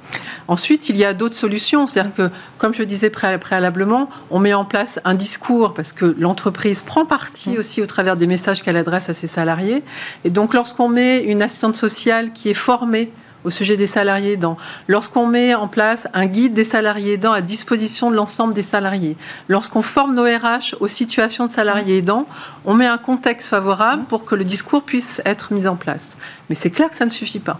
Ensuite, 0.47 0.87
il 0.89 0.97
y 0.97 1.03
a 1.03 1.13
d'autres 1.13 1.35
solutions. 1.35 1.87
C'est-à-dire 1.87 2.13
que, 2.13 2.29
comme 2.57 2.73
je 2.73 2.83
disais 2.83 3.09
préalablement, 3.09 4.09
on 4.29 4.39
met 4.39 4.53
en 4.53 4.65
place 4.65 4.99
un 5.03 5.15
discours 5.15 5.73
parce 5.73 5.91
que 5.93 6.15
l'entreprise 6.19 6.81
prend 6.81 7.05
parti 7.05 7.51
mm. 7.51 7.57
aussi 7.57 7.81
au 7.81 7.87
travers 7.87 8.15
des 8.15 8.27
messages 8.27 8.61
qu'elle 8.61 8.77
adresse 8.77 9.09
à 9.09 9.13
ses 9.13 9.27
salariés. 9.27 9.83
Et 10.23 10.29
donc, 10.29 10.53
lorsqu'on 10.53 10.87
met 10.87 11.23
une 11.23 11.41
assistante 11.41 11.75
sociale 11.75 12.31
qui 12.33 12.49
est 12.49 12.55
formée 12.55 13.11
au 13.43 13.49
sujet 13.49 13.77
des 13.77 13.87
salariés 13.87 14.33
aidants, 14.33 14.57
lorsqu'on 14.87 15.27
met 15.27 15.55
en 15.55 15.67
place 15.67 16.07
un 16.13 16.25
guide 16.25 16.53
des 16.53 16.63
salariés 16.63 17.13
aidants 17.13 17.31
à 17.31 17.41
disposition 17.41 18.09
de 18.09 18.15
l'ensemble 18.15 18.53
des 18.53 18.63
salariés, 18.63 19.17
lorsqu'on 19.47 19.81
forme 19.81 20.13
nos 20.13 20.23
RH 20.23 20.75
aux 20.79 20.87
situations 20.87 21.45
de 21.45 21.49
salariés 21.49 21.97
aidants, 21.97 22.27
on 22.65 22.73
met 22.73 22.87
un 22.87 22.97
contexte 22.97 23.49
favorable 23.49 24.03
pour 24.05 24.25
que 24.25 24.35
le 24.35 24.43
discours 24.43 24.83
puisse 24.83 25.21
être 25.25 25.53
mis 25.53 25.67
en 25.67 25.75
place. 25.75 26.17
Mais 26.49 26.55
c'est 26.55 26.71
clair 26.71 26.89
que 26.89 26.95
ça 26.95 27.05
ne 27.05 27.11
suffit 27.11 27.39
pas. 27.39 27.59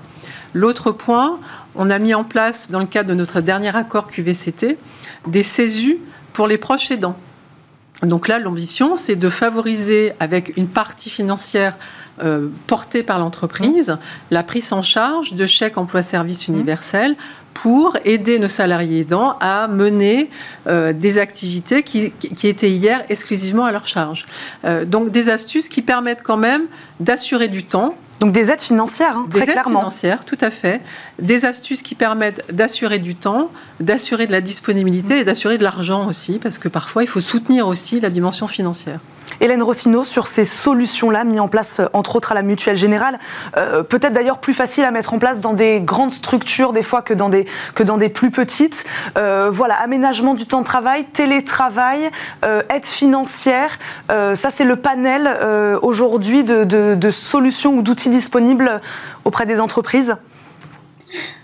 L'autre 0.54 0.92
point, 0.92 1.40
on 1.76 1.90
a 1.90 2.00
mis 2.00 2.14
en 2.14 2.24
place, 2.24 2.70
dans 2.70 2.80
le 2.80 2.86
cadre 2.86 3.10
de 3.10 3.16
notre 3.16 3.42
dernier 3.42 3.76
accord 3.76 4.08
QVCT, 4.08 4.78
des 5.28 5.44
CESU 5.44 6.00
pour 6.34 6.48
les 6.48 6.58
proches 6.58 6.92
aidants. 6.92 7.18
Donc 8.04 8.28
là, 8.28 8.40
l'ambition, 8.40 8.96
c'est 8.96 9.16
de 9.16 9.30
favoriser 9.30 10.14
avec 10.20 10.58
une 10.58 10.68
partie 10.68 11.10
financière 11.10 11.76
euh, 12.22 12.50
portée 12.68 13.02
par 13.02 13.18
l'entreprise 13.18 13.98
la 14.30 14.44
prise 14.44 14.72
en 14.72 14.84
charge 14.84 15.34
de 15.34 15.48
chèques 15.48 15.80
emploi-service 15.80 16.48
universel 16.48 17.16
pour 17.56 17.98
aider 18.06 18.38
nos 18.38 18.48
salariés 18.48 19.00
aidants 19.00 19.36
à 19.40 19.68
mener 19.68 20.30
euh, 20.68 20.94
des 20.94 21.18
activités 21.18 21.82
qui, 21.82 22.12
qui, 22.12 22.48
étaient 22.48 22.70
hier 22.70 23.04
exclusivement 23.10 23.66
à 23.66 23.72
leur 23.72 23.88
charge. 23.88 24.28
Euh, 24.64 24.86
donc 24.86 25.10
des 25.10 25.30
astuces 25.30 25.70
qui 25.70 25.82
permettent 25.82 26.22
quand 26.22 26.38
même 26.38 26.66
d'assurer 27.00 27.48
du 27.48 27.64
temps 27.64 27.96
donc 28.20 28.32
des 28.32 28.52
aides 28.52 28.62
financières, 28.62 29.18
hein, 29.18 29.26
des 29.30 29.42
très 29.42 29.52
aides 29.52 29.64
financières, 29.64 30.24
tout 30.24 30.38
à 30.40 30.50
fait. 30.50 30.80
Des 31.20 31.46
astuces 31.46 31.84
qui 31.84 31.96
permettent 31.96 32.44
d'assurer 32.52 33.00
du 33.00 33.16
temps, 33.16 33.52
d'assurer 33.80 34.26
de 34.26 34.32
la 34.32 34.42
disponibilité 34.42 35.20
et 35.20 35.26
d'assurer 35.26 35.58
de 35.58 35.64
l'argent 35.64 36.08
aussi, 36.08 36.40
parce 36.40 36.58
que 36.58 36.68
parfois 36.68 37.04
il 37.04 37.08
faut 37.08 37.22
soutenir 37.22 37.68
aussi 37.68 38.00
la 38.00 38.10
dimension 38.10 38.48
financière. 38.48 39.00
Hélène 39.42 39.64
Rossino, 39.64 40.04
sur 40.04 40.28
ces 40.28 40.46
solutions-là, 40.46 41.24
mises 41.24 41.40
en 41.40 41.48
place 41.48 41.80
euh, 41.80 41.86
entre 41.94 42.16
autres 42.16 42.32
à 42.32 42.36
la 42.36 42.44
Mutuelle 42.44 42.78
Générale, 42.78 43.20
euh, 43.58 43.84
peut-être 43.84 44.14
d'ailleurs 44.14 44.40
plus 44.40 44.54
facile 44.54 44.86
à 44.86 44.92
mettre 44.92 45.14
en 45.14 45.20
place 45.20 45.42
dans 45.42 45.54
des 45.54 45.82
grandes 45.82 46.14
structures 46.14 46.74
des 46.74 46.84
fois 46.84 47.02
que 47.02 47.14
dans 47.14 47.30
des, 47.30 47.46
que 47.76 47.84
dans 47.84 47.98
des 47.98 48.10
plus 48.10 48.32
petites. 48.32 48.86
Euh, 49.18 49.50
voilà, 49.52 49.76
aménagement 49.76 50.34
du 50.34 50.46
temps 50.46 50.62
de 50.62 50.66
travail, 50.66 51.06
télétravail, 51.12 52.10
aide 52.70 52.86
financière, 52.86 53.80
ça 54.10 54.50
c'est 54.50 54.64
le 54.64 54.76
panel 54.76 55.30
aujourd'hui 55.82 56.44
de, 56.44 56.64
de 56.64 57.12
solutions 57.12 57.76
ou 57.76 57.82
d'outils 57.82 58.10
disponibles 58.10 58.82
auprès 59.26 59.46
des 59.46 59.60
entreprises 59.60 60.16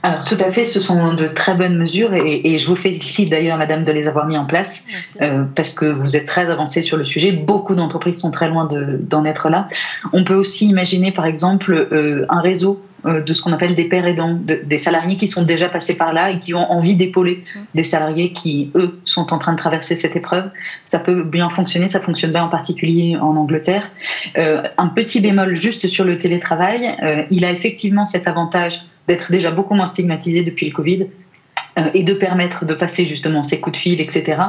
alors 0.01 0.23
tout 0.23 0.37
à 0.39 0.51
fait, 0.51 0.63
ce 0.63 0.79
sont 0.79 1.13
de 1.13 1.27
très 1.27 1.55
bonnes 1.55 1.77
mesures 1.77 2.13
et, 2.13 2.57
je 2.57 2.67
vous 2.67 2.75
félicite 2.75 3.29
d'ailleurs, 3.29 3.57
Madame, 3.57 3.83
de 3.83 3.91
les 3.91 4.07
avoir 4.07 4.25
mis 4.25 4.37
en 4.37 4.45
place 4.45 4.85
euh, 5.21 5.43
parce 5.55 5.73
que 5.73 5.85
vous 5.85 6.15
êtes 6.15 6.25
très 6.25 6.49
avancée 6.49 6.81
sur 6.81 6.97
le 6.97 7.03
sujet. 7.03 7.31
Beaucoup 7.31 7.75
d'entreprises 7.75 8.19
sont 8.19 8.31
très 8.31 8.47
loin 8.47 8.67
d'en 8.71 9.25
être 9.25 9.49
là. 9.49 9.67
On 10.13 10.23
peut 10.23 10.35
aussi 10.35 10.67
imaginer, 10.67 11.11
par 11.11 11.25
exemple, 11.25 11.73
euh, 11.91 12.25
un 12.29 12.39
réseau 12.39 12.81
euh, 13.05 13.21
de 13.21 13.33
ce 13.33 13.41
qu'on 13.41 13.51
appelle 13.51 13.75
des 13.75 13.85
pères 13.85 14.05
aidants, 14.05 14.37
des 14.41 14.77
salariés 14.77 15.17
qui 15.17 15.27
sont 15.27 15.43
déjà 15.43 15.67
passés 15.67 15.95
par 15.95 16.13
là 16.13 16.31
et 16.31 16.39
qui 16.39 16.53
ont 16.53 16.71
envie 16.71 16.95
d'épauler 16.95 17.43
mmh. 17.43 17.59
des 17.75 17.83
salariés 17.83 18.31
qui, 18.31 18.71
eux, 18.75 18.99
sont 19.03 19.33
en 19.33 19.37
train 19.37 19.51
de 19.51 19.57
traverser 19.57 19.97
cette 19.97 20.15
épreuve. 20.15 20.49
Ça 20.85 20.99
peut 20.99 21.23
bien 21.23 21.49
fonctionner, 21.49 21.89
ça 21.89 21.99
fonctionne 21.99 22.31
bien 22.31 22.43
en 22.43 22.49
particulier 22.49 23.17
en 23.17 23.35
Angleterre. 23.35 23.89
un 24.35 24.87
petit 24.87 25.21
bémol 25.21 25.55
juste 25.55 25.87
sur 25.87 26.03
le 26.03 26.17
télétravail, 26.17 27.25
il 27.31 27.45
a 27.45 27.51
effectivement 27.51 28.05
cet 28.05 28.27
avantage 28.27 28.81
d'être 29.09 29.31
déjà 29.31 29.51
beaucoup 29.51 29.73
moins 29.73 29.87
stigmatisé 29.87 30.43
depuis 30.43 30.67
le 30.67 30.71
Covid 30.71 31.07
euh, 31.77 31.89
et 31.95 32.03
de 32.03 32.13
permettre 32.13 32.63
de 32.63 32.75
passer 32.75 33.07
justement 33.07 33.41
ces 33.43 33.59
coups 33.59 33.73
de 33.77 33.81
fil, 33.81 33.99
etc. 33.99 34.39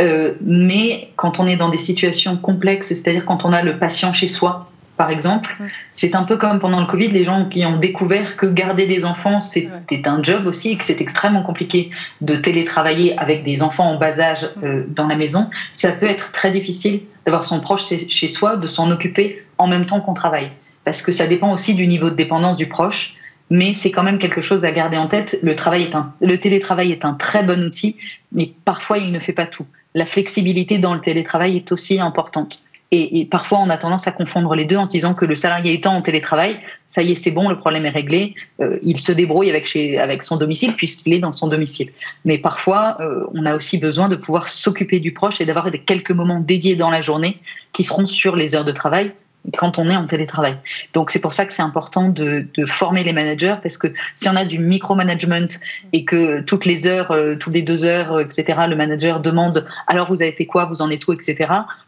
Euh, 0.00 0.34
mais 0.40 1.10
quand 1.16 1.40
on 1.40 1.46
est 1.48 1.56
dans 1.56 1.68
des 1.68 1.78
situations 1.78 2.36
complexes, 2.36 2.88
c'est-à-dire 2.88 3.26
quand 3.26 3.44
on 3.44 3.52
a 3.52 3.62
le 3.62 3.78
patient 3.78 4.12
chez 4.12 4.28
soi, 4.28 4.66
par 4.96 5.10
exemple, 5.10 5.54
c'est 5.92 6.14
un 6.14 6.22
peu 6.22 6.38
comme 6.38 6.58
pendant 6.58 6.80
le 6.80 6.86
Covid, 6.86 7.08
les 7.08 7.24
gens 7.24 7.44
qui 7.46 7.66
ont 7.66 7.76
découvert 7.76 8.36
que 8.36 8.46
garder 8.46 8.86
des 8.86 9.04
enfants, 9.04 9.42
c'était 9.42 10.08
un 10.08 10.22
job 10.22 10.46
aussi, 10.46 10.70
et 10.70 10.76
que 10.78 10.86
c'est 10.86 11.02
extrêmement 11.02 11.42
compliqué 11.42 11.90
de 12.22 12.34
télétravailler 12.36 13.18
avec 13.18 13.44
des 13.44 13.62
enfants 13.62 13.90
en 13.90 13.98
bas 13.98 14.18
âge 14.20 14.48
euh, 14.62 14.84
dans 14.88 15.06
la 15.06 15.16
maison. 15.16 15.50
Ça 15.74 15.92
peut 15.92 16.06
être 16.06 16.32
très 16.32 16.50
difficile 16.50 17.00
d'avoir 17.26 17.44
son 17.44 17.60
proche 17.60 17.82
chez 18.08 18.28
soi, 18.28 18.56
de 18.56 18.66
s'en 18.68 18.90
occuper 18.90 19.42
en 19.58 19.66
même 19.66 19.84
temps 19.84 20.00
qu'on 20.00 20.14
travaille. 20.14 20.50
Parce 20.84 21.02
que 21.02 21.12
ça 21.12 21.26
dépend 21.26 21.52
aussi 21.52 21.74
du 21.74 21.86
niveau 21.86 22.08
de 22.08 22.14
dépendance 22.14 22.56
du 22.56 22.66
proche 22.66 23.16
mais 23.50 23.74
c'est 23.74 23.90
quand 23.90 24.02
même 24.02 24.18
quelque 24.18 24.42
chose 24.42 24.64
à 24.64 24.72
garder 24.72 24.96
en 24.96 25.08
tête. 25.08 25.38
Le, 25.42 25.54
travail 25.54 25.84
est 25.84 25.94
un, 25.94 26.12
le 26.20 26.38
télétravail 26.38 26.92
est 26.92 27.04
un 27.04 27.14
très 27.14 27.42
bon 27.42 27.62
outil, 27.64 27.96
mais 28.32 28.52
parfois 28.64 28.98
il 28.98 29.12
ne 29.12 29.18
fait 29.18 29.32
pas 29.32 29.46
tout. 29.46 29.66
La 29.94 30.06
flexibilité 30.06 30.78
dans 30.78 30.94
le 30.94 31.00
télétravail 31.00 31.56
est 31.56 31.72
aussi 31.72 32.00
importante. 32.00 32.62
Et, 32.92 33.26
parfois 33.28 33.58
on 33.58 33.68
a 33.68 33.76
tendance 33.76 34.06
à 34.06 34.12
confondre 34.12 34.54
les 34.54 34.64
deux 34.64 34.76
en 34.76 34.86
se 34.86 34.92
disant 34.92 35.12
que 35.12 35.24
le 35.24 35.34
salarié 35.34 35.74
étant 35.74 35.94
en 35.94 36.02
télétravail, 36.02 36.60
ça 36.92 37.02
y 37.02 37.12
est, 37.12 37.16
c'est 37.16 37.32
bon, 37.32 37.48
le 37.48 37.58
problème 37.58 37.84
est 37.84 37.90
réglé, 37.90 38.34
euh, 38.60 38.78
il 38.82 39.00
se 39.00 39.10
débrouille 39.10 39.50
avec, 39.50 39.66
chez, 39.66 39.98
avec 39.98 40.22
son 40.22 40.36
domicile 40.36 40.74
puisqu'il 40.76 41.12
est 41.12 41.18
dans 41.18 41.32
son 41.32 41.48
domicile. 41.48 41.90
Mais 42.24 42.38
parfois, 42.38 42.96
euh, 43.00 43.24
on 43.34 43.44
a 43.44 43.56
aussi 43.56 43.78
besoin 43.78 44.08
de 44.08 44.16
pouvoir 44.16 44.48
s'occuper 44.48 45.00
du 45.00 45.12
proche 45.12 45.40
et 45.40 45.46
d'avoir 45.46 45.68
quelques 45.84 46.12
moments 46.12 46.40
dédiés 46.40 46.76
dans 46.76 46.90
la 46.90 47.00
journée 47.00 47.38
qui 47.72 47.82
seront 47.82 48.06
sur 48.06 48.36
les 48.36 48.54
heures 48.54 48.64
de 48.64 48.72
travail 48.72 49.12
quand 49.56 49.78
on 49.78 49.88
est 49.88 49.96
en 49.96 50.06
télétravail. 50.06 50.56
Donc 50.92 51.10
c'est 51.10 51.20
pour 51.20 51.32
ça 51.32 51.46
que 51.46 51.52
c'est 51.52 51.62
important 51.62 52.08
de, 52.08 52.46
former 52.66 53.04
les 53.04 53.12
managers 53.12 53.56
parce 53.62 53.78
que 53.78 53.88
si 54.14 54.28
on 54.28 54.36
a 54.36 54.44
du 54.44 54.58
micromanagement 54.58 55.48
et 55.92 56.04
que 56.04 56.40
toutes 56.40 56.64
les 56.64 56.86
heures, 56.86 57.10
euh, 57.12 57.36
toutes 57.36 57.54
les 57.54 57.62
deux 57.62 57.84
heures, 57.84 58.12
euh, 58.12 58.24
etc., 58.24 58.60
le 58.68 58.76
manager 58.76 59.20
demande 59.20 59.66
alors 59.86 60.08
vous 60.08 60.22
avez 60.22 60.32
fait 60.32 60.46
quoi, 60.46 60.64
vous 60.64 60.82
en 60.82 60.90
êtes 60.90 61.06
où, 61.06 61.12
etc., 61.12 61.36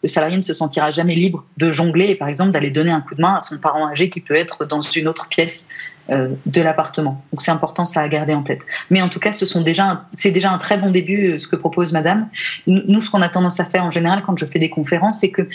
le 0.02 0.08
salarié 0.08 0.36
ne 0.36 0.42
se 0.42 0.54
sentira 0.54 0.90
jamais 0.90 1.14
libre 1.14 1.44
de 1.56 1.70
jongler 1.70 2.06
et 2.06 2.14
par 2.14 2.28
exemple 2.28 2.52
d'aller 2.52 2.70
donner 2.70 2.92
un 2.92 3.00
coup 3.00 3.14
de 3.14 3.20
main 3.20 3.36
à 3.36 3.40
son 3.40 3.58
parent 3.58 3.88
âgé 3.88 4.10
qui 4.10 4.20
peut 4.20 4.34
être 4.34 4.64
dans 4.64 4.80
une 4.80 5.08
autre 5.08 5.28
pièce 5.28 5.70
de 6.08 6.60
l'appartement. 6.62 7.22
Donc 7.32 7.42
c'est 7.42 7.50
important 7.50 7.84
ça 7.84 8.00
à 8.00 8.08
garder 8.08 8.34
en 8.34 8.42
tête. 8.42 8.60
Mais 8.90 9.02
en 9.02 9.08
tout 9.08 9.20
cas, 9.20 9.32
ce 9.32 9.58
déjà 9.58 10.06
c'est 10.12 10.30
déjà 10.30 10.50
un 10.50 10.58
très 10.58 10.78
bon 10.78 10.90
début 10.90 11.32
euh, 11.32 11.38
ce 11.38 11.46
que 11.46 11.56
propose 11.56 11.92
Madame. 11.92 12.28
Nous, 12.66 13.02
ce 13.02 13.10
qu'on 13.10 13.22
a 13.22 13.28
tendance 13.28 13.60
à 13.60 13.64
faire 13.64 13.84
en 13.84 13.90
général 13.90 14.22
quand 14.22 14.38
je 14.38 14.46
fais 14.46 14.58
des 14.58 14.70
conférences, 14.70 15.20
c'est 15.20 15.30
que 15.30 15.48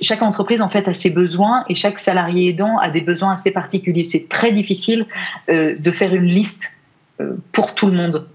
chaque 0.00 0.22
entreprise 0.22 0.62
en 0.62 0.68
fait 0.68 0.88
a 0.88 0.94
ses 0.94 1.10
besoins 1.10 1.64
et 1.68 1.74
chaque 1.74 1.98
salarié 1.98 2.50
aidant 2.50 2.78
a 2.78 2.90
des 2.90 3.00
besoins 3.02 3.32
assez 3.32 3.50
particuliers. 3.50 4.04
C'est 4.04 4.28
très 4.28 4.52
difficile 4.52 5.06
euh, 5.50 5.76
de 5.78 5.90
faire 5.92 6.14
une 6.14 6.26
liste 6.26 6.72
pour 7.50 7.74
tout 7.74 7.88
le 7.88 7.94
monde 7.94 8.28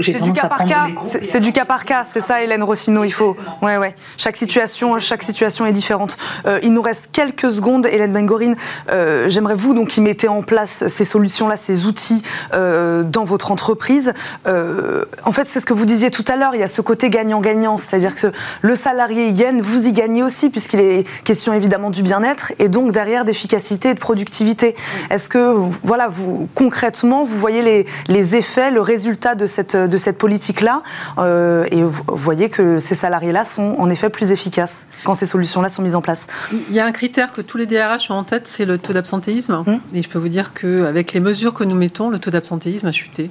c'est 0.00 0.20
du 0.22 0.32
cas 0.32 0.48
par 0.48 0.64
cas. 0.64 0.86
C'est 1.02 1.40
du 1.40 1.52
cas 1.52 1.64
par 1.64 1.84
cas, 1.84 2.04
c'est 2.04 2.20
ça, 2.20 2.42
Hélène 2.42 2.62
Rossino. 2.62 3.04
Il 3.04 3.12
faut, 3.12 3.36
ouais, 3.62 3.76
ouais. 3.76 3.94
Chaque 4.16 4.36
situation, 4.36 4.98
chaque 4.98 5.22
situation 5.22 5.66
est 5.66 5.72
différente. 5.72 6.16
Euh, 6.46 6.58
il 6.62 6.72
nous 6.72 6.82
reste 6.82 7.08
quelques 7.12 7.50
secondes, 7.50 7.86
Hélène 7.86 8.12
Bengorine. 8.12 8.56
Euh, 8.90 9.28
j'aimerais 9.28 9.54
vous 9.54 9.74
donc 9.74 9.88
qui 9.88 10.00
mettez 10.00 10.28
en 10.28 10.42
place 10.42 10.86
ces 10.88 11.04
solutions-là, 11.04 11.56
ces 11.56 11.86
outils 11.86 12.22
euh, 12.52 13.02
dans 13.02 13.24
votre 13.24 13.50
entreprise. 13.50 14.12
en 14.46 15.32
fait, 15.32 15.48
c'est 15.48 15.60
ce 15.60 15.66
que 15.66 15.72
vous 15.72 15.86
disiez 15.86 16.10
tout 16.10 16.24
à 16.28 16.36
l'heure. 16.36 16.54
Il 16.54 16.60
y 16.60 16.64
a 16.64 16.68
ce 16.68 16.80
côté 16.80 17.10
gagnant-gagnant, 17.10 17.78
c'est-à-dire 17.78 18.14
que 18.14 18.32
le 18.62 18.76
salarié 18.76 19.28
y 19.28 19.32
gagne, 19.32 19.60
vous 19.60 19.86
y 19.86 19.92
gagnez 19.92 20.22
aussi, 20.22 20.50
puisqu'il 20.50 20.80
est 20.80 21.04
question 21.24 21.52
évidemment 21.52 21.90
du 21.90 22.02
bien-être 22.02 22.52
et 22.58 22.68
donc 22.68 22.92
derrière 22.92 23.24
d'efficacité 23.24 23.90
et 23.90 23.94
de 23.94 24.00
productivité. 24.00 24.74
Est-ce 25.10 25.28
que, 25.28 25.54
voilà, 25.82 26.08
vous 26.08 26.48
concrètement, 26.54 27.24
vous 27.24 27.36
voyez 27.36 27.62
les, 27.62 27.86
les 28.08 28.36
effets, 28.36 28.70
le 28.70 28.80
résultat 28.80 29.34
de 29.34 29.46
cette, 29.54 29.76
de 29.76 29.98
cette 29.98 30.18
politique-là. 30.18 30.82
Euh, 31.18 31.66
et 31.70 31.82
vous 31.82 32.02
voyez 32.08 32.50
que 32.50 32.78
ces 32.78 32.94
salariés-là 32.94 33.44
sont 33.44 33.76
en 33.78 33.88
effet 33.90 34.10
plus 34.10 34.30
efficaces 34.30 34.86
quand 35.04 35.14
ces 35.14 35.26
solutions-là 35.26 35.68
sont 35.68 35.82
mises 35.82 35.96
en 35.96 36.02
place. 36.02 36.26
Il 36.52 36.74
y 36.74 36.80
a 36.80 36.86
un 36.86 36.92
critère 36.92 37.32
que 37.32 37.40
tous 37.40 37.56
les 37.56 37.66
DRH 37.66 38.10
ont 38.10 38.14
en 38.14 38.24
tête, 38.24 38.46
c'est 38.46 38.64
le 38.64 38.78
taux 38.78 38.92
d'absentéisme. 38.92 39.62
Hum. 39.66 39.80
Et 39.94 40.02
je 40.02 40.08
peux 40.08 40.18
vous 40.18 40.28
dire 40.28 40.52
qu'avec 40.54 41.12
les 41.12 41.20
mesures 41.20 41.54
que 41.54 41.64
nous 41.64 41.76
mettons, 41.76 42.10
le 42.10 42.18
taux 42.18 42.30
d'absentéisme 42.30 42.86
a 42.86 42.92
chuté. 42.92 43.30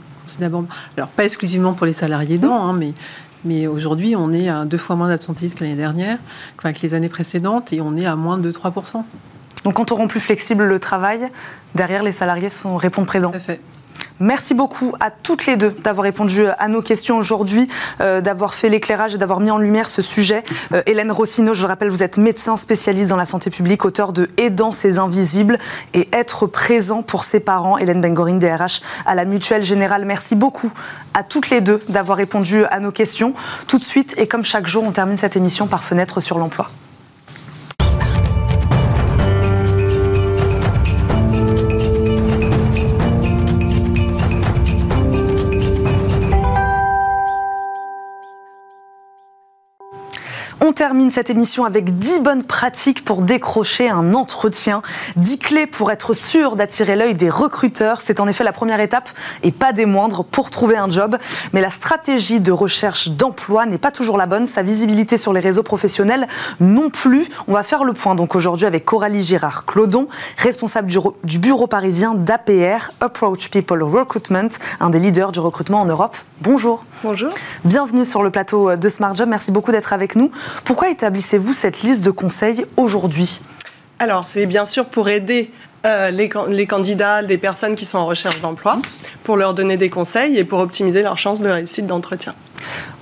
Alors, 0.98 1.10
pas 1.10 1.26
exclusivement 1.26 1.74
pour 1.74 1.86
les 1.86 1.94
salariés 1.94 2.40
hum. 2.42 2.52
hein, 2.52 2.76
mais 2.78 2.94
mais 3.46 3.68
aujourd'hui, 3.68 4.16
on 4.16 4.32
est 4.32 4.48
à 4.48 4.64
deux 4.64 4.78
fois 4.78 4.96
moins 4.96 5.10
d'absentéisme 5.10 5.58
que 5.58 5.66
l'année 5.66 5.76
dernière, 5.76 6.18
qu'avec 6.62 6.82
les 6.82 6.94
années 6.94 7.10
précédentes, 7.10 7.74
et 7.74 7.82
on 7.82 7.98
est 7.98 8.06
à 8.06 8.16
moins 8.16 8.38
de 8.38 8.50
3%. 8.52 9.04
Donc 9.66 9.74
quand 9.76 9.92
on 9.92 9.96
rend 9.96 10.08
plus 10.08 10.20
flexible 10.20 10.64
le 10.64 10.80
travail, 10.80 11.30
derrière, 11.76 12.04
les 12.04 12.12
salariés 12.12 12.50
sont, 12.50 12.78
répondent 12.78 13.06
présents. 13.06 13.32
Tout 13.32 13.38
à 13.38 13.42
fait. 13.42 13.60
Merci 14.20 14.54
beaucoup 14.54 14.94
à 15.00 15.12
toutes 15.12 15.46
les 15.46 15.58
deux 15.58 15.72
d'avoir 15.72 16.04
répondu 16.04 16.46
à 16.48 16.68
nos 16.68 16.82
questions 16.82 17.18
aujourd'hui, 17.18 17.68
euh, 18.00 18.22
d'avoir 18.22 18.54
fait 18.54 18.70
l'éclairage 18.70 19.16
et 19.16 19.18
d'avoir 19.18 19.40
mis 19.40 19.52
en 19.52 19.58
lumière 19.58 19.90
ce 19.90 20.02
sujet. 20.02 20.44
Euh, 20.72 20.82
Hélène 20.86 21.12
Rossino, 21.12 21.54
je 21.54 21.62
le 21.62 21.68
rappelle, 21.68 21.90
vous 21.90 22.04
êtes 22.04 22.18
médecin 22.18 22.56
spécialiste 22.56 23.10
dans 23.10 23.18
la 23.18 23.26
santé 23.26 23.50
publique, 23.50 23.86
auteur 23.86 24.14
de 24.14 24.30
Aidant 24.38 24.72
ses 24.72 25.00
invisibles 25.00 25.58
et 25.94 26.10
être 26.14 26.48
présent 26.48 27.02
pour 27.02 27.24
ses 27.24 27.40
parents. 27.40 27.78
Hélène 27.78 28.02
Bengorin, 28.02 28.36
DRH 28.36 28.82
à 29.06 29.16
la 29.16 29.26
Mutuelle 29.26 29.64
Générale. 29.64 30.06
Merci 30.06 30.36
beaucoup 30.36 30.72
à 31.14 31.24
toutes 31.24 31.50
les 31.50 31.62
deux 31.62 31.82
d'avoir 31.90 32.18
répondu 32.18 32.66
à 32.66 32.80
nos 32.80 32.92
questions. 32.92 33.34
Tout 33.68 33.80
de 33.80 33.84
suite, 33.84 34.14
et 34.18 34.28
comme 34.28 34.46
chaque 34.46 34.68
jour, 34.68 34.84
on 34.84 34.92
termine 34.92 35.18
cette 35.18 35.36
émission 35.36 35.68
par 35.68 35.84
Fenêtre 35.84 36.20
sur 36.20 36.38
l'emploi. 36.38 36.70
On 50.74 50.76
termine 50.76 51.12
cette 51.12 51.30
émission 51.30 51.66
avec 51.66 52.00
10 52.00 52.22
bonnes 52.22 52.42
pratiques 52.42 53.06
pour 53.06 53.22
décrocher 53.22 53.90
un 53.90 54.16
entretien, 54.16 54.82
10 55.18 55.38
clés 55.38 55.68
pour 55.68 55.92
être 55.92 56.16
sûr 56.16 56.56
d'attirer 56.56 56.96
l'œil 56.96 57.14
des 57.14 57.30
recruteurs. 57.30 58.02
C'est 58.02 58.20
en 58.20 58.28
effet 58.28 58.44
la 58.44 58.54
première 58.54 58.80
étape 58.80 59.08
et 59.44 59.52
pas 59.52 59.72
des 59.72 59.86
moindres 59.86 60.26
pour 60.26 60.50
trouver 60.50 60.76
un 60.76 60.90
job. 60.90 61.16
Mais 61.54 61.62
la 61.62 61.70
stratégie 61.70 62.40
de 62.40 62.52
recherche 62.52 63.10
d'emploi 63.10 63.68
n'est 63.68 63.78
pas 63.78 63.92
toujours 63.92 64.18
la 64.18 64.26
bonne, 64.26 64.48
sa 64.48 64.64
visibilité 64.64 65.20
sur 65.20 65.32
les 65.32 65.42
réseaux 65.42 65.62
professionnels 65.62 66.28
non 66.60 66.90
plus. 66.90 67.28
On 67.48 67.54
va 67.54 67.62
faire 67.62 67.84
le 67.84 67.94
point 67.94 68.16
donc 68.16 68.36
aujourd'hui 68.36 68.66
avec 68.66 68.84
Coralie 68.84 69.22
Girard 69.22 69.66
Claudon, 69.66 70.08
responsable 70.40 70.92
du 71.24 71.38
bureau 71.38 71.68
parisien 71.68 72.16
d'APR, 72.16 72.94
Approach 73.00 73.50
People 73.52 73.84
Recruitment, 73.84 74.50
un 74.80 74.90
des 74.90 74.98
leaders 74.98 75.32
du 75.32 75.40
recrutement 75.40 75.82
en 75.82 75.86
Europe. 75.86 76.18
Bonjour. 76.42 76.84
Bonjour. 77.04 77.30
Bienvenue 77.64 78.06
sur 78.06 78.24
le 78.24 78.32
plateau 78.32 78.76
de 78.76 78.90
Smart 78.90 79.16
Job. 79.16 79.30
Merci 79.30 79.52
beaucoup 79.52 79.72
d'être 79.72 79.94
avec 79.94 80.16
nous. 80.16 80.32
Pourquoi 80.64 80.90
établissez-vous 80.90 81.54
cette 81.54 81.82
liste 81.82 82.06
de 82.06 82.12
conseils 82.12 82.66
aujourd'hui? 82.78 83.42
Alors, 84.00 84.24
c'est 84.24 84.46
bien 84.46 84.66
sûr 84.66 84.86
pour 84.86 85.10
aider 85.10 85.52
euh, 85.86 86.10
les, 86.10 86.30
les, 86.50 86.66
candidats, 86.66 87.22
les 87.22 87.38
personnes 87.38 87.76
qui 87.76 87.86
sont 87.86 87.98
en 87.98 88.06
recherche 88.06 88.40
d'emploi, 88.40 88.80
pour 89.26 89.36
leur 89.36 89.54
donner 89.54 89.76
des 89.76 89.90
conseils 89.90 90.38
et 90.38 90.46
pour 90.46 90.60
optimiser 90.60 91.02
leurs 91.02 91.18
chances 91.18 91.42
de 91.42 91.50
réussite 91.50 91.86
d'entretien. 91.86 92.34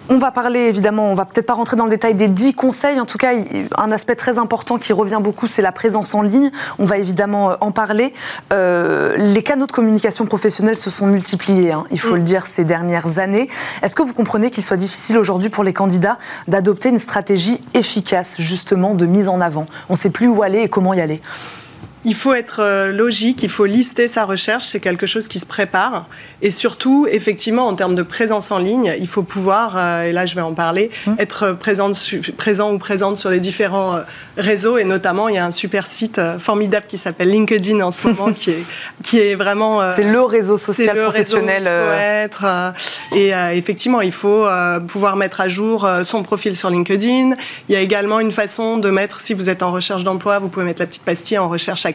On 0.10 0.18
va 0.18 0.32
parler 0.32 0.60
évidemment, 0.62 1.12
on 1.12 1.16
va 1.16 1.26
peut-être 1.26 1.45
pas 1.45 1.54
rentrer 1.54 1.78
dans 1.78 1.86
le 1.86 1.89
détail 1.89 2.16
des 2.16 2.28
10 2.28 2.54
conseils. 2.54 2.99
En 2.99 3.06
tout 3.06 3.18
cas, 3.18 3.32
un 3.78 3.91
aspect 3.91 4.16
très 4.16 4.39
important 4.39 4.78
qui 4.78 4.93
revient 4.93 5.20
beaucoup, 5.22 5.47
c'est 5.47 5.62
la 5.62 5.72
présence 5.72 6.14
en 6.14 6.22
ligne. 6.22 6.52
On 6.80 6.86
va 6.86 6.97
évidemment 6.97 7.52
euh, 7.52 7.56
en 7.62 7.72
parler. 7.72 8.14
Euh, 8.52 9.16
les 9.18 9.43
canaux 9.43 9.68
de 9.68 9.72
communication 9.72 10.26
professionnelle 10.26 10.76
se 10.76 10.89
sont 10.89 11.08
multipliés, 11.08 11.72
hein, 11.72 11.86
il 11.91 11.99
faut 11.99 12.16
le 12.16 12.24
dire, 12.24 12.47
ces 12.47 12.66
dernières 12.66 13.20
années. 13.20 13.47
Est-ce 13.84 13.95
que 13.95 14.02
vous 14.02 14.14
comprenez 14.14 14.49
qu'il 14.49 14.64
soit 14.64 14.78
difficile 14.78 15.18
aujourd'hui 15.18 15.49
pour 15.49 15.64
les 15.64 15.74
candidats 15.74 16.18
d'adopter 16.47 16.89
une 16.89 16.99
stratégie 16.99 17.64
efficace, 17.74 18.36
justement, 18.39 18.95
de 18.95 19.06
mise 19.06 19.30
en 19.30 19.39
avant? 19.39 19.66
On 19.89 19.93
ne 19.93 19.97
sait 19.97 20.10
plus 20.10 20.28
où 20.28 20.43
aller 20.43 20.60
et 20.60 20.68
comment 20.68 20.93
y 20.93 20.99
aller. 20.99 21.22
Il 22.04 22.16
faut 22.16 22.34
être 22.34 22.62
euh, 22.62 22.91
logique, 22.91 23.43
il 23.43 23.49
faut 23.49 23.66
lister 23.66 24.08
sa 24.08 24.26
recherche, 24.26 24.66
c'est 24.66 24.80
quelque 24.80 25.06
chose 25.06 25.28
qui 25.28 25.38
se 25.38 25.45
prépare. 25.45 26.08
Et 26.41 26.49
surtout, 26.49 27.08
effectivement, 27.10 27.68
en 27.68 27.76
termes 27.76 27.93
de 27.93 28.02
présence 28.02 28.49
en 28.49 28.58
ligne, 28.58 28.95
il 28.99 29.08
faut 29.08 29.22
pouvoir, 29.22 29.74
euh, 29.78 30.06
et 30.06 30.12
là 30.12 30.26
je 30.26 30.34
vais 30.34 30.41
en 30.41 30.54
parler, 30.54 30.89
mmh. 31.06 31.14
être 31.20 31.52
présent 31.54 31.91
ou 31.91 32.78
présente 32.80 33.20
sur 33.20 33.30
les 33.30 33.39
différents 33.39 33.97
euh, 33.97 34.02
réseaux. 34.36 34.80
Et 34.80 34.84
notamment, 34.84 35.30
il 35.30 35.36
y 35.36 35.38
a 35.38 35.45
un 35.45 35.52
super 35.52 35.86
site 35.86 36.20
formidable 36.39 36.88
qui 36.89 36.97
s'appelle 36.97 37.30
LinkedIn 37.30 37.80
en 37.82 37.91
ce 37.91 38.08
moment, 38.08 38.34
qui, 38.36 38.49
est, 38.49 38.66
qui 39.04 39.20
est 39.20 39.36
vraiment... 39.36 39.91
c'est 39.91 40.04
le 40.04 40.22
réseau 40.24 40.58
social 40.58 40.95
le 40.95 41.04
professionnel. 41.04 41.68
Réseau 41.68 41.82
il 41.82 41.88
faut 41.88 42.02
être. 42.02 42.74
et 43.16 43.58
effectivement, 43.58 44.02
il 44.02 44.12
faut 44.12 44.47
pouvoir 44.88 45.16
mettre 45.16 45.41
à 45.41 45.49
jour 45.49 45.88
son 46.04 46.24
profil 46.24 46.56
sur 46.56 46.70
LinkedIn. 46.70 47.36
Il 47.70 47.74
y 47.74 47.76
a 47.76 47.82
également 47.82 48.20
une 48.20 48.32
façon 48.32 48.78
de 48.78 48.89
mettre, 48.89 49.20
si 49.20 49.34
vous 49.34 49.49
êtes 49.49 49.62
en 49.62 49.72
recherche 49.72 50.04
d'emploi, 50.04 50.39
vous 50.39 50.49
pouvez 50.49 50.66
mettre 50.66 50.82
la 50.82 50.88
petite 50.88 51.04
pastille 51.04 51.38
en 51.38 51.49
recherche 51.49 51.86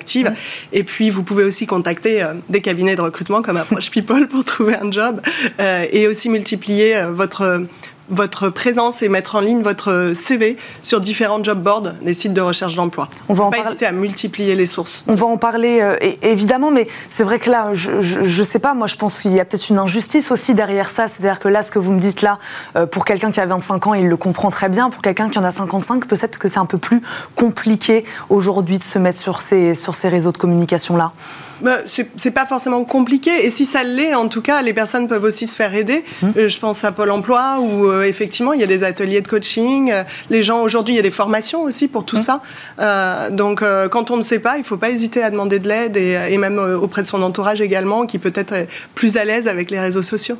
Et 0.72 0.84
puis, 0.84 1.10
vous 1.10 1.22
pouvez 1.22 1.44
aussi 1.44 1.66
contacter 1.66 2.22
euh, 2.22 2.34
des 2.48 2.60
cabinets 2.60 2.96
de 2.96 3.00
recrutement 3.00 3.42
comme 3.42 3.56
Approach 3.56 3.90
People 3.90 4.28
pour 4.28 4.44
trouver 4.52 4.74
un 4.74 4.90
job 4.90 5.20
euh, 5.60 5.86
et 5.90 6.06
aussi 6.06 6.28
multiplier 6.28 6.96
euh, 6.96 7.10
votre 7.10 7.66
votre 8.08 8.48
présence 8.48 9.02
et 9.02 9.08
mettre 9.08 9.36
en 9.36 9.40
ligne 9.40 9.62
votre 9.62 10.12
CV 10.14 10.56
sur 10.82 11.00
différents 11.00 11.42
job 11.42 11.62
boards, 11.62 11.92
les 12.02 12.14
sites 12.14 12.34
de 12.34 12.40
recherche 12.40 12.74
d'emploi. 12.74 13.08
On 13.28 13.34
va 13.34 13.44
en 13.44 13.50
pas 13.50 13.58
hésiter 13.58 13.86
à 13.86 13.92
multiplier 13.92 14.54
les 14.54 14.66
sources. 14.66 15.04
On 15.08 15.14
va 15.14 15.26
en 15.26 15.36
parler 15.36 15.80
euh, 15.80 15.96
évidemment, 16.22 16.70
mais 16.70 16.86
c'est 17.10 17.24
vrai 17.24 17.38
que 17.38 17.50
là, 17.50 17.70
je, 17.74 17.90
ne 17.90 18.44
sais 18.44 18.58
pas, 18.58 18.74
moi 18.74 18.86
je 18.86 18.96
pense 18.96 19.20
qu'il 19.20 19.32
y 19.32 19.40
a 19.40 19.44
peut-être 19.44 19.68
une 19.68 19.78
injustice 19.78 20.30
aussi 20.30 20.54
derrière 20.54 20.90
ça. 20.90 21.08
C'est-à-dire 21.08 21.38
que 21.38 21.48
là, 21.48 21.62
ce 21.62 21.70
que 21.70 21.78
vous 21.78 21.92
me 21.92 22.00
dites 22.00 22.22
là, 22.22 22.38
euh, 22.76 22.86
pour 22.86 23.04
quelqu'un 23.04 23.30
qui 23.30 23.40
a 23.40 23.46
25 23.46 23.86
ans, 23.86 23.94
il 23.94 24.08
le 24.08 24.16
comprend 24.16 24.50
très 24.50 24.68
bien. 24.68 24.90
Pour 24.90 25.02
quelqu'un 25.02 25.28
qui 25.28 25.38
en 25.38 25.44
a 25.44 25.52
55, 25.52 26.06
peut-être 26.06 26.38
que 26.38 26.48
c'est 26.48 26.58
un 26.58 26.66
peu 26.66 26.78
plus 26.78 27.02
compliqué 27.34 28.04
aujourd'hui 28.28 28.78
de 28.78 28.84
se 28.84 28.98
mettre 28.98 29.18
sur 29.18 29.40
ces, 29.40 29.74
sur 29.74 29.94
ces 29.94 30.08
réseaux 30.08 30.32
de 30.32 30.38
communication 30.38 30.96
là 30.96 31.12
bah, 31.60 31.78
c'est 31.86 32.30
pas 32.30 32.46
forcément 32.46 32.84
compliqué. 32.84 33.46
Et 33.46 33.50
si 33.50 33.64
ça 33.64 33.82
l'est, 33.82 34.14
en 34.14 34.28
tout 34.28 34.42
cas, 34.42 34.62
les 34.62 34.72
personnes 34.72 35.08
peuvent 35.08 35.24
aussi 35.24 35.46
se 35.46 35.56
faire 35.56 35.74
aider. 35.74 36.04
Hum. 36.22 36.32
Euh, 36.36 36.48
je 36.48 36.58
pense 36.58 36.84
à 36.84 36.92
Pôle 36.92 37.10
emploi 37.10 37.58
où, 37.60 37.86
euh, 37.86 37.95
effectivement, 38.02 38.52
il 38.52 38.60
y 38.60 38.64
a 38.64 38.66
des 38.66 38.84
ateliers 38.84 39.20
de 39.20 39.28
coaching. 39.28 39.90
Euh, 39.92 40.02
les 40.30 40.42
gens, 40.42 40.62
aujourd'hui, 40.62 40.94
il 40.94 40.96
y 40.96 41.00
a 41.00 41.02
des 41.02 41.10
formations 41.10 41.62
aussi 41.62 41.88
pour 41.88 42.04
tout 42.04 42.16
hum. 42.16 42.22
ça. 42.22 43.30
donc, 43.30 43.62
quand 43.90 44.10
on 44.10 44.16
ne 44.16 44.22
sait 44.22 44.38
pas, 44.38 44.56
il 44.56 44.60
ne 44.60 44.64
faut 44.64 44.76
pas 44.76 44.90
hésiter 44.90 45.22
à 45.22 45.30
demander 45.30 45.58
de 45.58 45.68
l'aide 45.68 45.96
et, 45.96 46.18
et, 46.30 46.38
même 46.38 46.58
auprès 46.58 47.02
de 47.02 47.06
son 47.06 47.22
entourage 47.22 47.60
également, 47.60 48.06
qui 48.06 48.18
peut 48.18 48.32
être 48.34 48.66
plus 48.94 49.16
à 49.16 49.24
l'aise 49.24 49.48
avec 49.48 49.70
les 49.70 49.80
réseaux 49.80 50.02
sociaux. 50.02 50.36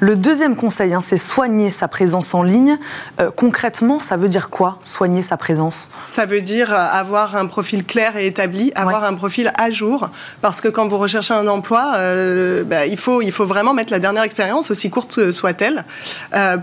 Le 0.00 0.16
deuxième 0.16 0.56
conseil, 0.56 0.92
hein, 0.92 1.00
c'est 1.00 1.16
soigner 1.16 1.70
sa 1.70 1.86
présence 1.88 2.34
en 2.34 2.42
ligne. 2.42 2.78
Euh, 3.20 3.30
concrètement, 3.30 4.00
ça 4.00 4.16
veut 4.16 4.28
dire 4.28 4.50
quoi, 4.50 4.76
soigner 4.80 5.22
sa 5.22 5.36
présence? 5.36 5.90
Ça 6.08 6.26
veut 6.26 6.40
dire 6.40 6.72
euh, 6.72 6.76
avoir 6.76 7.36
un 7.36 7.46
profil 7.46 7.84
clair 7.84 8.16
et 8.16 8.26
établi, 8.26 8.72
avoir 8.74 9.04
un 9.04 9.14
profil 9.14 9.52
à 9.56 9.70
jour. 9.70 10.10
Parce 10.42 10.60
que 10.60 10.68
quand 10.68 10.88
vous 10.88 10.98
recherchez 10.98 11.32
un 11.32 11.46
emploi, 11.46 11.92
euh, 11.96 12.64
bah, 12.64 12.86
il, 12.86 12.96
faut, 12.96 13.22
il 13.22 13.30
faut 13.30 13.46
vraiment 13.46 13.72
mettre 13.72 13.92
la 13.92 14.00
dernière 14.00 14.24
expérience, 14.24 14.70
aussi 14.70 14.90
courte 14.90 15.30
soit-elle, 15.30 15.84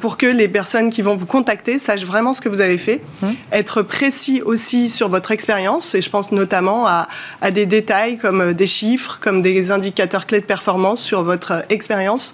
pour 0.02 0.18
que 0.18 0.26
les 0.26 0.48
personnes 0.48 0.90
qui 0.90 1.02
vont 1.02 1.16
vous 1.16 1.26
contacter 1.26 1.80
sachent 1.80 2.06
vraiment 2.06 2.34
ce 2.34 2.42
que 2.42 2.50
vous 2.50 2.62
avez 2.62 2.78
fait. 2.78 3.02
Mmh. 3.22 3.28
Être 3.54 3.82
précis 3.82 4.42
aussi 4.44 4.90
sur 4.90 5.10
votre 5.10 5.32
expérience, 5.32 5.96
et 5.96 6.02
je 6.02 6.10
pense 6.10 6.32
notamment 6.32 6.86
à, 6.86 7.08
à 7.42 7.52
des 7.52 7.66
détails 7.66 8.18
comme 8.18 8.54
des 8.54 8.68
chiffres, 8.68 9.20
comme 9.22 9.42
des 9.42 9.72
indicateurs 9.72 10.26
clés 10.26 10.42
de 10.42 10.46
performance 10.46 11.02
sur 11.02 11.24
votre 11.24 11.64
expérience. 11.70 12.34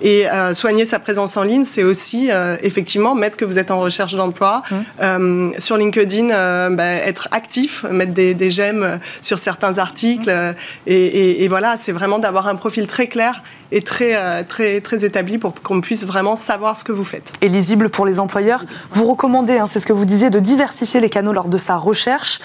Et 0.00 0.26
euh, 0.36 0.54
soigner 0.54 0.84
sa 0.84 0.98
présence 0.98 1.36
en 1.36 1.42
ligne, 1.42 1.64
c'est 1.64 1.82
aussi 1.82 2.30
euh, 2.30 2.56
effectivement 2.62 3.14
mettre 3.14 3.36
que 3.36 3.44
vous 3.44 3.58
êtes 3.58 3.70
en 3.70 3.80
recherche 3.80 4.14
d'emploi. 4.14 4.62
Mmh. 4.70 4.74
Euh, 5.02 5.50
sur 5.58 5.76
LinkedIn, 5.76 6.28
bah, 6.70 6.84
être 6.84 7.28
actif, 7.30 7.84
mettre 7.90 8.12
des, 8.12 8.50
j'aime 8.50 9.00
sur 9.22 9.38
certains 9.38 9.78
articles. 9.78 10.30
Mmh. 10.30 10.54
Et, 10.86 11.48
voilà, 11.48 11.76
c'est 11.76 11.92
vraiment 11.92 12.18
d'avoir 12.18 12.48
un 12.48 12.56
profil 12.56 12.86
très 12.86 13.06
clair 13.06 13.42
et 13.72 13.82
très, 13.82 14.44
très, 14.44 14.80
très 14.80 15.04
établi 15.04 15.38
pour 15.38 15.54
qu'on 15.54 15.80
puisse 15.80 16.04
vraiment 16.04 16.36
savoir 16.36 16.78
ce 16.78 16.84
que 16.84 16.92
vous 16.92 17.04
faites. 17.04 17.32
Et 17.40 17.48
lisible 17.48 17.88
pour 17.88 18.06
les 18.06 18.20
employeurs. 18.20 18.64
Vous 18.90 19.06
recommandez, 19.06 19.58
hein, 19.58 19.66
c'est 19.66 19.78
ce 19.78 19.86
que 19.86 19.92
vous 19.92 20.04
disiez, 20.04 20.30
de 20.30 20.38
diversifier 20.38 21.00
les 21.00 21.10
canaux 21.10 21.32
lors 21.32 21.48
de 21.48 21.58
sa 21.58 21.76
recherche. 21.76 22.40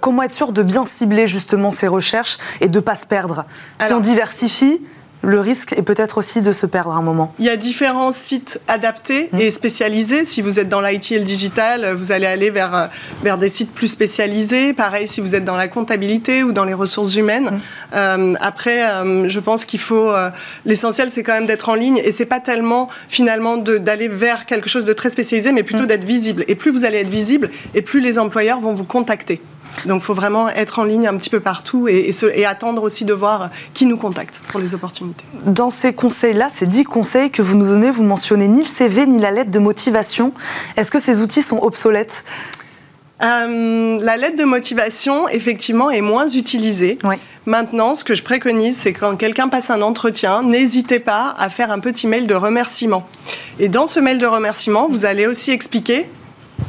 comment 0.00 0.22
être 0.22 0.32
sûr 0.32 0.52
de 0.52 0.62
bien 0.62 0.84
cibler 0.84 1.26
justement 1.26 1.72
ses 1.72 1.88
recherches 1.88 2.38
et 2.60 2.68
de 2.68 2.78
ne 2.78 2.84
pas 2.84 2.96
se 2.96 3.06
perdre? 3.06 3.44
Si 3.84 3.92
on 3.92 4.00
diversifie, 4.00 4.80
le 5.22 5.40
risque 5.40 5.72
est 5.72 5.82
peut-être 5.82 6.18
aussi 6.18 6.40
de 6.40 6.52
se 6.52 6.66
perdre 6.66 6.92
à 6.92 6.96
un 6.96 7.02
moment. 7.02 7.34
Il 7.38 7.44
y 7.44 7.50
a 7.50 7.56
différents 7.56 8.12
sites 8.12 8.60
adaptés 8.68 9.28
mmh. 9.32 9.40
et 9.40 9.50
spécialisés. 9.50 10.24
Si 10.24 10.40
vous 10.40 10.58
êtes 10.58 10.68
dans 10.68 10.80
l'IT 10.80 11.12
et 11.12 11.18
le 11.18 11.24
digital, 11.24 11.92
vous 11.94 12.12
allez 12.12 12.26
aller 12.26 12.50
vers, 12.50 12.74
euh, 12.74 12.86
vers 13.22 13.36
des 13.36 13.48
sites 13.48 13.72
plus 13.72 13.88
spécialisés. 13.88 14.72
Pareil, 14.72 15.08
si 15.08 15.20
vous 15.20 15.34
êtes 15.34 15.44
dans 15.44 15.56
la 15.56 15.68
comptabilité 15.68 16.42
ou 16.42 16.52
dans 16.52 16.64
les 16.64 16.74
ressources 16.74 17.16
humaines. 17.16 17.50
Mmh. 17.50 17.60
Euh, 17.94 18.34
après, 18.40 18.82
euh, 18.84 19.28
je 19.28 19.40
pense 19.40 19.64
qu'il 19.64 19.80
faut. 19.80 20.10
L'essentiel, 20.64 21.10
c'est 21.10 21.22
quand 21.22 21.34
même 21.34 21.46
d'être 21.46 21.68
en 21.68 21.74
ligne 21.74 21.98
et 21.98 22.12
c'est 22.12 22.26
pas 22.26 22.40
tellement 22.40 22.88
finalement 23.08 23.56
d'aller 23.56 24.08
vers 24.08 24.46
quelque 24.46 24.68
chose 24.68 24.84
de 24.84 24.92
très 24.92 25.10
spécialisé, 25.10 25.52
mais 25.52 25.62
plutôt 25.62 25.84
mmh. 25.84 25.86
d'être 25.86 26.04
visible. 26.04 26.44
Et 26.48 26.54
plus 26.54 26.70
vous 26.70 26.84
allez 26.84 26.98
être 26.98 27.08
visible, 27.08 27.50
et 27.74 27.82
plus 27.82 28.00
les 28.00 28.18
employeurs 28.18 28.60
vont 28.60 28.74
vous 28.74 28.84
contacter. 28.84 29.40
Donc 29.86 30.02
il 30.02 30.04
faut 30.04 30.14
vraiment 30.14 30.48
être 30.48 30.78
en 30.78 30.84
ligne 30.84 31.06
un 31.06 31.16
petit 31.16 31.30
peu 31.30 31.40
partout 31.40 31.88
et, 31.88 32.10
et, 32.34 32.46
attendre 32.46 32.82
aussi 32.82 33.04
de 33.04 33.14
voir 33.14 33.50
qui 33.72 33.86
nous 33.86 33.96
contacte 33.96 34.40
pour 34.48 34.60
les 34.60 34.74
opportunités. 34.74 35.24
Dans 35.46 35.70
ces 35.70 35.92
conseils-là, 35.92 36.48
ces 36.52 36.66
dix 36.66 36.84
conseils 36.84 37.30
que 37.30 37.42
vous 37.42 37.56
nous 37.56 37.66
donnez, 37.66 37.90
vous 37.90 38.02
mentionnez 38.02 38.48
ni 38.48 38.60
le 38.60 38.66
CV 38.66 39.06
ni 39.06 39.18
la 39.18 39.30
lettre 39.30 39.50
de 39.50 39.58
motivation. 39.58 40.32
Est-ce 40.76 40.90
que 40.90 40.98
ces 40.98 41.22
outils 41.22 41.42
sont 41.42 41.58
obsolètes? 41.58 42.24
Euh, 43.22 43.98
la 44.00 44.16
lettre 44.16 44.36
de 44.36 44.44
motivation, 44.44 45.28
effectivement, 45.28 45.90
est 45.90 46.00
moins 46.00 46.26
utilisée. 46.28 46.98
Maintenant, 47.46 47.94
ce 47.94 48.04
que 48.04 48.14
je 48.14 48.22
préconise, 48.22 48.76
c'est 48.76 48.92
quand 48.92 49.16
quelqu'un 49.16 49.48
passe 49.48 49.70
un 49.70 49.82
entretien, 49.82 50.42
n'hésitez 50.42 51.00
pas 51.00 51.34
à 51.38 51.50
faire 51.50 51.70
un 51.70 51.80
petit 51.80 52.06
mail 52.06 52.26
de 52.26 52.34
remerciement. 52.34 53.06
Et 53.58 53.68
dans 53.68 53.86
ce 53.86 54.00
mail 54.00 54.18
de 54.18 54.26
remerciement, 54.26 54.88
vous 54.88 55.04
allez 55.04 55.26
aussi 55.26 55.50
expliquer 55.50 56.08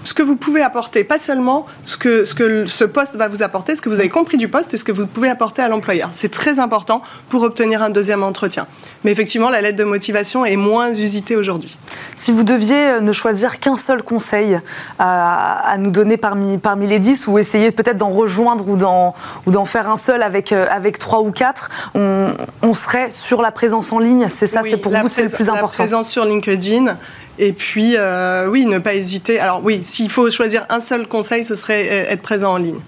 ce 0.04 0.14
que 0.14 0.24
vous 0.24 0.36
pouvez 0.36 0.62
apporter, 0.62 1.04
pas 1.04 1.20
seulement 1.20 1.66
ce 1.84 1.98
que, 1.98 2.26
ce 2.26 2.34
que 2.34 2.66
ce 2.66 2.84
poste 2.84 3.16
va 3.16 3.28
vous 3.28 3.44
apporter, 3.44 3.76
ce 3.76 3.82
que 3.82 3.90
vous 3.90 4.00
avez 4.00 4.10
compris 4.10 4.38
du 4.38 4.48
poste 4.48 4.74
et 4.74 4.78
ce 4.78 4.84
que 4.84 4.92
vous 4.92 5.08
pouvez 5.08 5.30
apporter 5.30 5.62
à 5.62 5.68
l'employeur. 5.68 6.10
C'est 6.14 6.32
très 6.32 6.60
important 6.60 7.02
pour 7.30 7.44
obtenir 7.44 7.82
un 7.82 7.90
deuxième 7.90 8.24
entretien. 8.24 8.68
Mais 9.04 9.12
effectivement, 9.12 9.50
la 9.50 9.62
lettre 9.62 9.78
de 9.78 9.84
motivation 9.84 10.46
est 10.46 10.56
moins 10.56 10.94
usitée 10.94 11.36
aujourd'hui. 11.36 11.78
Si 12.16 12.32
vous 12.32 12.44
deviez 12.44 12.76
euh, 12.76 13.02
ne 13.02 13.12
choisir 13.12 13.60
qu'un 13.60 13.78
seul 13.78 14.04
conseil 14.04 14.60
à, 15.00 15.76
nous 15.80 15.92
donner 15.92 16.18
parmi, 16.18 16.58
parmi 16.58 16.88
les 16.88 17.00
dix, 17.00 17.28
ou 17.28 17.38
essayer 17.38 17.72
peut-être 17.72 17.98
d'en 17.98 18.12
rejoindre 18.12 18.68
ou 18.68 18.78
d'en, 18.78 19.14
ou 19.46 19.52
d'en 19.52 19.66
faire 19.66 19.90
un 19.90 19.98
seul 19.98 20.22
avec, 20.24 20.52
euh, 20.52 20.68
avec 20.70 20.98
trois 20.98 21.22
ou 21.22 21.32
quatre, 21.32 21.70
on, 21.96 22.74
serait 22.74 23.12
sur 23.12 23.42
la 23.42 23.52
présence 23.52 23.92
en 23.92 24.00
ligne. 24.00 24.28
C'est 24.30 24.48
ça, 24.48 24.62
c'est 24.64 24.78
pour 24.78 24.94
vous, 24.96 25.08
c'est 25.08 25.24
le 25.24 25.30
plus 25.30 25.50
important. 25.50 25.84
La 25.84 25.88
présence 25.88 26.10
sur 26.10 26.26
LinkedIn 26.26 26.98
et 27.40 27.54
puis, 27.54 27.96
euh, 27.98 28.48
oui, 28.48 28.66
ne 28.66 28.80
pas 28.80 28.94
hésiter. 28.94 29.40
Alors 29.40 29.62
oui, 29.64 29.82
s'il 29.84 30.10
faut 30.10 30.30
choisir 30.30 30.66
un 30.70 30.80
seul 30.80 31.08
conseil, 31.08 31.44
ce 31.44 31.56
serait 31.56 31.88
euh, 31.92 32.12
être 32.12 32.22
présent 32.22 32.54
en 32.54 32.58
ligne. 32.58 32.80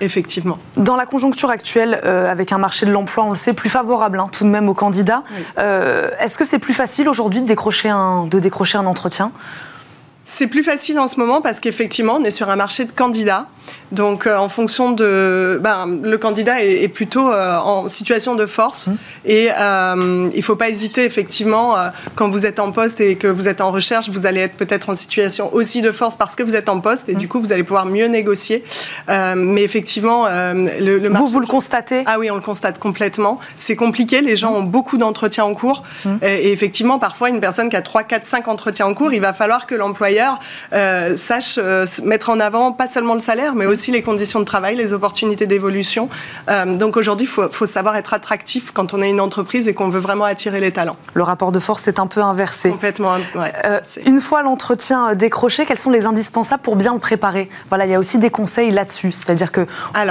Effectivement. 0.00 0.58
Dans 0.76 0.94
la 0.94 1.06
conjoncture 1.06 1.50
actuelle, 1.50 2.00
euh, 2.04 2.30
avec 2.30 2.52
un 2.52 2.58
marché 2.58 2.86
de 2.86 2.92
l'emploi, 2.92 3.24
on 3.24 3.30
le 3.30 3.36
sait, 3.36 3.52
plus 3.52 3.68
favorable 3.68 4.20
hein, 4.20 4.28
tout 4.30 4.44
de 4.44 4.48
même 4.48 4.68
aux 4.68 4.74
candidats, 4.74 5.24
est-ce 5.56 6.38
que 6.38 6.44
c'est 6.44 6.60
plus 6.60 6.74
facile 6.74 7.08
aujourd'hui 7.08 7.40
de 7.40 7.46
décrocher 7.46 7.88
un, 7.88 8.26
de 8.26 8.38
décrocher 8.38 8.78
un 8.78 8.86
entretien? 8.86 9.32
C'est 10.24 10.46
plus 10.46 10.62
facile 10.62 11.00
en 11.00 11.08
ce 11.08 11.18
moment 11.18 11.40
parce 11.40 11.58
qu'effectivement, 11.58 12.18
on 12.20 12.24
est 12.24 12.30
sur 12.30 12.48
un 12.50 12.56
marché 12.56 12.84
de 12.84 12.92
candidats. 12.92 13.48
Donc, 13.92 14.26
euh, 14.26 14.36
en 14.36 14.48
fonction 14.48 14.92
de. 14.92 15.58
Ben, 15.62 15.98
le 16.02 16.18
candidat 16.18 16.62
est, 16.62 16.88
plutôt 16.88 17.32
euh, 17.32 17.56
en 17.58 17.88
situation 17.88 18.34
de 18.34 18.46
force. 18.46 18.88
Mmh. 18.88 18.96
Et 19.24 19.48
euh, 19.58 20.28
il 20.32 20.36
ne 20.36 20.42
faut 20.42 20.56
pas 20.56 20.68
hésiter, 20.68 21.04
effectivement, 21.04 21.76
quand 22.14 22.28
vous 22.28 22.46
êtes 22.46 22.58
en 22.58 22.72
poste 22.72 23.00
et 23.00 23.16
que 23.16 23.26
vous 23.26 23.48
êtes 23.48 23.60
en 23.60 23.70
recherche, 23.70 24.08
vous 24.08 24.26
allez 24.26 24.40
être 24.40 24.54
peut-être 24.54 24.90
en 24.90 24.94
situation 24.94 25.52
aussi 25.54 25.80
de 25.80 25.92
force 25.92 26.16
parce 26.16 26.34
que 26.34 26.42
vous 26.42 26.56
êtes 26.56 26.68
en 26.68 26.80
poste. 26.80 27.08
Et 27.08 27.14
mmh. 27.14 27.18
du 27.18 27.28
coup, 27.28 27.40
vous 27.40 27.52
allez 27.52 27.62
pouvoir 27.62 27.86
mieux 27.86 28.06
négocier. 28.06 28.64
mais 29.08 29.62
effectivement, 29.62 30.26
le, 30.26 30.98
le 30.98 31.08
marché... 31.08 31.24
Vous, 31.24 31.28
vous 31.28 31.40
le 31.40 31.46
constatez? 31.46 32.02
Ah 32.06 32.18
oui, 32.18 32.30
on 32.30 32.36
le 32.36 32.40
constate 32.40 32.78
complètement. 32.78 33.38
C'est 33.56 33.76
compliqué. 33.76 34.20
Les 34.20 34.36
gens 34.36 34.52
mmh. 34.52 34.56
ont 34.56 34.62
beaucoup 34.62 34.98
d'entretiens 34.98 35.44
en 35.44 35.54
cours. 35.54 35.82
Et, 36.22 36.48
et, 36.48 36.52
effectivement, 36.52 36.98
parfois, 36.98 37.28
une 37.28 37.40
personne 37.40 37.68
qui 37.68 37.76
a 37.76 37.82
3, 37.82 38.02
4, 38.04 38.24
5 38.24 38.48
entretiens 38.48 38.86
en 38.86 38.94
cours, 38.94 39.12
il 39.12 39.20
va 39.20 39.32
falloir 39.32 39.66
que 39.66 39.74
l'employeur 39.74 40.38
sache 41.16 41.58
mettre 42.02 42.30
en 42.30 42.40
avant 42.40 42.72
pas 42.72 42.88
seulement 42.88 43.14
le 43.14 43.20
salaire, 43.20 43.54
mais 43.58 43.66
aussi 43.66 43.90
les 43.90 44.02
conditions 44.02 44.40
de 44.40 44.44
travail, 44.44 44.76
les 44.76 44.92
opportunités 44.92 45.46
d'évolution. 45.46 46.08
Euh, 46.48 46.76
donc 46.76 46.96
aujourd'hui, 46.96 47.26
il 47.26 47.50
faut, 47.52 47.66
savoir 47.66 47.96
être 47.96 48.14
attractif 48.14 48.70
quand 48.72 48.94
on 48.94 49.02
est 49.02 49.10
une 49.10 49.20
entreprise 49.20 49.68
et 49.68 49.74
qu'on 49.74 49.90
veut 49.90 50.00
vraiment 50.00 50.24
attirer 50.24 50.60
les 50.60 50.70
talents. 50.70 50.96
Le 51.14 51.22
rapport 51.22 51.52
de 51.52 51.60
force 51.60 51.86
est 51.88 51.98
un 51.98 52.06
peu 52.06 52.22
inversé. 52.22 52.70
Complètement. 52.70 53.16
Euh, 53.36 53.80
une 54.06 54.20
fois 54.20 54.42
l'entretien 54.42 55.14
décroché, 55.14 55.66
quels 55.66 55.78
sont 55.78 55.90
les 55.90 56.06
indispensables 56.06 56.62
pour 56.62 56.76
bien 56.76 56.94
le 56.94 57.00
préparer? 57.00 57.50
Voilà, 57.68 57.84
il 57.84 57.90
y 57.90 57.94
a 57.94 57.98
aussi 57.98 58.18
des 58.18 58.30
conseils 58.30 58.70
là-dessus. 58.70 59.12
C'est-à-dire 59.12 59.52
que 59.52 59.66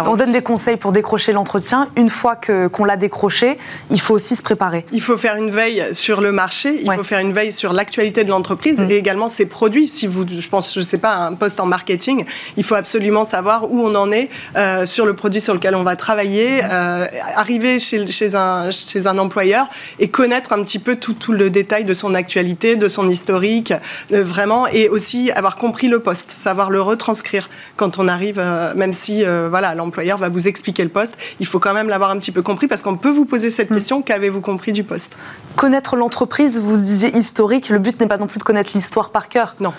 on 0.05 0.15
donne 0.15 0.31
des 0.31 0.43
conseils 0.43 0.77
pour 0.77 0.91
décrocher 0.91 1.31
l'entretien. 1.31 1.87
Une 1.95 2.09
fois 2.09 2.35
que 2.35 2.67
qu'on 2.67 2.85
l'a 2.85 2.97
décroché, 2.97 3.57
il 3.89 4.01
faut 4.01 4.13
aussi 4.13 4.35
se 4.35 4.43
préparer. 4.43 4.85
Il 4.91 5.01
faut 5.01 5.17
faire 5.17 5.35
une 5.35 5.49
veille 5.49 5.83
sur 5.93 6.21
le 6.21 6.31
marché. 6.31 6.79
Il 6.81 6.91
faut 6.91 7.03
faire 7.03 7.19
une 7.19 7.33
veille 7.33 7.51
sur 7.51 7.73
l'actualité 7.73 8.23
de 8.23 8.29
l'entreprise 8.29 8.79
mm. 8.79 8.91
et 8.91 8.95
également 8.95 9.29
ses 9.29 9.45
produits. 9.45 9.87
Si 9.87 10.05
vous, 10.07 10.25
je 10.27 10.49
pense, 10.49 10.73
je 10.73 10.81
sais 10.81 10.97
pas, 10.97 11.15
un 11.15 11.33
poste 11.33 11.59
en 11.59 11.65
marketing, 11.65 12.25
il 12.57 12.63
faut 12.63 12.75
absolument 12.75 13.25
savoir 13.27 13.71
où 13.71 13.81
on 13.81 13.93
en 13.95 14.11
est 14.11 14.29
euh, 14.55 14.85
sur 14.85 15.05
le 15.05 15.13
produit 15.13 15.41
sur 15.41 15.53
lequel 15.53 15.75
on 15.75 15.83
va 15.83 15.95
travailler, 15.95 16.61
euh, 16.63 17.05
arriver 17.35 17.79
chez, 17.79 18.07
chez, 18.07 18.35
un, 18.35 18.71
chez 18.71 19.07
un 19.07 19.17
employeur 19.17 19.67
et 19.99 20.09
connaître 20.09 20.53
un 20.53 20.63
petit 20.63 20.79
peu 20.79 20.95
tout, 20.95 21.13
tout 21.13 21.33
le 21.33 21.49
détail 21.49 21.85
de 21.85 21.93
son 21.93 22.15
actualité, 22.15 22.75
de 22.75 22.87
son 22.87 23.09
historique, 23.09 23.73
euh, 24.11 24.23
vraiment, 24.23 24.67
et 24.67 24.89
aussi 24.89 25.31
avoir 25.31 25.55
compris 25.55 25.87
le 25.87 25.99
poste, 25.99 26.31
savoir 26.31 26.69
le 26.69 26.81
retranscrire 26.81 27.49
quand 27.75 27.99
on 27.99 28.07
arrive, 28.07 28.41
même 28.75 28.93
si 28.93 29.23
voilà 29.49 29.75
l'employeur 29.75 30.17
va 30.17 30.29
vous 30.29 30.47
expliquer 30.47 30.83
le 30.83 30.89
poste, 30.89 31.15
il 31.39 31.45
faut 31.45 31.59
quand 31.59 31.73
même 31.73 31.89
l'avoir 31.89 32.11
un 32.11 32.17
petit 32.17 32.31
peu 32.31 32.41
compris 32.41 32.67
parce 32.67 32.81
qu'on 32.81 32.97
peut 32.97 33.11
vous 33.11 33.25
poser 33.25 33.49
cette 33.49 33.69
mm. 33.69 33.75
question 33.75 34.01
qu'avez-vous 34.01 34.41
compris 34.41 34.71
du 34.71 34.83
poste? 34.83 35.15
Connaître 35.55 35.95
l'entreprise, 35.95 36.59
vous 36.59 36.75
disiez 36.75 37.15
historique, 37.15 37.69
le 37.69 37.79
but 37.79 37.99
n'est 37.99 38.07
pas 38.07 38.17
non 38.17 38.27
plus 38.27 38.39
de 38.39 38.43
connaître 38.43 38.71
l'histoire 38.73 39.09
par 39.09 39.29
cœur. 39.29 39.55
Non. 39.59 39.73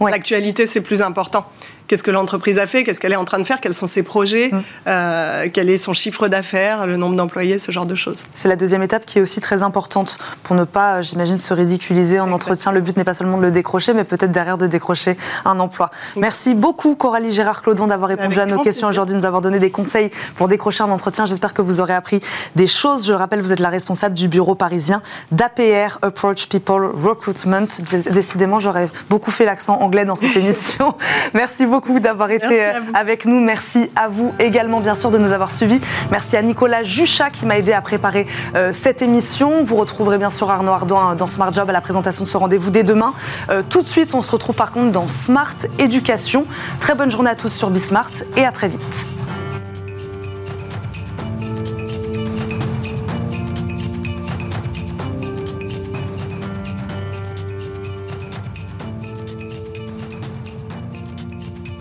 L'actualité, 0.00 0.66
c'est 0.66 0.80
plus 0.80 1.02
important 1.02 1.46
qu'est-ce 1.86 2.02
que 2.02 2.10
l'entreprise 2.10 2.58
a 2.58 2.66
fait, 2.66 2.84
qu'est-ce 2.84 3.00
qu'elle 3.00 3.12
est 3.12 3.16
en 3.16 3.24
train 3.24 3.38
de 3.38 3.44
faire, 3.44 3.60
quels 3.60 3.74
sont 3.74 3.86
ses 3.86 4.02
projets, 4.02 4.50
mm. 4.52 4.62
euh, 4.86 5.48
quel 5.52 5.70
est 5.70 5.76
son 5.76 5.92
chiffre 5.92 6.28
d'affaires, 6.28 6.86
le 6.86 6.96
nombre 6.96 7.16
d'employés, 7.16 7.58
ce 7.58 7.72
genre 7.72 7.86
de 7.86 7.94
choses. 7.94 8.24
C'est 8.32 8.48
la 8.48 8.56
deuxième 8.56 8.82
étape 8.82 9.06
qui 9.06 9.18
est 9.18 9.22
aussi 9.22 9.40
très 9.40 9.62
importante 9.62 10.18
pour 10.42 10.56
ne 10.56 10.64
pas, 10.64 11.02
j'imagine, 11.02 11.38
se 11.38 11.52
ridiculiser 11.52 12.20
en 12.20 12.32
entretien. 12.32 12.72
Le 12.72 12.80
but 12.80 12.96
n'est 12.96 13.04
pas 13.04 13.14
seulement 13.14 13.38
de 13.38 13.42
le 13.42 13.50
décrocher, 13.50 13.94
mais 13.94 14.04
peut-être 14.04 14.32
derrière 14.32 14.58
de 14.58 14.66
décrocher 14.66 15.16
un 15.44 15.58
emploi. 15.60 15.90
Merci 16.16 16.54
beaucoup 16.54 16.94
Coralie 16.94 17.32
Gérard-Claudon 17.32 17.86
d'avoir 17.86 18.08
répondu 18.08 18.38
à 18.40 18.46
nos 18.46 18.60
questions 18.60 18.88
aujourd'hui, 18.88 19.14
de 19.14 19.20
nous 19.20 19.26
avoir 19.26 19.42
donné 19.42 19.58
des 19.58 19.70
conseils 19.70 20.10
pour 20.36 20.48
décrocher 20.48 20.82
un 20.82 20.90
entretien. 20.90 21.26
J'espère 21.26 21.52
que 21.52 21.62
vous 21.62 21.80
aurez 21.80 21.94
appris 21.94 22.20
des 22.56 22.66
choses. 22.66 23.06
Je 23.06 23.12
rappelle, 23.12 23.40
vous 23.40 23.52
êtes 23.52 23.60
la 23.60 23.68
responsable 23.68 24.14
du 24.14 24.28
bureau 24.28 24.54
parisien 24.54 25.02
d'APR, 25.32 25.98
Approach 26.02 26.48
People 26.48 26.86
Recruitment. 26.86 27.66
Décidément, 28.10 28.58
j'aurais 28.58 28.88
beaucoup 29.10 29.30
fait 29.30 29.44
l'accent 29.44 29.80
anglais 29.80 30.04
dans 30.04 30.16
cette 30.16 30.36
émission. 30.36 30.94
Merci 31.34 31.66
beaucoup 31.66 31.73
beaucoup 31.74 31.98
d'avoir 31.98 32.30
été 32.30 32.66
euh, 32.66 32.80
avec 32.94 33.24
nous. 33.24 33.40
Merci 33.40 33.90
à 33.96 34.06
vous 34.06 34.32
également, 34.38 34.78
bien 34.78 34.94
sûr, 34.94 35.10
de 35.10 35.18
nous 35.18 35.32
avoir 35.32 35.50
suivis. 35.50 35.80
Merci 36.12 36.36
à 36.36 36.42
Nicolas 36.42 36.84
Juchat 36.84 37.30
qui 37.30 37.46
m'a 37.46 37.58
aidé 37.58 37.72
à 37.72 37.80
préparer 37.80 38.28
euh, 38.54 38.72
cette 38.72 39.02
émission. 39.02 39.64
Vous 39.64 39.74
retrouverez 39.74 40.16
bien 40.16 40.30
sûr 40.30 40.48
Arnaud 40.48 40.70
Ardouin 40.70 41.16
dans 41.16 41.26
Smart 41.26 41.52
Job 41.52 41.68
à 41.68 41.72
la 41.72 41.80
présentation 41.80 42.22
de 42.22 42.28
ce 42.28 42.36
rendez-vous 42.36 42.70
dès 42.70 42.84
demain. 42.84 43.12
Euh, 43.50 43.62
tout 43.68 43.82
de 43.82 43.88
suite, 43.88 44.14
on 44.14 44.22
se 44.22 44.30
retrouve 44.30 44.54
par 44.54 44.70
contre 44.70 44.92
dans 44.92 45.08
Smart 45.08 45.56
Éducation. 45.80 46.46
Très 46.78 46.94
bonne 46.94 47.10
journée 47.10 47.30
à 47.30 47.34
tous 47.34 47.52
sur 47.52 47.70
Bismart 47.70 48.10
et 48.36 48.44
à 48.44 48.52
très 48.52 48.68
vite. 48.68 49.08